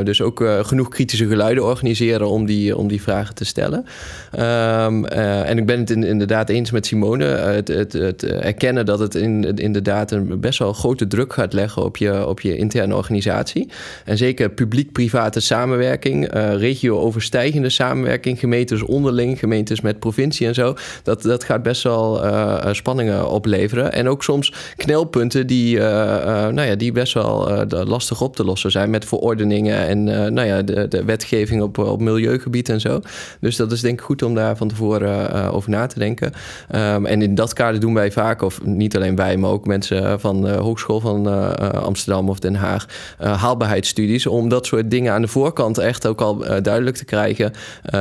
dus 0.04 0.22
ook 0.22 0.44
genoeg 0.62 0.88
kritische 0.88 1.26
geluiden 1.26 1.64
organiseren 1.64 2.28
om 2.28 2.46
die, 2.46 2.76
om 2.76 2.88
die 2.88 3.02
vragen 3.02 3.34
te 3.34 3.44
stellen. 3.44 3.78
Um, 3.78 5.04
en 5.04 5.58
ik 5.58 5.66
ben 5.66 5.78
het 5.78 5.90
in, 5.90 6.04
inderdaad 6.04 6.48
eens 6.48 6.70
met 6.70 6.86
Simone. 6.86 7.24
Het, 7.24 7.68
het, 7.68 7.92
het 7.92 8.22
erkennen 8.22 8.86
dat 8.86 8.98
het 8.98 9.13
in, 9.14 9.56
inderdaad 9.56 10.10
een 10.10 10.40
best 10.40 10.58
wel 10.58 10.72
grote 10.72 11.06
druk 11.06 11.32
gaat 11.32 11.52
leggen... 11.52 11.84
op 11.84 11.96
je, 11.96 12.26
op 12.26 12.40
je 12.40 12.56
interne 12.56 12.94
organisatie. 12.96 13.68
En 14.04 14.16
zeker 14.16 14.50
publiek 14.50 14.92
private 14.92 15.40
samenwerking, 15.40 16.34
uh, 16.34 16.56
regio-overstijgende 16.56 17.68
samenwerking, 17.68 18.38
gemeentes 18.38 18.82
onderling, 18.82 19.38
gemeentes 19.38 19.80
met 19.80 19.98
provincie 19.98 20.46
en 20.46 20.54
zo. 20.54 20.74
Dat, 21.02 21.22
dat 21.22 21.44
gaat 21.44 21.62
best 21.62 21.82
wel 21.82 22.24
uh, 22.24 22.72
spanningen 22.72 23.30
opleveren. 23.30 23.92
En 23.92 24.08
ook 24.08 24.22
soms 24.22 24.52
knelpunten 24.76 25.46
die, 25.46 25.78
nou 25.78 26.62
ja, 26.62 26.74
die 26.74 26.92
best 26.92 27.14
wel 27.14 27.64
lastig 27.68 28.20
op 28.20 28.36
te 28.36 28.44
lossen 28.44 28.70
zijn 28.70 28.90
met 28.90 29.04
verordeningen 29.04 29.86
en 29.86 30.04
nou 30.34 30.44
ja, 30.46 30.62
de, 30.62 30.88
de 30.88 31.04
wetgeving 31.04 31.62
op, 31.62 31.78
op 31.78 32.00
milieugebied 32.00 32.68
en 32.68 32.80
zo. 32.80 33.00
Dus 33.40 33.56
dat 33.56 33.72
is 33.72 33.80
denk 33.80 33.98
ik 33.98 34.04
goed 34.04 34.22
om 34.22 34.34
daar 34.34 34.56
van 34.56 34.68
tevoren 34.68 35.52
over 35.52 35.70
na 35.70 35.86
te 35.86 35.98
denken. 35.98 36.32
Um, 36.74 37.06
en 37.06 37.22
in 37.22 37.34
dat 37.34 37.52
kader 37.52 37.80
doen 37.80 37.94
wij 37.94 38.12
vaak, 38.12 38.42
of 38.42 38.64
niet 38.64 38.96
alleen 38.96 39.03
alleen 39.04 39.16
wij, 39.16 39.36
maar 39.36 39.50
ook 39.50 39.66
mensen 39.66 40.20
van 40.20 40.42
de 40.42 40.52
Hogeschool 40.52 41.00
van 41.00 41.26
Amsterdam 41.74 42.28
of 42.28 42.38
Den 42.38 42.54
Haag, 42.54 42.86
haalbaarheidsstudies, 43.18 44.26
om 44.26 44.48
dat 44.48 44.66
soort 44.66 44.90
dingen 44.90 45.12
aan 45.12 45.22
de 45.22 45.28
voorkant 45.28 45.78
echt 45.78 46.06
ook 46.06 46.20
al 46.20 46.38
duidelijk 46.62 46.96
te 46.96 47.04
krijgen. 47.04 47.52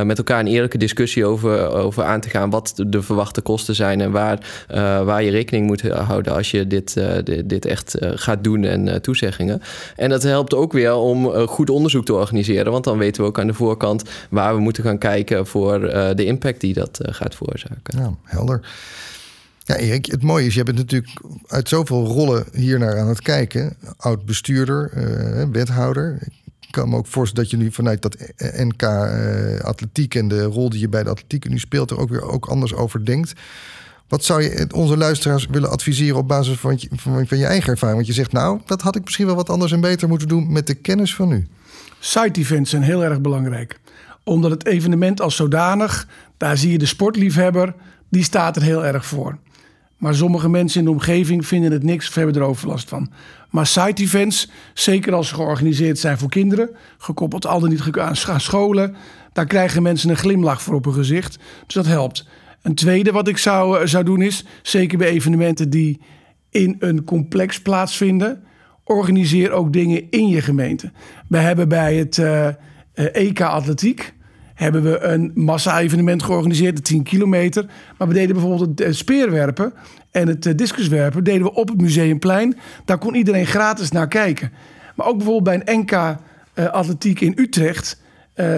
met 0.04 0.18
elkaar 0.18 0.40
een 0.40 0.48
eerlijke 0.48 0.78
discussie 0.78 1.26
over, 1.26 1.72
over 1.72 2.04
aan 2.04 2.22
te 2.22 2.30
gaan 2.30 2.50
wat 2.50 2.74
de, 2.88 3.02
verwachte 3.02 3.42
kosten 3.42 3.76
zijn 3.76 4.02
en 4.02 4.12
waar, 4.12 4.40
waar 5.06 5.24
je 5.24 5.32
rekening 5.32 5.68
moet 5.68 5.82
houden 5.82 6.34
als 6.34 6.52
je 6.52 6.68
dit, 6.68 6.94
dit, 7.24 7.50
dit, 7.50 7.66
echt 7.66 7.98
gaat 8.00 8.44
doen 8.44 8.64
en 8.64 9.02
toezeggingen. 9.02 9.62
En 9.96 10.10
dat 10.10 10.24
helpt 10.24 10.54
ook 10.54 10.74
weer 10.74 10.96
om 10.96 11.48
goed 11.48 11.70
onderzoek 11.70 12.06
te 12.06 12.14
organiseren, 12.14 12.72
want 12.72 12.84
dan 12.84 12.98
weten 12.98 13.22
we 13.22 13.28
ook 13.28 13.40
aan 13.40 13.48
de 13.48 13.54
voorkant 13.54 14.04
waar 14.30 14.56
we 14.56 14.62
moeten 14.62 14.84
gaan 14.84 14.98
kijken 14.98 15.48
voor 15.48 15.80
de 16.16 16.26
impact 16.26 16.62
die 16.62 16.74
dat 16.74 17.00
gaat 17.04 17.36
veroorzaken. 17.36 18.00
Ja, 18.00 18.14
helder. 18.24 18.62
Ja, 19.66 19.76
Erik, 19.76 20.06
het 20.06 20.24
mooie 20.24 20.46
is, 20.46 20.54
je 20.54 20.64
bent 20.64 20.78
natuurlijk 20.78 21.22
uit 21.48 21.70
zoveel 21.70 22.06
rollen 22.06 22.46
hier 22.54 22.80
naar 22.80 23.00
aan 23.00 23.08
het 23.08 23.22
kijken. 23.22 23.76
Oud 23.98 24.26
bestuurder, 24.26 24.92
uh, 24.96 25.50
wethouder. 25.52 26.18
Ik 26.60 26.72
kan 26.72 26.90
me 26.90 26.96
ook 26.96 27.08
voorstellen 27.08 27.50
dat 27.50 27.60
je 27.60 27.66
nu 27.66 27.72
vanuit 27.72 28.02
dat 28.02 28.18
NK 28.38 28.82
uh, 28.82 29.60
atletiek 29.60 30.16
en 30.16 30.28
de 30.28 30.44
rol 30.44 30.70
die 30.70 30.80
je 30.80 30.90
bij 30.90 31.04
de 31.04 31.10
atletiek 31.10 31.50
nu 31.50 31.60
speelt, 31.60 31.92
er 31.92 32.00
ook 32.00 32.10
weer 32.10 32.22
ook 32.22 32.46
anders 32.46 32.74
over 32.74 33.06
denkt. 33.06 33.34
Wat 34.08 34.24
zou 34.24 34.42
je 34.42 34.68
onze 34.74 34.98
luisteraars 34.98 35.46
willen 35.46 35.70
adviseren 35.70 36.18
op 36.18 36.28
basis 36.28 36.58
van 36.58 36.80
van, 36.92 37.28
van 37.28 37.38
je 37.38 37.46
eigen 37.46 37.70
ervaring? 37.70 37.98
Want 37.98 38.08
je 38.08 38.14
zegt, 38.14 38.32
nou, 38.32 38.60
dat 38.66 38.82
had 38.82 38.96
ik 38.96 39.04
misschien 39.04 39.26
wel 39.26 39.36
wat 39.36 39.50
anders 39.50 39.72
en 39.72 39.82
beter 39.82 40.08
moeten 40.08 40.28
doen 40.28 40.52
met 40.52 40.68
de 40.68 40.76
kennis 40.76 41.16
van 41.16 41.28
nu. 41.28 41.48
Side 42.00 42.40
events 42.40 42.70
zijn 42.70 42.84
heel 42.84 43.04
erg 43.04 43.22
belangrijk. 43.22 43.80
Omdat 44.24 44.52
het 44.52 44.66
evenement 44.66 45.22
als 45.22 45.36
zodanig, 45.36 46.08
daar 46.38 46.58
zie 46.58 46.72
je 46.72 46.78
de 46.78 46.86
sportliefhebber, 46.86 47.74
die 48.10 48.24
staat 48.24 48.56
er 48.56 48.62
heel 48.62 48.86
erg 48.86 49.06
voor. 49.06 49.38
Maar 50.04 50.16
sommige 50.16 50.50
mensen 50.50 50.80
in 50.80 50.86
de 50.86 50.92
omgeving 50.92 51.48
vinden 51.48 51.72
het 51.72 51.84
niks 51.84 52.08
of 52.08 52.16
hebben 52.16 52.36
er 52.36 52.42
overlast 52.42 52.90
van. 52.90 53.12
Maar 53.50 53.66
side 53.66 54.02
events, 54.02 54.50
zeker 54.74 55.14
als 55.14 55.28
ze 55.28 55.36
georganiseerd 55.36 56.00
zijn 56.00 56.18
voor 56.18 56.30
kinderen, 56.30 56.70
gekoppeld 56.98 57.46
al 57.46 57.60
dan 57.60 57.70
niet 57.70 57.98
aan 57.98 58.42
scholen, 58.42 58.96
daar 59.34 59.46
krijgen 59.46 59.84
mensen 59.84 60.10
een 60.10 60.18
glimlach 60.18 60.62
voor 60.62 60.76
op 60.76 60.86
hun 60.86 60.94
gezicht. 60.94 61.40
Dus 61.66 61.76
dat 61.76 61.86
helpt. 61.86 62.28
Een 62.62 62.76
tweede 62.76 63.12
wat 63.12 63.28
ik 63.28 63.38
zou, 63.38 63.80
eh, 63.80 63.86
zou 63.86 64.04
doen 64.04 64.22
is, 64.22 64.46
zeker 64.62 64.98
bij 64.98 65.08
evenementen 65.08 65.70
die 65.70 66.02
in 66.50 66.76
een 66.80 67.04
complex 67.04 67.62
plaatsvinden, 67.62 68.44
organiseer 68.84 69.52
ook 69.52 69.74
dingen 69.74 70.08
in 70.10 70.28
je 70.28 70.42
gemeente. 70.42 70.92
We 71.28 71.38
hebben 71.38 71.70
bij 71.70 71.96
het 71.96 72.18
uh, 72.18 72.48
eh, 72.48 72.56
EK 72.94 73.40
eh, 73.40 73.46
e 73.46 73.50
Atletiek 73.50 74.14
hebben 74.54 74.84
we 74.84 75.00
een 75.00 75.32
massa-evenement 75.36 76.24
georganiseerd, 76.24 76.76
de 76.76 76.82
10 76.82 77.04
kilometer. 77.04 77.66
Maar 77.98 78.08
we 78.08 78.14
deden 78.14 78.36
bijvoorbeeld 78.36 78.80
het 78.80 78.96
speerwerpen 78.96 79.74
en 80.12 80.28
het 80.28 80.58
discuswerpen 80.58 81.24
deden 81.24 81.44
we 81.44 81.54
op 81.54 81.68
het 81.70 81.82
Museumplein. 81.82 82.58
Daar 82.86 82.98
kon 82.98 83.16
iedereen 83.16 83.46
gratis 83.46 83.92
naar 83.92 84.08
kijken. 84.08 84.52
Maar 84.96 85.08
ook 85.08 85.18
bijvoorbeeld 85.18 85.66
bij 85.66 85.76
een 85.76 85.80
NK 85.80 86.18
Atletiek 86.72 87.20
in 87.20 87.34
Utrecht 87.36 88.02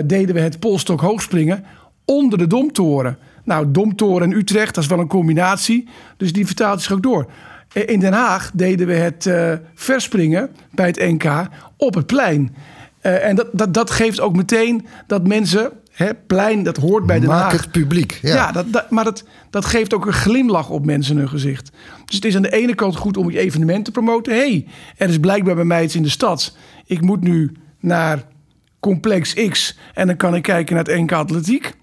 deden 0.06 0.36
we 0.36 0.40
het 0.40 0.60
polstok 0.60 1.02
hoogspringen 1.02 1.64
onder 2.06 2.38
de 2.38 2.48
Domtoren. 2.48 3.18
Nou, 3.44 3.72
Domtoren 3.72 4.32
en 4.32 4.38
Utrecht, 4.38 4.76
dat 4.76 4.84
is 4.84 4.90
wel 4.90 5.00
een 5.00 5.08
combinatie. 5.08 5.88
Dus 6.18 6.34
die 6.34 6.46
vertaalt 6.46 6.82
zich 6.82 6.92
ook 6.92 7.04
door. 7.04 7.32
In 7.74 8.00
Den 8.00 8.14
Haag 8.14 8.52
deden 8.54 8.88
we 8.88 8.94
het 8.94 9.30
verspringen 9.74 10.50
bij 10.72 10.88
het 10.88 11.00
NK 11.00 11.48
op 11.78 11.94
het 11.94 12.06
plein. 12.06 12.56
En 13.02 13.36
dat, 13.36 13.48
dat, 13.52 13.74
dat 13.74 13.92
geeft 13.92 14.20
ook 14.20 14.36
meteen 14.36 14.86
dat 15.08 15.28
mensen, 15.28 15.72
hè, 15.96 16.14
plein, 16.14 16.64
dat 16.64 16.78
hoort 16.78 17.06
bij 17.06 17.20
Den 17.20 17.30
Maak 17.30 17.52
Haag. 17.52 17.62
het 17.62 17.72
publiek. 17.72 18.20
Ja, 18.22 18.36
ja 18.36 18.52
dat, 18.52 18.74
dat, 18.74 18.90
maar 18.90 19.04
dat, 19.04 19.24
dat 19.50 19.66
geeft 19.66 19.94
ook 19.94 20.06
een 20.06 20.14
glimlach 20.14 20.70
op 20.70 20.86
mensen 20.86 21.18
hun 21.18 21.30
gezicht. 21.30 21.72
Dus 22.06 22.16
het 22.16 22.26
is 22.26 22.36
aan 22.36 22.42
de 22.42 22.54
ene 22.54 22.76
kant 22.76 22.96
goed 22.96 23.18
om 23.18 23.32
je 23.32 23.40
evenement 23.40 23.86
te 23.86 23.92
promoten. 23.92 24.34
hey, 24.34 24.68
er 24.98 25.10
is 25.10 25.20
blijkbaar 25.20 25.56
bij 25.56 25.64
mij 25.64 25.84
iets 25.84 25.96
in 25.96 26.04
de 26.04 26.10
stad. 26.10 26.58
Ik 26.86 27.02
moet 27.02 27.22
nu 27.22 27.52
naar 27.80 28.24
complex 28.80 29.34
X 29.34 29.78
en 29.94 30.08
dan 30.08 30.16
kan 30.16 30.36
ik 30.36 30.44
kijken 30.44 30.76
naar 30.76 30.86
het 30.86 31.00
NK 31.00 31.12
Atletiek. 31.12 31.74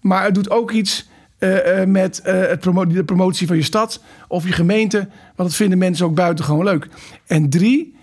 Maar 0.00 0.24
het 0.24 0.34
doet 0.34 0.50
ook 0.50 0.70
iets 0.70 1.10
uh, 1.38 1.78
uh, 1.80 1.84
met 1.84 2.22
uh, 2.26 2.32
het 2.32 2.60
promo 2.60 2.86
de 2.86 3.04
promotie 3.04 3.46
van 3.46 3.56
je 3.56 3.62
stad 3.62 4.02
of 4.28 4.46
je 4.46 4.52
gemeente. 4.52 4.98
Want 5.36 5.48
dat 5.48 5.54
vinden 5.54 5.78
mensen 5.78 6.06
ook 6.06 6.14
buitengewoon 6.14 6.64
leuk. 6.64 6.88
En 7.26 7.50
drie, 7.50 7.96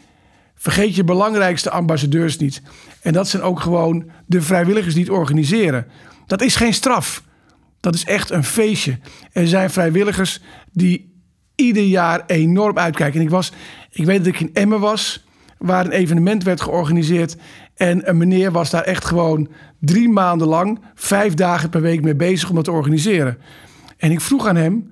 vergeet 0.55 0.95
je 0.95 1.03
belangrijkste 1.03 1.70
ambassadeurs 1.70 2.38
niet. 2.38 2.62
En 3.02 3.14
dat 3.14 3.28
zijn 3.28 3.43
ook 3.43 3.60
gewoon 3.60 4.12
de 4.26 4.41
vrijwilligers 4.41 4.93
die 4.93 5.04
het 5.04 5.14
organiseren. 5.14 5.88
Dat 6.26 6.41
is 6.41 6.56
geen 6.56 6.74
straf. 6.74 7.24
Dat 7.80 7.95
is 7.95 8.06
echt 8.06 8.30
een 8.30 8.43
feestje. 8.43 9.00
Er 9.32 9.47
zijn 9.47 9.70
vrijwilligers 9.70 10.41
die 10.72 11.22
ieder 11.56 11.84
jaar 11.84 12.24
enorm 12.26 12.78
uitkijken. 12.78 13.20
En 13.20 13.26
ik, 13.26 13.32
was, 13.32 13.52
ik 13.91 14.06
weet 14.06 14.18
dat 14.18 14.28
ik 14.28 14.39
in 14.39 14.54
Emmen 14.54 14.80
was, 14.80 15.26
waar 15.58 15.86
een 15.86 15.91
evenement 15.91 16.43
werd 16.43 16.62
georganiseerd. 16.62 17.38
En 17.76 18.10
een 18.10 18.18
meneer 18.18 18.52
was 18.52 18.70
daar 18.70 18.84
echt 18.84 19.06
gewoon 19.06 19.50
drie 19.80 20.10
maanden 20.10 20.47
lang, 20.47 20.80
vijf 20.95 21.34
dagen 21.34 21.70
per 21.70 21.82
week 21.82 22.02
mee 22.02 22.16
bezig 22.16 22.50
om 22.50 22.56
dat 22.56 22.64
te 22.64 22.72
organiseren. 22.72 23.38
En 23.97 24.12
ik 24.12 24.22
vroeg 24.22 24.47
aan 24.47 24.56
hem, 24.56 24.91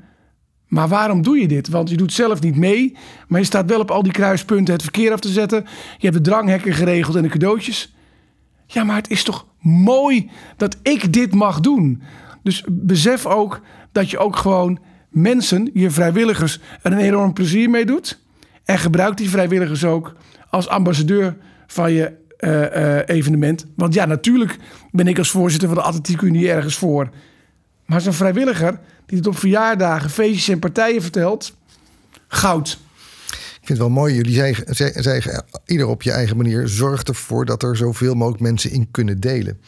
maar 0.68 0.88
waarom 0.88 1.22
doe 1.22 1.38
je 1.38 1.48
dit? 1.48 1.68
Want 1.70 1.90
je 1.90 1.98
doet 1.98 2.14
zelf 2.14 2.42
niet 2.42 2.56
mee, 2.56 2.96
maar 3.28 3.40
je 3.40 3.46
staat 3.46 3.70
wel 3.70 3.80
op 3.80 3.92
al 3.92 4.04
die 4.04 4.12
kruispunten 4.12 4.74
het 4.74 4.84
verkeer 4.84 5.12
af 5.12 5.20
te 5.20 5.30
zetten. 5.30 5.66
Je 5.98 6.08
hebt 6.08 6.24
de 6.24 6.30
dranghekken 6.30 6.74
geregeld 6.74 7.16
en 7.16 7.22
de 7.22 7.30
cadeautjes. 7.30 7.96
Ja, 8.68 8.84
maar 8.84 8.96
het 8.96 9.10
is 9.10 9.24
toch 9.24 9.46
mooi 9.60 10.30
dat 10.58 10.78
ik 10.82 11.14
dit 11.14 11.34
mag 11.34 11.60
doen. 11.60 12.02
Dus 12.44 12.64
besef 12.68 13.26
ook 13.26 13.62
dat 13.92 14.10
je 14.10 14.18
ook 14.18 14.36
gewoon 14.36 14.80
mensen, 15.10 15.70
je 15.74 15.92
vrijwilligers, 15.92 16.60
er 16.82 16.92
een 16.92 16.98
enorm 16.98 17.34
plezier 17.34 17.70
mee 17.70 17.86
doet. 17.86 18.20
En 18.66 18.78
gebruik 18.78 19.18
die 19.18 19.30
vrijwilligers 19.30 19.84
ook 19.84 20.16
als 20.50 20.68
ambassadeur 20.68 21.38
van 21.68 21.92
je 21.92 22.14
uh, 22.40 23.16
evenement. 23.18 23.66
Want 23.76 23.94
ja, 23.94 24.06
natuurlijk 24.06 24.58
ben 24.92 25.08
ik 25.08 25.18
als 25.18 25.30
voorzitter 25.30 25.68
van 25.68 25.78
de 25.78 25.84
Atletiek 25.84 26.22
Unie 26.22 26.52
ergens 26.52 26.76
voor. 26.76 27.10
Maar 27.86 28.02
zo'n 28.02 28.14
vrijwilliger 28.14 28.80
die 29.06 29.18
het 29.18 29.28
op 29.28 29.38
verjaardagen, 29.38 30.10
feestjes 30.10 30.50
en 30.50 30.60
partijen 30.60 31.02
vertelt, 31.02 31.58
goud. 32.28 32.80
Vind 33.68 33.80
het 33.80 33.88
wel 33.88 33.98
mooi. 33.98 34.16
Jullie 34.16 34.34
zeggen, 34.34 35.04
zeggen 35.04 35.46
ieder 35.66 35.88
op 35.88 36.02
je 36.02 36.12
eigen 36.12 36.38
manier: 36.38 36.68
zorg 36.68 37.04
ervoor 37.04 37.46
dat 37.46 37.64
er 37.64 37.78
zoveel 37.78 38.14
mogelijk 38.14 38.42
mensen 38.42 38.72
in 38.72 38.92
kunnen 38.92 39.20
delen 39.20 39.60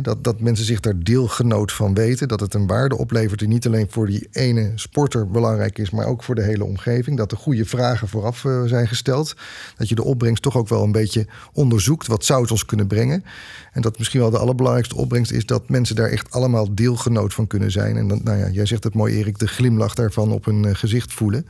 dat, 0.00 0.24
dat 0.24 0.40
mensen 0.40 0.64
zich 0.64 0.80
daar 0.80 0.98
deelgenoot 0.98 1.72
van 1.72 1.94
weten. 1.94 2.28
Dat 2.28 2.40
het 2.40 2.54
een 2.54 2.66
waarde 2.66 2.98
oplevert 2.98 3.38
die 3.38 3.48
niet 3.48 3.66
alleen 3.66 3.86
voor 3.90 4.06
die 4.06 4.28
ene 4.30 4.72
sporter 4.74 5.30
belangrijk 5.30 5.78
is, 5.78 5.90
maar 5.90 6.06
ook 6.06 6.22
voor 6.22 6.34
de 6.34 6.42
hele 6.42 6.64
omgeving. 6.64 7.16
Dat 7.16 7.32
er 7.32 7.38
goede 7.38 7.64
vragen 7.64 8.08
vooraf 8.08 8.44
uh, 8.44 8.62
zijn 8.64 8.88
gesteld. 8.88 9.34
Dat 9.76 9.88
je 9.88 9.94
de 9.94 10.04
opbrengst 10.04 10.42
toch 10.42 10.56
ook 10.56 10.68
wel 10.68 10.82
een 10.82 10.92
beetje 10.92 11.26
onderzoekt. 11.52 12.06
Wat 12.06 12.24
zou 12.24 12.42
het 12.42 12.50
ons 12.50 12.64
kunnen 12.64 12.86
brengen? 12.86 13.24
En 13.72 13.82
dat 13.82 13.98
misschien 13.98 14.20
wel 14.20 14.30
de 14.30 14.38
allerbelangrijkste 14.38 14.96
opbrengst 14.96 15.32
is 15.32 15.46
dat 15.46 15.68
mensen 15.68 15.96
daar 15.96 16.08
echt 16.08 16.30
allemaal 16.30 16.74
deelgenoot 16.74 17.34
van 17.34 17.46
kunnen 17.46 17.70
zijn. 17.70 17.96
En 17.96 18.08
dan, 18.08 18.20
nou 18.24 18.38
ja, 18.38 18.48
jij 18.48 18.66
zegt 18.66 18.84
het 18.84 18.94
mooi, 18.94 19.14
Erik, 19.14 19.38
de 19.38 19.48
glimlach 19.48 19.94
daarvan 19.94 20.32
op 20.32 20.44
hun 20.44 20.62
uh, 20.62 20.74
gezicht 20.74 21.12
voelen. 21.12 21.46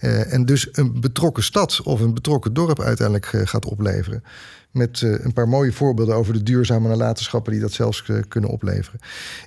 Uh, 0.00 0.32
en 0.32 0.44
dus 0.44 0.68
een 0.72 1.00
betrokken 1.00 1.42
stad 1.42 1.80
of 1.82 2.00
een 2.00 2.14
betrokken 2.14 2.52
dorp 2.52 2.80
uiteindelijk 2.80 3.48
gaat 3.48 3.64
opleveren. 3.64 4.22
Met 4.76 5.00
uh, 5.00 5.24
een 5.24 5.32
paar 5.32 5.48
mooie 5.48 5.72
voorbeelden 5.72 6.14
over 6.14 6.32
de 6.32 6.42
duurzame 6.42 6.88
nalatenschappen 6.88 7.52
die 7.52 7.60
dat 7.60 7.72
zelfs 7.72 8.04
uh, 8.06 8.18
kunnen 8.28 8.50
opleveren. 8.50 9.00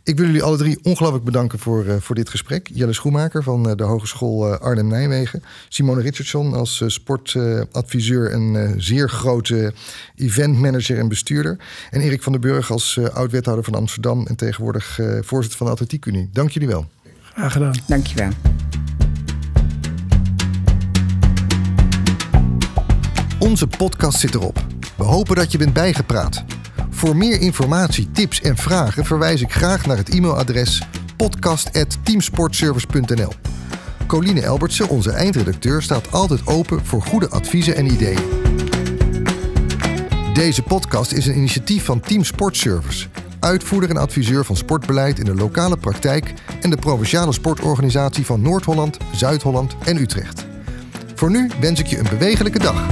Ik 0.04 0.18
wil 0.18 0.26
jullie 0.26 0.44
alle 0.44 0.58
drie 0.58 0.80
ongelooflijk 0.84 1.24
bedanken 1.24 1.60
voor, 1.60 1.86
uh, 1.86 1.96
voor 2.00 2.16
dit 2.16 2.30
gesprek. 2.30 2.70
Jelle 2.74 2.94
Schoenmaker 2.94 3.44
van 3.44 3.76
de 3.76 3.84
Hogeschool 3.84 4.58
Arnhem-Nijmegen. 4.58 5.44
Simone 5.68 6.02
Richardson 6.02 6.54
als 6.54 6.84
sportadviseur 6.86 8.32
en 8.32 8.74
zeer 8.78 9.10
grote 9.10 9.74
eventmanager 10.16 10.98
en 10.98 11.08
bestuurder. 11.08 11.58
En 11.90 12.02
Erik 12.02 12.24
van 12.24 12.32
der 12.32 12.42
Burg 12.42 12.72
als 12.72 13.00
oud-wethouder 13.14 13.66
van 13.66 13.76
Amsterdam 13.76 14.28
en 14.28 14.36
tegenwoordig 14.36 15.00
voorzitter 15.22 15.58
van 15.58 15.68
de 15.68 15.74
Atletiek 15.74 16.06
Unie. 16.06 16.30
Dank 16.34 16.50
jullie 16.50 16.68
wel. 16.68 16.86
Graag 17.22 17.52
gedaan. 17.52 17.74
Dank 17.88 18.08
je 18.08 18.16
wel. 18.16 18.30
Onze 23.40 23.68
podcast 23.68 24.20
zit 24.20 24.36
erop. 24.36 24.79
We 25.00 25.06
hopen 25.06 25.36
dat 25.36 25.52
je 25.52 25.58
bent 25.58 25.74
bijgepraat. 25.74 26.44
Voor 26.90 27.16
meer 27.16 27.42
informatie, 27.42 28.12
tips 28.12 28.42
en 28.42 28.58
vragen 28.58 29.06
verwijs 29.06 29.42
ik 29.42 29.52
graag 29.52 29.86
naar 29.86 29.98
het 29.98 30.10
e-mailadres 30.10 30.82
podcast.teamsportservice.nl. 31.18 33.32
Coline 34.08 34.42
Elbertsen, 34.42 34.90
onze 34.90 35.12
eindredacteur, 35.12 35.82
staat 35.82 36.12
altijd 36.12 36.48
open 36.48 36.86
voor 36.86 37.02
goede 37.02 37.30
adviezen 37.30 37.76
en 37.76 37.86
ideeën. 37.86 38.24
Deze 40.34 40.64
podcast 40.64 41.12
is 41.12 41.26
een 41.26 41.38
initiatief 41.38 41.86
van 41.86 42.00
Team 42.00 42.24
Sportservice, 42.24 43.08
uitvoerder 43.40 43.90
en 43.90 43.98
adviseur 43.98 44.46
van 44.46 44.56
sportbeleid 44.56 45.20
in 45.20 45.26
de 45.26 45.36
lokale 45.36 45.78
praktijk 45.78 46.34
en 46.62 46.70
de 46.70 46.78
provinciale 46.78 47.34
sportorganisatie 47.34 48.26
van 48.26 48.42
Noord-Holland, 48.42 48.98
Zuid-Holland 49.16 49.76
en 49.86 49.98
Utrecht. 49.98 50.46
Voor 51.16 51.32
nu 51.32 51.50
wens 51.60 51.80
ik 51.80 51.88
je 51.88 51.98
een 51.98 52.10
bewegelijke 52.10 52.60
dag. 52.60 52.88